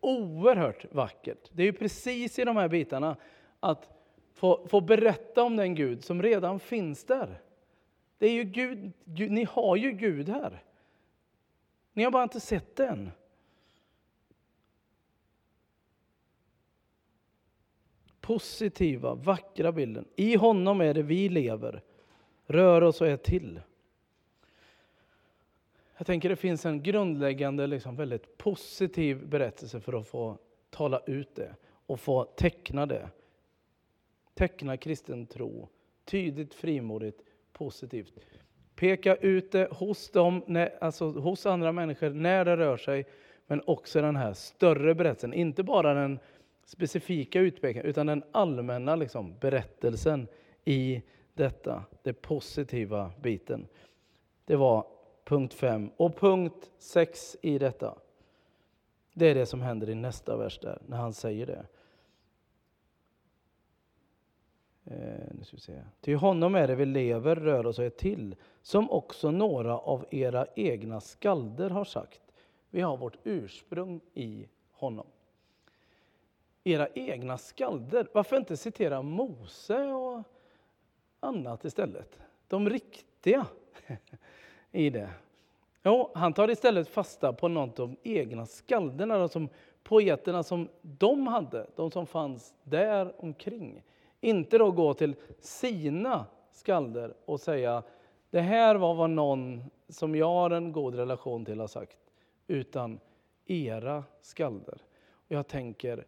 Oerhört 0.08 0.94
vackert. 0.94 1.50
Det 1.52 1.62
är 1.62 1.66
ju 1.66 1.72
precis 1.72 2.38
i 2.38 2.44
de 2.44 2.56
här 2.56 2.68
bitarna 2.68 3.16
att 3.60 3.88
få, 4.34 4.66
få 4.66 4.80
berätta 4.80 5.42
om 5.42 5.56
den 5.56 5.74
Gud 5.74 6.04
som 6.04 6.22
redan 6.22 6.60
finns 6.60 7.04
där. 7.04 7.40
Det 8.18 8.26
är 8.26 8.32
ju 8.32 8.44
Gud, 8.44 8.92
Gud, 9.04 9.30
ni 9.30 9.44
har 9.44 9.76
ju 9.76 9.92
Gud 9.92 10.28
här. 10.28 10.62
Ni 11.92 12.04
har 12.04 12.10
bara 12.10 12.22
inte 12.22 12.40
sett 12.40 12.76
den. 12.76 13.10
Positiva, 18.20 19.14
vackra 19.14 19.72
bilden. 19.72 20.04
I 20.16 20.36
honom 20.36 20.80
är 20.80 20.94
det 20.94 21.02
vi 21.02 21.28
lever, 21.28 21.82
rör 22.46 22.82
oss 22.82 23.00
och 23.00 23.08
är 23.08 23.16
till. 23.16 23.60
Jag 25.98 26.06
tänker 26.06 26.28
det 26.28 26.36
finns 26.36 26.66
en 26.66 26.82
grundläggande, 26.82 27.66
liksom 27.66 27.96
väldigt 27.96 28.38
positiv 28.38 29.28
berättelse 29.28 29.80
för 29.80 30.00
att 30.00 30.06
få 30.06 30.38
tala 30.70 31.00
ut 31.06 31.34
det 31.34 31.54
och 31.86 32.00
få 32.00 32.24
teckna 32.24 32.86
det. 32.86 33.08
Teckna 34.34 34.76
kristen 34.76 35.26
tro, 35.26 35.68
tydligt, 36.04 36.54
frimodigt, 36.54 37.20
positivt. 37.52 38.12
Peka 38.74 39.16
ut 39.16 39.52
det 39.52 39.68
hos, 39.72 40.10
dem, 40.10 40.66
alltså 40.80 41.10
hos 41.10 41.46
andra 41.46 41.72
människor 41.72 42.10
när 42.10 42.44
det 42.44 42.56
rör 42.56 42.76
sig, 42.76 43.06
men 43.46 43.62
också 43.66 44.02
den 44.02 44.16
här 44.16 44.32
större 44.32 44.94
berättelsen. 44.94 45.34
Inte 45.34 45.62
bara 45.62 45.94
den 45.94 46.18
specifika 46.64 47.40
utpekningen, 47.40 47.86
utan 47.86 48.06
den 48.06 48.24
allmänna 48.32 48.96
liksom, 48.96 49.38
berättelsen 49.40 50.28
i 50.64 51.02
detta, 51.34 51.84
den 52.02 52.14
positiva 52.14 53.12
biten. 53.22 53.66
Det 54.44 54.56
var 54.56 54.97
punkt 55.28 55.54
5. 55.54 55.90
Och 55.96 56.16
punkt 56.16 56.72
6 56.78 57.36
i 57.42 57.58
detta, 57.58 57.98
det 59.12 59.26
är 59.26 59.34
det 59.34 59.46
som 59.46 59.60
händer 59.60 59.90
i 59.90 59.94
nästa 59.94 60.36
vers 60.36 60.58
där, 60.58 60.82
när 60.86 60.96
han 60.96 61.12
säger 61.12 61.46
det. 61.46 61.66
Eh, 64.84 65.34
nu 65.38 65.44
ska 65.44 65.56
vi 65.56 65.60
se. 65.60 65.82
Till 66.00 66.16
honom 66.16 66.54
är 66.54 66.68
det 66.68 66.74
vi 66.74 66.86
lever, 66.86 67.36
rör 67.36 67.66
oss 67.66 67.78
och 67.78 67.84
är 67.84 67.90
till, 67.90 68.36
som 68.62 68.90
också 68.90 69.30
några 69.30 69.78
av 69.78 70.06
era 70.10 70.46
egna 70.56 71.00
skalder 71.00 71.70
har 71.70 71.84
sagt. 71.84 72.22
Vi 72.70 72.80
har 72.80 72.96
vårt 72.96 73.16
ursprung 73.24 74.00
i 74.14 74.48
honom. 74.72 75.06
Era 76.64 76.88
egna 76.94 77.38
skalder, 77.38 78.08
varför 78.12 78.36
inte 78.36 78.56
citera 78.56 79.02
Mose 79.02 79.84
och 79.84 80.22
annat 81.20 81.64
istället? 81.64 82.18
De 82.48 82.70
riktiga 82.70 83.46
i 84.72 84.90
det. 84.90 85.10
Jo, 85.82 86.10
han 86.14 86.32
tar 86.32 86.50
istället 86.50 86.88
fasta 86.88 87.32
på 87.32 87.48
något 87.48 87.80
av 87.80 87.88
de 87.88 88.10
egna 88.18 88.46
skalderna, 88.46 89.28
som 89.28 89.48
poeterna 89.82 90.42
som 90.42 90.68
de 90.82 91.26
hade, 91.26 91.66
de 91.76 91.90
som 91.90 92.06
fanns 92.06 92.54
där 92.64 93.12
omkring. 93.18 93.82
Inte 94.20 94.58
då 94.58 94.70
gå 94.70 94.94
till 94.94 95.14
sina 95.40 96.26
skalder 96.52 97.14
och 97.24 97.40
säga 97.40 97.82
det 98.30 98.40
här 98.40 98.74
var 98.74 98.94
vad 98.94 99.10
någon 99.10 99.64
som 99.88 100.14
jag 100.14 100.26
har 100.26 100.50
en 100.50 100.72
god 100.72 100.94
relation 100.94 101.44
till 101.44 101.60
har 101.60 101.66
sagt, 101.66 101.96
utan 102.46 103.00
era 103.46 104.04
skalder. 104.20 104.78
Jag 105.28 105.48
tänker, 105.48 106.04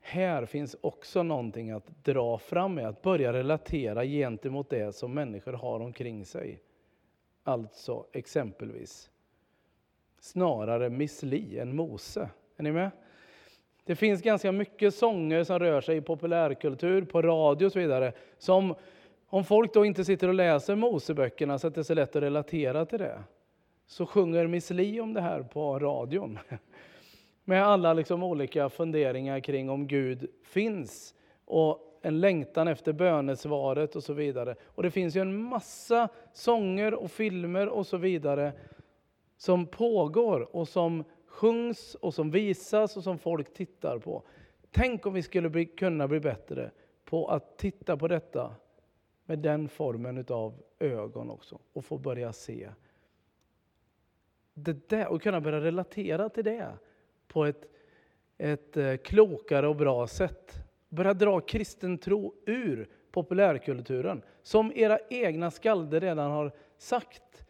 här 0.00 0.46
finns 0.46 0.76
också 0.80 1.22
någonting 1.22 1.70
att 1.70 2.04
dra 2.04 2.38
fram 2.38 2.74
med, 2.74 2.88
att 2.88 3.02
börja 3.02 3.32
relatera 3.32 4.04
gentemot 4.04 4.70
det 4.70 4.94
som 4.94 5.14
människor 5.14 5.52
har 5.52 5.80
omkring 5.80 6.24
sig. 6.24 6.60
Alltså 7.42 8.06
exempelvis 8.12 9.10
snarare 10.20 10.90
Miss 10.90 11.22
Li 11.22 11.58
än 11.58 11.76
Mose. 11.76 12.30
Är 12.56 12.62
ni 12.62 12.72
med? 12.72 12.90
Det 13.84 13.96
finns 13.96 14.22
ganska 14.22 14.52
mycket 14.52 14.94
sånger 14.94 15.44
som 15.44 15.58
rör 15.58 15.80
sig 15.80 15.96
i 15.96 16.00
populärkultur, 16.00 17.04
på 17.04 17.22
radio 17.22 17.66
och 17.66 17.72
så 17.72 17.78
vidare, 17.78 18.12
som 18.38 18.74
om 19.26 19.44
folk 19.44 19.74
då 19.74 19.84
inte 19.84 20.04
sitter 20.04 20.28
och 20.28 20.34
läser 20.34 20.76
Moseböckerna 20.76 21.58
så 21.58 21.66
att 21.66 21.74
det 21.74 21.80
är 21.80 21.82
så 21.82 21.94
lätt 21.94 22.16
att 22.16 22.22
relatera 22.22 22.86
till 22.86 22.98
det, 22.98 23.22
så 23.86 24.06
sjunger 24.06 24.46
Miss 24.46 24.70
Li 24.70 25.00
om 25.00 25.14
det 25.14 25.20
här 25.20 25.42
på 25.42 25.78
radion. 25.78 26.38
Med 27.44 27.66
alla 27.66 27.94
liksom 27.94 28.22
olika 28.22 28.68
funderingar 28.68 29.40
kring 29.40 29.70
om 29.70 29.86
Gud 29.86 30.30
finns 30.44 31.14
och 31.44 31.91
en 32.02 32.20
längtan 32.20 32.68
efter 32.68 32.92
bönesvaret 32.92 33.96
och 33.96 34.04
så 34.04 34.12
vidare. 34.12 34.54
Och 34.64 34.82
det 34.82 34.90
finns 34.90 35.16
ju 35.16 35.20
en 35.20 35.42
massa 35.42 36.08
sånger 36.32 36.94
och 36.94 37.10
filmer 37.10 37.68
och 37.68 37.86
så 37.86 37.96
vidare 37.96 38.52
som 39.36 39.66
pågår 39.66 40.56
och 40.56 40.68
som 40.68 41.04
sjungs 41.26 41.94
och 41.94 42.14
som 42.14 42.30
visas 42.30 42.96
och 42.96 43.02
som 43.02 43.18
folk 43.18 43.54
tittar 43.54 43.98
på. 43.98 44.22
Tänk 44.70 45.06
om 45.06 45.14
vi 45.14 45.22
skulle 45.22 45.48
bli, 45.48 45.66
kunna 45.66 46.08
bli 46.08 46.20
bättre 46.20 46.70
på 47.04 47.26
att 47.26 47.58
titta 47.58 47.96
på 47.96 48.08
detta 48.08 48.54
med 49.24 49.38
den 49.38 49.68
formen 49.68 50.24
av 50.28 50.62
ögon 50.78 51.30
också 51.30 51.58
och 51.72 51.84
få 51.84 51.98
börja 51.98 52.32
se. 52.32 52.70
Det 54.54 54.88
där, 54.88 55.08
och 55.08 55.22
kunna 55.22 55.40
börja 55.40 55.60
relatera 55.60 56.28
till 56.28 56.44
det 56.44 56.72
på 57.28 57.44
ett, 57.44 57.70
ett 58.38 58.76
eh, 58.76 58.96
klokare 58.96 59.68
och 59.68 59.76
bra 59.76 60.06
sätt. 60.06 60.64
Börja 60.92 61.14
dra 61.14 61.40
kristen 61.40 61.98
tro 61.98 62.34
ur 62.46 62.88
populärkulturen, 63.10 64.22
som 64.42 64.72
era 64.74 64.98
egna 65.10 65.50
skalder 65.50 66.00
redan 66.00 66.30
har 66.30 66.52
sagt. 66.78 67.44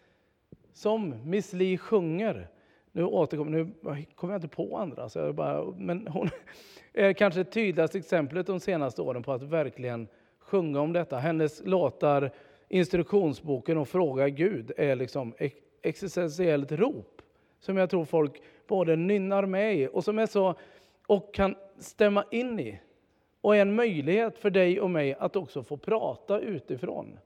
Som 0.73 1.15
Miss 1.25 1.53
Li 1.53 1.79
sjunger. 1.79 2.49
Nu 2.93 3.05
återkommer, 3.05 3.51
nu 3.51 3.73
kommer 4.15 4.35
jag 4.35 4.39
inte 4.39 4.57
på 4.57 4.77
andra, 4.77 5.09
så 5.09 5.19
jag 5.19 5.35
bara, 5.35 5.65
men 5.77 6.07
hon 6.07 6.29
är 6.93 7.13
kanske 7.13 7.41
det 7.41 7.51
tydligaste 7.51 7.99
exemplet 7.99 8.47
de 8.47 8.61
senaste 8.61 9.03
åren 9.03 9.23
på 9.23 9.33
att 9.33 9.43
verkligen 9.43 10.09
sjunga 10.39 10.81
om 10.81 10.93
detta. 10.93 11.19
Hennes 11.19 11.63
låtar, 11.65 12.31
instruktionsboken 12.69 13.79
och 13.79 13.89
Fråga 13.89 14.29
Gud 14.29 14.73
är 14.77 14.97
liksom 14.97 15.35
existentiellt 15.83 16.73
rop 16.73 17.23
som 17.61 17.77
jag 17.77 17.91
tror 17.91 18.05
folk 18.05 18.43
både 18.67 18.97
nynnar 18.97 19.47
med 19.47 19.77
i 19.77 19.89
och 19.93 20.05
som 20.05 20.19
är 20.19 20.27
så 20.27 20.55
och 21.07 21.35
kan 21.35 21.55
stämma 21.79 22.25
in 22.31 22.61
i 22.61 22.81
och 23.43 23.57
en 23.57 23.75
möjlighet 23.75 24.39
för 24.39 24.51
dig 24.51 24.81
och 24.81 24.91
mig 24.91 25.15
att 25.15 25.37
också 25.37 25.63
få 25.63 25.77
prata 25.77 26.41
utifrån. 26.41 27.19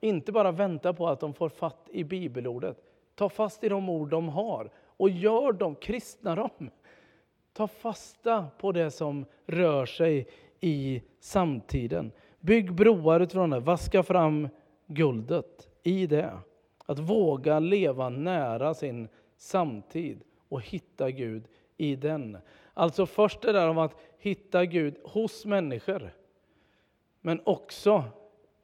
inte 0.00 0.32
bara 0.32 0.52
vänta 0.52 0.92
på 0.92 1.08
att 1.08 1.20
de 1.20 1.34
får 1.34 1.48
fatt 1.48 1.88
i 1.92 2.04
bibelordet. 2.04 2.76
Ta 3.14 3.28
fast 3.28 3.64
i 3.64 3.68
de 3.68 3.88
ord 3.88 4.10
de 4.10 4.28
har 4.28 4.70
och 4.96 5.10
gör 5.10 5.52
dem, 5.52 5.74
kristna 5.74 6.34
dem. 6.34 6.70
Ta 7.52 7.66
fasta 7.66 8.46
på 8.58 8.72
det 8.72 8.90
som 8.90 9.24
rör 9.46 9.86
sig 9.86 10.28
i 10.60 11.02
samtiden. 11.20 12.12
Bygg 12.40 12.72
broar 12.72 13.20
utifrån 13.20 13.50
det, 13.50 13.60
vaska 13.60 14.02
fram 14.02 14.48
guldet 14.86 15.68
i 15.82 16.06
det. 16.06 16.38
Att 16.86 16.98
våga 16.98 17.58
leva 17.58 18.08
nära 18.08 18.74
sin 18.74 19.08
samtid 19.36 20.22
och 20.48 20.62
hitta 20.62 21.10
Gud 21.10 21.48
i 21.76 21.96
den. 21.96 22.38
Alltså 22.74 23.06
först 23.06 23.40
det 23.40 23.52
där 23.52 23.68
om 23.68 23.78
att 23.78 23.96
hitta 24.18 24.64
Gud 24.64 24.96
hos 25.04 25.44
människor. 25.44 26.14
Men 27.20 27.40
också 27.44 28.04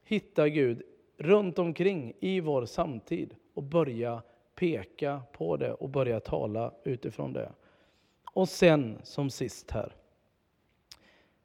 hitta 0.04 0.48
Gud 0.48 0.82
runt 1.16 1.58
omkring 1.58 2.12
i 2.20 2.40
vår 2.40 2.64
samtid 2.64 3.34
och 3.54 3.62
börja 3.62 4.22
peka 4.54 5.22
på 5.32 5.56
det 5.56 5.72
och 5.72 5.88
börja 5.88 6.20
tala 6.20 6.72
utifrån 6.84 7.32
det. 7.32 7.52
Och 8.32 8.48
sen 8.48 8.98
som 9.02 9.30
sist 9.30 9.70
här 9.70 9.92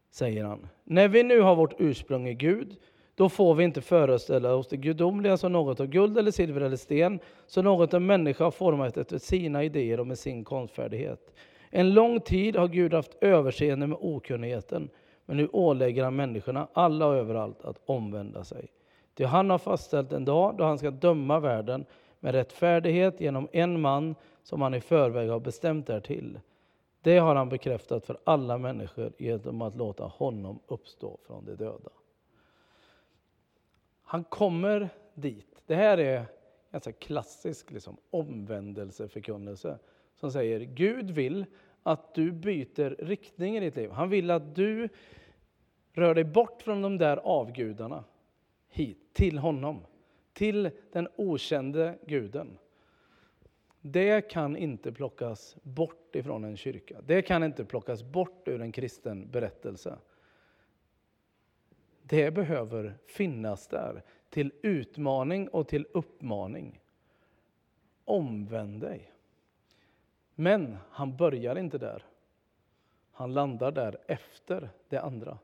säger 0.09 0.43
han, 0.43 0.67
när 0.83 1.07
vi 1.07 1.23
nu 1.23 1.41
har 1.41 1.55
vårt 1.55 1.73
ursprung 1.79 2.27
i 2.27 2.33
Gud 2.33 2.77
då 3.15 3.29
får 3.29 3.55
vi 3.55 3.63
inte 3.63 3.81
föreställa 3.81 4.55
oss 4.55 4.67
det 4.67 4.77
gudomliga 4.77 5.37
som 5.37 5.51
något 5.51 5.79
av 5.79 5.87
guld 5.87 6.17
eller 6.17 6.31
silver 6.31 6.61
eller 6.61 6.77
sten, 6.77 7.19
som 7.47 7.65
något 7.65 7.93
en 7.93 8.05
människa 8.05 8.43
har 8.43 8.51
format 8.51 8.97
efter 8.97 9.17
sina 9.17 9.63
idéer 9.63 9.99
och 9.99 10.07
med 10.07 10.19
sin 10.19 10.43
konstfärdighet. 10.43 11.33
En 11.69 11.93
lång 11.93 12.19
tid 12.19 12.55
har 12.55 12.67
Gud 12.67 12.93
haft 12.93 13.17
överseende 13.21 13.87
med 13.87 13.97
okunnigheten, 14.01 14.89
men 15.25 15.37
nu 15.37 15.49
ålägger 15.53 16.03
han 16.03 16.15
människorna, 16.15 16.67
alla 16.73 17.07
och 17.07 17.15
överallt, 17.15 17.65
att 17.65 17.81
omvända 17.85 18.43
sig. 18.43 18.67
Ty 19.13 19.23
han 19.23 19.49
har 19.49 19.57
fastställt 19.57 20.11
en 20.11 20.25
dag 20.25 20.57
då 20.57 20.63
han 20.63 20.77
ska 20.77 20.91
döma 20.91 21.39
världen 21.39 21.85
med 22.19 22.35
rättfärdighet 22.35 23.21
genom 23.21 23.47
en 23.51 23.81
man 23.81 24.15
som 24.43 24.61
han 24.61 24.73
i 24.73 24.81
förväg 24.81 25.29
har 25.29 25.39
bestämt 25.39 25.87
därtill. 25.87 26.39
Det 27.01 27.17
har 27.17 27.35
han 27.35 27.49
bekräftat 27.49 28.05
för 28.05 28.17
alla 28.23 28.57
människor 28.57 29.13
genom 29.17 29.61
att 29.61 29.75
låta 29.75 30.03
honom 30.03 30.59
uppstå 30.67 31.17
från 31.27 31.45
de 31.45 31.55
döda. 31.55 31.89
Han 34.03 34.23
kommer 34.23 34.89
dit. 35.13 35.61
Det 35.65 35.75
här 35.75 35.97
är 35.97 36.25
ganska 36.71 36.91
klassisk 36.91 37.71
liksom, 37.71 37.97
omvändelseförkunnelse 38.09 39.79
som 40.15 40.31
säger 40.31 40.59
Gud 40.59 41.11
vill 41.11 41.45
att 41.83 42.13
du 42.13 42.31
byter 42.31 43.05
riktning 43.05 43.57
i 43.57 43.59
ditt 43.59 43.75
liv. 43.75 43.89
Han 43.89 44.09
vill 44.09 44.31
att 44.31 44.55
du 44.55 44.89
rör 45.93 46.15
dig 46.15 46.23
bort 46.23 46.61
från 46.61 46.81
de 46.81 46.97
där 46.97 47.17
avgudarna 47.17 48.03
hit 48.67 49.13
till 49.13 49.37
honom, 49.37 49.85
till 50.33 50.71
den 50.91 51.07
okände 51.15 51.97
guden. 52.05 52.57
Det 53.81 54.29
kan 54.29 54.57
inte 54.57 54.91
plockas 54.91 55.55
bort 55.61 56.15
ifrån 56.15 56.43
en 56.43 56.57
kyrka. 56.57 57.01
Det 57.01 57.21
kan 57.21 57.43
inte 57.43 57.65
plockas 57.65 58.03
bort 58.03 58.47
ur 58.47 58.61
en 58.61 58.71
kristen 58.71 59.31
berättelse. 59.31 59.97
Det 62.01 62.31
behöver 62.31 62.97
finnas 63.05 63.67
där 63.67 64.03
till 64.29 64.51
utmaning 64.61 65.47
och 65.47 65.67
till 65.67 65.87
uppmaning. 65.91 66.81
Omvänd 68.05 68.81
dig. 68.81 69.11
Men 70.35 70.77
han 70.89 71.17
börjar 71.17 71.55
inte 71.55 71.77
där. 71.77 72.03
Han 73.11 73.33
landar 73.33 73.71
där 73.71 73.97
efter 74.07 74.69
det 74.89 74.97
andra. 74.97 75.37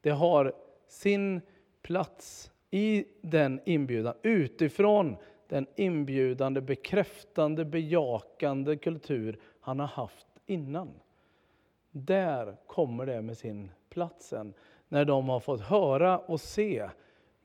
Det 0.00 0.10
har 0.10 0.52
sin 0.88 1.40
plats 1.82 2.50
i 2.70 3.04
den 3.20 3.60
inbjudan 3.64 4.14
utifrån 4.22 5.16
den 5.48 5.66
inbjudande, 5.76 6.60
bekräftande, 6.60 7.64
bejakande 7.64 8.76
kultur 8.76 9.38
han 9.60 9.80
har 9.80 9.86
haft 9.86 10.26
innan. 10.46 10.88
Där 11.90 12.56
kommer 12.66 13.06
det 13.06 13.22
med 13.22 13.38
sin 13.38 13.70
plats 13.88 14.28
sen, 14.28 14.54
när 14.88 15.04
de 15.04 15.28
har 15.28 15.40
fått 15.40 15.60
höra 15.60 16.18
och 16.18 16.40
se. 16.40 16.88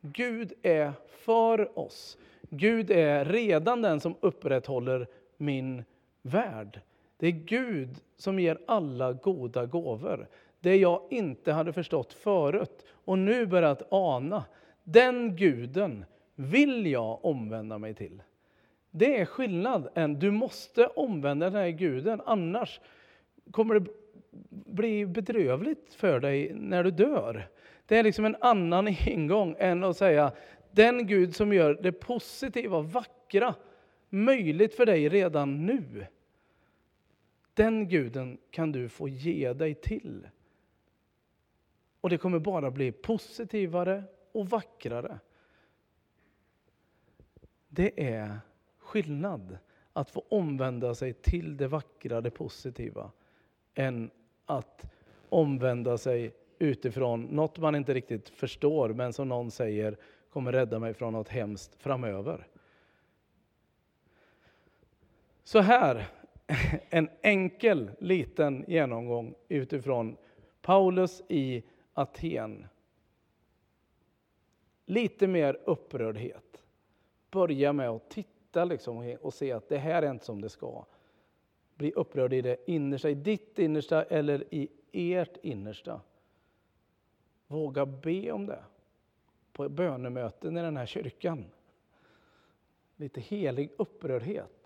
Gud 0.01 0.53
är 0.61 0.93
för 1.07 1.79
oss. 1.79 2.17
Gud 2.49 2.91
är 2.91 3.25
redan 3.25 3.81
den 3.81 3.99
som 3.99 4.15
upprätthåller 4.19 5.07
min 5.37 5.83
värld. 6.21 6.81
Det 7.23 7.27
är 7.27 7.31
Gud 7.31 7.89
som 8.17 8.39
ger 8.39 8.57
alla 8.67 9.13
goda 9.13 9.65
gåvor. 9.65 10.27
Det 10.59 10.75
jag 10.75 11.01
inte 11.09 11.51
hade 11.51 11.73
förstått 11.73 12.13
förut 12.13 12.85
och 12.91 13.19
nu 13.19 13.45
börjat 13.45 13.87
ana. 13.91 14.43
Den 14.83 15.35
guden 15.35 16.05
vill 16.35 16.87
jag 16.87 17.25
omvända 17.25 17.77
mig 17.77 17.93
till. 17.93 18.21
Det 18.91 19.19
är 19.19 19.25
skillnad 19.25 19.89
än 19.95 20.19
du 20.19 20.31
måste 20.31 20.87
omvända 20.87 21.49
den 21.49 21.61
här 21.61 21.69
guden 21.69 22.21
annars 22.25 22.79
kommer 23.51 23.79
det 23.79 23.91
bli 24.49 25.05
bedrövligt 25.05 25.93
för 25.93 26.19
dig 26.19 26.53
när 26.53 26.83
du 26.83 26.91
dör. 26.91 27.47
Det 27.85 27.97
är 27.97 28.03
liksom 28.03 28.25
en 28.25 28.37
annan 28.41 28.87
ingång 29.07 29.55
än 29.59 29.83
att 29.83 29.97
säga 29.97 30.31
den 30.71 31.07
Gud 31.07 31.35
som 31.35 31.53
gör 31.53 31.79
det 31.81 31.91
positiva, 31.91 32.81
vackra 32.81 33.55
möjligt 34.09 34.75
för 34.75 34.85
dig 34.85 35.09
redan 35.09 35.65
nu. 35.65 36.07
Den 37.53 37.87
guden 37.87 38.37
kan 38.51 38.71
du 38.71 38.89
få 38.89 39.07
ge 39.07 39.53
dig 39.53 39.75
till. 39.75 40.29
Och 42.01 42.09
det 42.09 42.17
kommer 42.17 42.39
bara 42.39 42.71
bli 42.71 42.91
positivare 42.91 44.03
och 44.31 44.49
vackrare. 44.49 45.19
Det 47.69 48.07
är 48.07 48.39
skillnad 48.77 49.57
att 49.93 50.11
få 50.11 50.25
omvända 50.29 50.95
sig 50.95 51.13
till 51.13 51.57
det 51.57 51.67
vackra, 51.67 52.21
det 52.21 52.31
positiva, 52.31 53.11
än 53.73 54.11
att 54.45 54.91
omvända 55.29 55.97
sig 55.97 56.33
utifrån 56.59 57.23
något 57.23 57.57
man 57.57 57.75
inte 57.75 57.93
riktigt 57.93 58.29
förstår, 58.29 58.89
men 58.89 59.13
som 59.13 59.29
någon 59.29 59.51
säger 59.51 59.97
kommer 60.29 60.51
rädda 60.51 60.79
mig 60.79 60.93
från 60.93 61.13
något 61.13 61.29
hemskt 61.29 61.75
framöver. 61.75 62.47
Så 65.43 65.59
här, 65.59 66.07
en 66.89 67.09
enkel 67.21 67.91
liten 67.99 68.65
genomgång 68.67 69.35
utifrån 69.47 70.17
Paulus 70.61 71.21
i 71.29 71.63
Aten. 71.93 72.67
Lite 74.85 75.27
mer 75.27 75.59
upprördhet. 75.65 76.63
Börja 77.31 77.73
med 77.73 77.89
att 77.89 78.09
titta 78.09 78.65
liksom 78.65 79.17
och 79.21 79.33
se 79.33 79.51
att 79.51 79.69
det 79.69 79.77
här 79.77 80.03
är 80.03 80.11
inte 80.11 80.25
som 80.25 80.41
det 80.41 80.49
ska. 80.49 80.85
Bli 81.75 81.91
upprörd 81.91 82.33
i 82.33 82.41
det 82.41 82.69
innersta, 82.69 83.09
i 83.09 83.13
ditt 83.13 83.59
innersta 83.59 84.03
eller 84.03 84.53
i 84.53 84.69
ert 84.91 85.37
innersta. 85.41 86.01
Våga 87.47 87.85
be 87.85 88.31
om 88.31 88.45
det 88.45 88.63
på 89.53 89.69
bönemöten 89.69 90.57
i 90.57 90.61
den 90.61 90.77
här 90.77 90.85
kyrkan. 90.85 91.45
Lite 92.95 93.21
helig 93.21 93.71
upprördhet. 93.77 94.62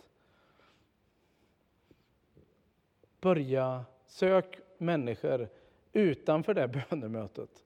Börja 3.22 3.86
sök 4.06 4.60
människor 4.78 5.50
utanför 5.94 6.54
det 6.54 6.68
bönemötet 6.90 7.64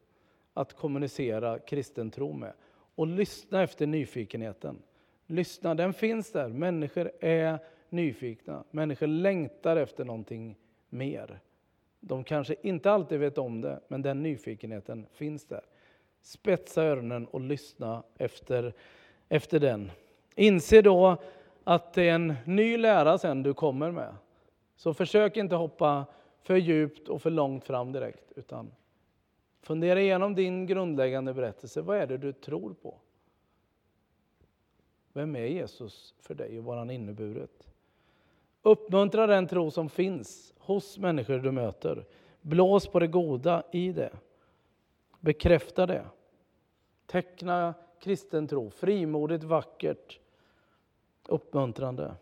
att 0.53 0.73
kommunicera 0.73 1.59
kristen 1.59 2.11
tro 2.11 2.33
med. 2.33 2.53
Och 2.95 3.07
lyssna 3.07 3.63
efter 3.63 3.87
nyfikenheten. 3.87 4.81
Lyssna, 5.27 5.75
den 5.75 5.93
finns 5.93 6.31
där. 6.31 6.47
Människor 6.47 7.11
är 7.19 7.59
nyfikna. 7.89 8.63
Människor 8.71 9.07
längtar 9.07 9.77
efter 9.77 10.05
någonting 10.05 10.55
mer. 10.89 11.39
De 11.99 12.23
kanske 12.23 12.55
inte 12.61 12.91
alltid 12.91 13.19
vet 13.19 13.37
om 13.37 13.61
det, 13.61 13.79
men 13.87 14.01
den 14.01 14.23
nyfikenheten 14.23 15.05
finns 15.13 15.45
där. 15.45 15.61
Spetsa 16.21 16.83
öronen 16.83 17.27
och 17.27 17.41
lyssna 17.41 18.03
efter, 18.17 18.73
efter 19.29 19.59
den. 19.59 19.91
Inse 20.35 20.81
då 20.81 21.17
att 21.63 21.93
det 21.93 22.09
är 22.09 22.15
en 22.15 22.33
ny 22.45 22.77
lära 22.77 23.17
sen 23.17 23.43
du 23.43 23.53
kommer 23.53 23.91
med. 23.91 24.15
Så 24.81 24.93
försök 24.93 25.37
inte 25.37 25.55
hoppa 25.55 26.05
för 26.41 26.55
djupt 26.55 27.07
och 27.07 27.21
för 27.21 27.29
långt 27.29 27.65
fram 27.65 27.91
direkt, 27.91 28.31
utan 28.35 28.71
fundera 29.61 30.01
igenom 30.01 30.35
din 30.35 30.65
grundläggande 30.65 31.33
berättelse. 31.33 31.81
Vad 31.81 31.97
är 31.97 32.07
det 32.07 32.17
du 32.17 32.33
tror 32.33 32.73
på? 32.73 32.97
Vem 35.13 35.35
är 35.35 35.45
Jesus 35.45 36.15
för 36.19 36.35
dig 36.35 36.57
och 36.57 36.63
vad 36.63 36.75
har 36.75 36.79
han 36.79 36.89
inneburit? 36.89 37.67
Uppmuntra 38.61 39.27
den 39.27 39.47
tro 39.47 39.71
som 39.71 39.89
finns 39.89 40.53
hos 40.57 40.97
människor 40.97 41.39
du 41.39 41.51
möter. 41.51 42.05
Blås 42.41 42.87
på 42.87 42.99
det 42.99 43.07
goda 43.07 43.63
i 43.71 43.91
det. 43.91 44.13
Bekräfta 45.19 45.85
det. 45.85 46.05
Teckna 47.05 47.73
kristen 47.99 48.47
tro, 48.47 48.69
frimodigt, 48.69 49.43
vackert, 49.43 50.19
uppmuntrande. 51.27 52.15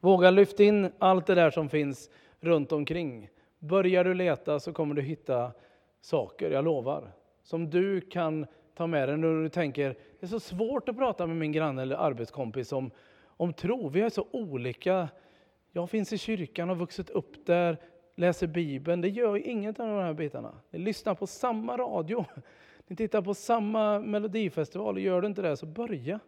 Våga 0.00 0.30
lyfta 0.30 0.62
in 0.62 0.90
allt 0.98 1.26
det 1.26 1.34
där 1.34 1.50
som 1.50 1.68
finns 1.68 2.10
runt 2.40 2.72
omkring. 2.72 3.28
Börjar 3.58 4.04
du 4.04 4.14
leta 4.14 4.60
så 4.60 4.72
kommer 4.72 4.94
du 4.94 5.02
hitta 5.02 5.52
saker, 6.00 6.50
jag 6.50 6.64
lovar, 6.64 7.12
som 7.42 7.70
du 7.70 8.00
kan 8.00 8.46
ta 8.74 8.86
med 8.86 9.08
dig 9.08 9.16
när 9.16 9.42
du 9.42 9.48
tänker, 9.48 9.88
det 10.20 10.26
är 10.26 10.28
så 10.28 10.40
svårt 10.40 10.88
att 10.88 10.96
prata 10.96 11.26
med 11.26 11.36
min 11.36 11.52
granne 11.52 11.82
eller 11.82 11.96
arbetskompis 11.96 12.72
om, 12.72 12.90
om 13.26 13.52
tro. 13.52 13.88
Vi 13.88 14.00
är 14.00 14.08
så 14.08 14.26
olika. 14.30 15.08
Jag 15.72 15.90
finns 15.90 16.12
i 16.12 16.18
kyrkan 16.18 16.68
har 16.68 16.76
vuxit 16.76 17.10
upp 17.10 17.46
där, 17.46 17.76
läser 18.14 18.46
Bibeln. 18.46 19.00
Det 19.00 19.08
gör 19.08 19.46
inget 19.46 19.80
av 19.80 19.86
de 19.86 19.98
här 19.98 20.14
bitarna. 20.14 20.54
Ni 20.70 20.78
lyssnar 20.78 21.14
på 21.14 21.26
samma 21.26 21.76
radio. 21.76 22.24
Ni 22.86 22.96
tittar 22.96 23.22
på 23.22 23.34
samma 23.34 23.98
melodifestival. 23.98 24.98
Gör 24.98 25.20
du 25.20 25.28
inte 25.28 25.42
det 25.42 25.56
så 25.56 25.66
börja. 25.66 26.20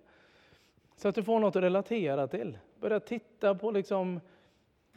Så 0.96 1.08
att 1.08 1.14
du 1.14 1.22
får 1.22 1.40
något 1.40 1.56
att 1.56 1.62
relatera 1.62 2.28
till. 2.28 2.58
Börja 2.80 3.00
titta 3.00 3.54
på 3.54 3.70
liksom, 3.70 4.20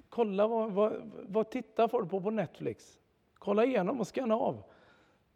kolla 0.10 0.48
vad, 0.48 0.72
vad, 0.72 0.94
vad 1.28 1.50
tittar 1.50 1.88
folk 1.88 2.10
på 2.10 2.22
på 2.22 2.32
Netflix? 2.32 3.00
Kolla 3.34 3.66
igenom 3.66 4.00
och 4.00 4.08
scanna 4.08 4.36
av. 4.36 4.64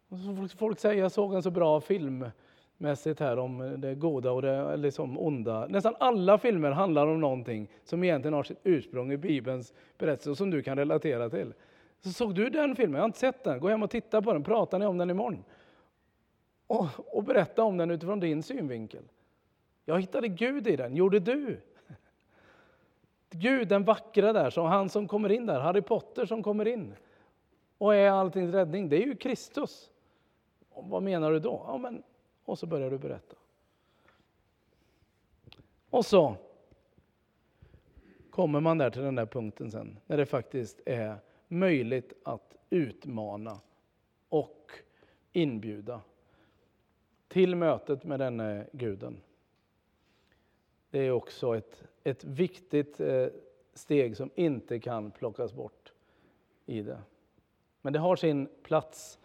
Och 0.08 0.50
folk 0.58 0.78
säger, 0.78 1.02
jag 1.02 1.12
såg 1.12 1.34
en 1.34 1.42
så 1.42 1.50
bra 1.50 1.80
filmmässigt 1.80 3.20
här 3.20 3.36
om 3.36 3.80
det 3.80 3.94
goda 3.94 4.32
och 4.32 4.42
det 4.42 4.76
liksom 4.76 5.18
onda. 5.18 5.66
Nästan 5.66 5.94
alla 6.00 6.38
filmer 6.38 6.70
handlar 6.70 7.06
om 7.06 7.20
någonting 7.20 7.68
som 7.84 8.04
egentligen 8.04 8.34
har 8.34 8.42
sitt 8.42 8.60
ursprung 8.62 9.12
i 9.12 9.16
Bibelns 9.16 9.74
berättelse 9.98 10.30
och 10.30 10.36
som 10.36 10.50
du 10.50 10.62
kan 10.62 10.78
relatera 10.78 11.30
till. 11.30 11.52
Så 12.00 12.10
såg 12.10 12.34
du 12.34 12.50
den 12.50 12.76
filmen? 12.76 12.94
Jag 12.94 13.02
har 13.02 13.08
inte 13.08 13.18
sett 13.18 13.44
den. 13.44 13.60
Gå 13.60 13.68
hem 13.68 13.82
och 13.82 13.90
titta 13.90 14.22
på 14.22 14.32
den. 14.32 14.44
Pratar 14.44 14.78
ni 14.78 14.86
om 14.86 14.98
den 14.98 15.10
imorgon? 15.10 15.44
Och, 16.66 16.86
och 17.16 17.24
berätta 17.24 17.62
om 17.62 17.76
den 17.76 17.90
utifrån 17.90 18.20
din 18.20 18.42
synvinkel. 18.42 19.02
Jag 19.84 20.00
hittade 20.00 20.28
Gud 20.28 20.66
i 20.66 20.76
den. 20.76 20.96
Gjorde 20.96 21.20
du? 21.20 21.60
Gud, 23.30 23.68
den 23.68 23.84
vackra 23.84 24.32
där, 24.32 24.50
som 24.50 24.66
han 24.66 24.88
som 24.88 25.08
kommer 25.08 25.32
in 25.32 25.46
där, 25.46 25.60
Harry 25.60 25.82
Potter 25.82 26.26
som 26.26 26.42
kommer 26.42 26.68
in 26.68 26.94
och 27.78 27.94
är 27.94 28.10
alltings 28.10 28.54
räddning, 28.54 28.88
det 28.88 28.96
är 28.96 29.06
ju 29.06 29.16
Kristus. 29.16 29.90
Och 30.70 30.84
vad 30.88 31.02
menar 31.02 31.32
du 31.32 31.40
då? 31.40 31.64
Ja, 31.66 31.78
men, 31.78 32.02
och 32.44 32.58
så 32.58 32.66
börjar 32.66 32.90
du 32.90 32.98
berätta. 32.98 33.36
Och 35.90 36.06
så 36.06 36.36
kommer 38.30 38.60
man 38.60 38.78
där 38.78 38.90
till 38.90 39.02
den 39.02 39.14
där 39.14 39.26
punkten 39.26 39.70
sen, 39.70 39.98
när 40.06 40.16
det 40.16 40.26
faktiskt 40.26 40.80
är 40.86 41.16
möjligt 41.48 42.12
att 42.22 42.56
utmana 42.70 43.60
och 44.28 44.72
inbjuda 45.32 46.00
till 47.28 47.56
mötet 47.56 48.04
med 48.04 48.20
denne 48.20 48.66
guden. 48.72 49.20
Det 50.90 50.98
är 50.98 51.10
också 51.10 51.56
ett, 51.56 51.82
ett 52.04 52.24
viktigt 52.24 53.00
eh, 53.00 53.26
steg 53.74 54.16
som 54.16 54.30
inte 54.34 54.78
kan 54.78 55.10
plockas 55.10 55.52
bort 55.52 55.92
i 56.66 56.82
det. 56.82 56.98
Men 57.82 57.92
det 57.92 57.98
har 57.98 58.16
sin 58.16 58.48
plats 58.62 59.18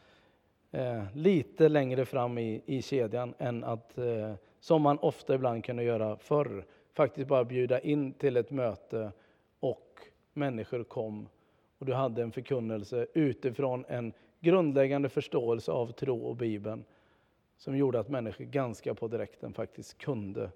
eh, 0.71 1.03
lite 1.15 1.69
längre 1.69 2.05
fram 2.05 2.37
i, 2.37 2.61
i 2.65 2.81
kedjan 2.81 3.33
än 3.37 3.63
att, 3.63 3.97
eh, 3.97 4.33
som 4.59 4.81
man 4.81 4.97
ofta 4.97 5.35
ibland 5.35 5.65
kunde 5.65 5.83
göra 5.83 6.17
förr, 6.17 6.65
faktiskt 6.93 7.27
bara 7.27 7.43
bjuda 7.43 7.79
in 7.79 8.13
till 8.13 8.37
ett 8.37 8.51
möte 8.51 9.11
och 9.59 9.99
människor 10.33 10.83
kom 10.83 11.29
och 11.77 11.85
du 11.85 11.93
hade 11.93 12.21
en 12.21 12.31
förkunnelse 12.31 13.07
utifrån 13.13 13.85
en 13.87 14.13
grundläggande 14.39 15.09
förståelse 15.09 15.71
av 15.71 15.91
tro 15.91 16.19
och 16.25 16.35
Bibeln 16.35 16.85
som 17.57 17.77
gjorde 17.77 17.99
att 17.99 18.09
människor 18.09 18.45
ganska 18.45 18.93
på 18.93 19.07
direkten 19.07 19.53
faktiskt 19.53 19.97
kunde 19.97 20.51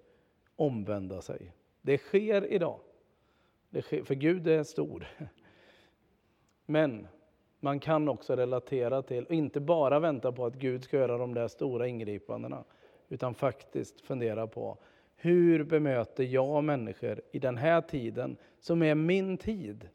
omvända 0.56 1.22
sig. 1.22 1.52
Det 1.88 1.98
sker 1.98 2.46
idag. 2.54 2.80
Det 3.70 3.82
sker, 3.82 4.04
för 4.04 4.16
Gud 4.16 4.48
är 4.48 4.64
stor. 4.64 5.08
Men 6.66 7.08
man 7.60 7.80
kan 7.80 8.10
också 8.10 8.36
relatera 8.36 9.02
till, 9.02 9.26
och 9.26 9.34
inte 9.34 9.60
bara 9.60 10.00
vänta 10.00 10.32
på 10.32 10.46
att 10.46 10.56
Gud 10.56 10.84
ska 10.84 10.98
göra 10.98 11.18
de 11.18 11.34
där 11.34 11.48
stora 11.48 11.88
ingripandena, 11.88 12.64
utan 13.10 13.34
faktiskt 13.34 14.02
fundera 14.02 14.48
på 14.48 14.78
hur 15.16 15.64
bemöter 15.64 16.24
jag 16.24 16.64
människor 16.64 17.22
i 17.32 17.40
den 17.40 17.58
här 17.58 17.82
tiden, 17.82 18.38
som 18.60 18.84
är 18.84 18.96
min 18.96 19.38
tid 19.38 19.90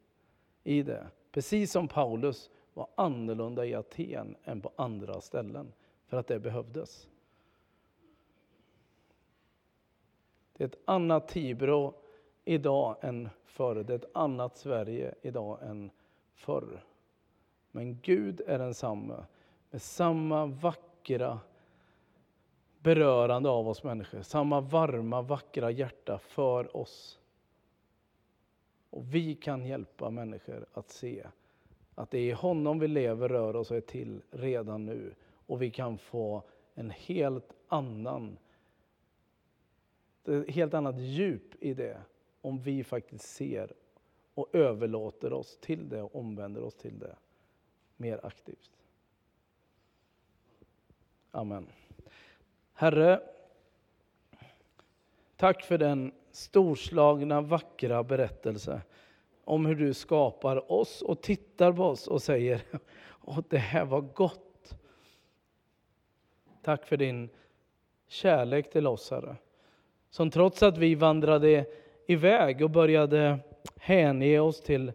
i 0.63 0.83
det? 0.83 1.07
Precis 1.31 1.71
som 1.71 1.87
Paulus 1.87 2.49
var 2.73 2.87
annorlunda 2.95 3.65
i 3.65 3.75
Aten 3.75 4.35
än 4.43 4.61
på 4.61 4.71
andra 4.75 5.21
ställen, 5.21 5.73
för 6.07 6.17
att 6.17 6.27
det 6.27 6.39
behövdes. 6.39 7.09
Det 10.63 10.67
är 10.67 10.77
ett 10.77 10.83
annat 10.85 11.27
Tibro 11.27 11.93
idag 12.45 12.95
än 13.01 13.29
förr. 13.45 13.75
Det 13.75 13.93
är 13.93 13.97
ett 13.97 14.11
annat 14.13 14.57
Sverige 14.57 15.15
idag 15.21 15.59
än 15.63 15.91
förr. 16.33 16.83
Men 17.71 17.99
Gud 18.01 18.41
är 18.47 18.59
densamme 18.59 19.25
med 19.71 19.81
samma 19.81 20.45
vackra 20.45 21.39
berörande 22.79 23.49
av 23.49 23.67
oss 23.67 23.83
människor, 23.83 24.21
samma 24.21 24.61
varma, 24.61 25.21
vackra 25.21 25.71
hjärta 25.71 26.17
för 26.17 26.77
oss. 26.77 27.19
Och 28.89 29.15
vi 29.15 29.35
kan 29.35 29.65
hjälpa 29.65 30.09
människor 30.09 30.65
att 30.73 30.89
se 30.89 31.27
att 31.95 32.11
det 32.11 32.17
är 32.17 32.29
i 32.29 32.31
honom 32.31 32.79
vi 32.79 32.87
lever, 32.87 33.29
rör 33.29 33.55
oss 33.55 33.71
och 33.71 33.77
är 33.77 33.81
till 33.81 34.21
redan 34.31 34.85
nu. 34.85 35.13
Och 35.47 35.61
vi 35.61 35.71
kan 35.71 35.97
få 35.97 36.43
en 36.73 36.89
helt 36.89 37.53
annan 37.67 38.37
det 40.23 40.33
är 40.33 40.41
ett 40.41 40.49
eh, 40.49 40.53
helt 40.53 40.73
annat 40.73 40.99
djup 40.99 41.63
i 41.63 41.73
det 41.73 42.01
om 42.41 42.59
vi 42.59 42.83
faktiskt 42.83 43.25
ser 43.25 43.73
och 44.33 44.55
överlåter 44.55 45.33
oss 45.33 45.57
till 45.61 45.89
det 45.89 46.01
och 46.01 46.15
omvänder 46.15 46.63
oss 46.63 46.75
till 46.75 46.99
det 46.99 47.15
mer 47.97 48.25
aktivt. 48.25 48.71
Amen. 51.31 51.67
Herre, 52.73 53.21
tack 55.35 55.63
för 55.63 55.77
den 55.77 56.13
storslagna, 56.31 57.41
vackra 57.41 58.03
berättelse 58.03 58.81
om 59.43 59.65
hur 59.65 59.75
du 59.75 59.93
skapar 59.93 60.71
oss 60.71 61.01
och 61.01 61.21
tittar 61.21 61.73
på 61.73 61.83
oss 61.83 62.07
och 62.07 62.21
säger 62.21 62.61
att 63.27 63.49
det 63.49 63.57
här 63.57 63.85
var 63.85 64.01
gott. 64.01 64.75
Tack 66.61 66.85
för 66.85 66.97
din 66.97 67.29
kärlek 68.07 68.71
till 68.71 68.87
oss, 68.87 69.11
Herre. 69.11 69.35
Som 70.13 70.31
trots 70.31 70.63
att 70.63 70.77
vi 70.77 70.95
vandrade 70.95 71.65
iväg 72.07 72.61
och 72.61 72.69
började 72.69 73.39
hänge 73.77 74.39
oss 74.39 74.61
till 74.61 74.91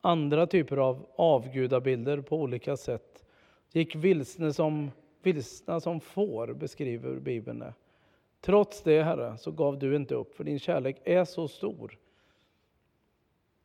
andra 0.00 0.46
typer 0.46 0.76
av 0.76 1.06
avgudabilder 1.16 2.20
på 2.20 2.40
olika 2.40 2.76
sätt. 2.76 3.24
Gick 3.72 3.94
vilsna 3.94 4.52
som, 4.52 4.90
vilsna 5.22 5.80
som 5.80 6.00
får, 6.00 6.54
beskriver 6.54 7.20
Bibeln 7.20 7.58
det. 7.58 7.74
Trots 8.40 8.82
det, 8.82 9.02
Herre, 9.02 9.38
så 9.38 9.52
gav 9.52 9.78
du 9.78 9.96
inte 9.96 10.14
upp, 10.14 10.34
för 10.34 10.44
din 10.44 10.58
kärlek 10.58 10.96
är 11.04 11.24
så 11.24 11.48
stor. 11.48 11.98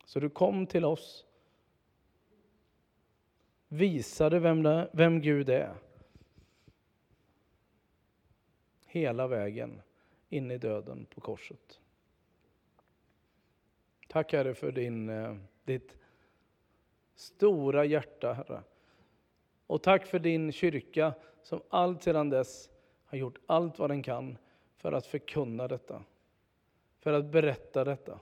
Så 0.06 0.20
du 0.20 0.30
kom 0.30 0.66
till 0.66 0.86
oss, 0.86 1.26
visade 3.68 4.39
vem, 4.39 4.64
det, 4.64 4.89
vem 4.93 5.22
Gud 5.22 5.50
är. 5.50 5.74
Hela 8.86 9.28
vägen 9.28 9.82
in 10.30 10.51
i 10.51 10.57
döden 10.57 11.05
på 11.05 11.21
korset. 11.21 11.80
Tack 14.07 14.34
Herre 14.34 14.53
för 14.53 14.71
din, 14.71 15.09
eh, 15.09 15.36
ditt 15.63 15.97
stora 17.15 17.86
hjärta, 17.86 18.34
Herre. 18.34 18.63
Och 19.67 19.84
tack 19.84 20.05
för 20.05 20.19
din 20.19 20.51
kyrka 20.51 21.13
som 21.43 21.61
allt 21.69 22.03
sedan 22.03 22.30
dess 22.30 22.69
har 23.05 23.17
gjort 23.17 23.38
allt 23.45 23.80
vad 23.80 23.89
den 23.89 24.03
kan 24.03 24.38
för 24.77 24.91
att 24.91 25.05
förkunna 25.05 25.67
detta, 25.67 26.03
för 26.99 27.13
att 27.13 27.25
berätta 27.25 27.84
detta. 27.84 28.19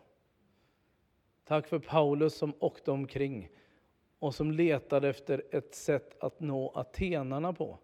Tack 1.44 1.68
för 1.68 1.80
Paulus 1.80 2.38
som 2.38 2.54
åkte 2.60 2.92
omkring 2.92 3.50
och 4.20 4.36
som 4.36 4.52
letade 4.52 5.10
efter 5.10 5.44
ett 5.52 5.76
sätt 5.76 6.24
att 6.24 6.40
nå 6.40 6.70
atenarna 6.70 7.54
på 7.54 7.78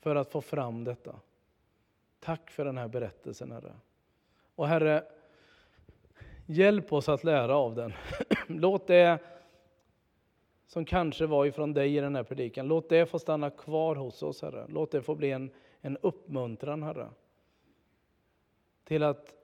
för 0.00 0.16
att 0.16 0.30
få 0.30 0.40
fram 0.40 0.84
detta. 0.84 1.20
Tack 2.24 2.50
för 2.50 2.64
den 2.64 2.78
här 2.78 2.88
berättelsen, 2.88 3.52
Herre. 3.52 3.72
Och 4.54 4.68
Herre, 4.68 5.04
hjälp 6.46 6.92
oss 6.92 7.08
att 7.08 7.24
lära 7.24 7.56
av 7.56 7.74
den. 7.74 7.92
Låt 8.46 8.86
det 8.86 9.18
som 10.66 10.84
kanske 10.84 11.26
var 11.26 11.46
ifrån 11.46 11.72
dig 11.72 11.96
i 11.96 12.00
den 12.00 12.16
här 12.16 12.22
predikan, 12.22 12.68
låt 12.68 12.88
det 12.88 13.06
få 13.06 13.18
stanna 13.18 13.50
kvar 13.50 13.96
hos 13.96 14.22
oss, 14.22 14.42
Herre. 14.42 14.66
Låt 14.68 14.90
det 14.90 15.02
få 15.02 15.14
bli 15.14 15.30
en, 15.30 15.50
en 15.80 15.98
uppmuntran, 16.00 16.82
Herre. 16.82 17.08
Till 18.84 19.02
att 19.02 19.34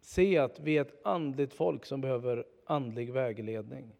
se 0.00 0.38
att 0.38 0.60
vi 0.60 0.78
är 0.78 0.80
ett 0.80 1.06
andligt 1.06 1.54
folk 1.54 1.84
som 1.84 2.00
behöver 2.00 2.44
andlig 2.64 3.12
vägledning. 3.12 3.92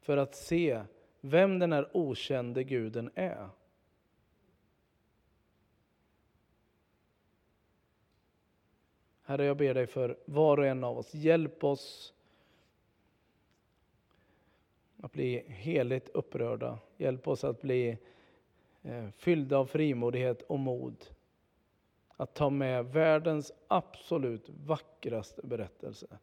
För 0.00 0.16
att 0.16 0.34
se 0.34 0.82
vem 1.20 1.58
den 1.58 1.72
här 1.72 1.88
okände 1.92 2.64
guden 2.64 3.10
är. 3.14 3.48
Herre, 9.28 9.44
jag 9.44 9.56
ber 9.56 9.74
dig 9.74 9.86
för 9.86 10.18
var 10.24 10.58
och 10.58 10.66
en 10.66 10.84
av 10.84 10.98
oss. 10.98 11.14
Hjälp 11.14 11.64
oss 11.64 12.14
att 14.96 15.12
bli 15.12 15.44
heligt 15.48 16.08
upprörda. 16.08 16.78
Hjälp 16.96 17.28
oss 17.28 17.44
att 17.44 17.60
bli 17.60 17.98
eh, 18.82 19.08
fyllda 19.10 19.58
av 19.58 19.66
frimodighet 19.66 20.42
och 20.42 20.58
mod 20.58 21.06
att 22.16 22.34
ta 22.34 22.50
med 22.50 22.86
världens 22.86 23.52
absolut 23.68 24.48
vackraste 24.48 25.42
berättelse 25.42 26.18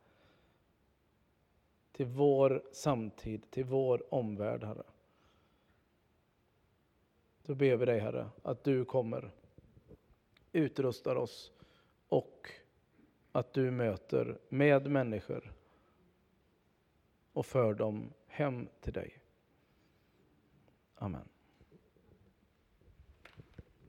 till 1.91 2.05
vår 2.05 2.63
samtid, 2.71 3.51
till 3.51 3.65
vår 3.65 4.13
omvärld, 4.13 4.63
Herre. 4.63 4.83
Då 7.45 7.55
ber 7.55 7.75
vi 7.75 7.85
dig, 7.85 7.99
Herre, 7.99 8.29
att 8.43 8.63
du 8.63 8.85
kommer, 8.85 9.31
utrustar 10.51 11.15
oss 11.15 11.51
och 12.07 12.49
att 13.33 13.53
du 13.53 13.71
möter 13.71 14.39
med 14.49 14.91
människor 14.91 15.53
och 17.33 17.45
för 17.45 17.73
dem 17.73 18.13
hem 18.27 18.67
till 18.81 18.93
dig. 18.93 19.19
Amen. 20.95 21.32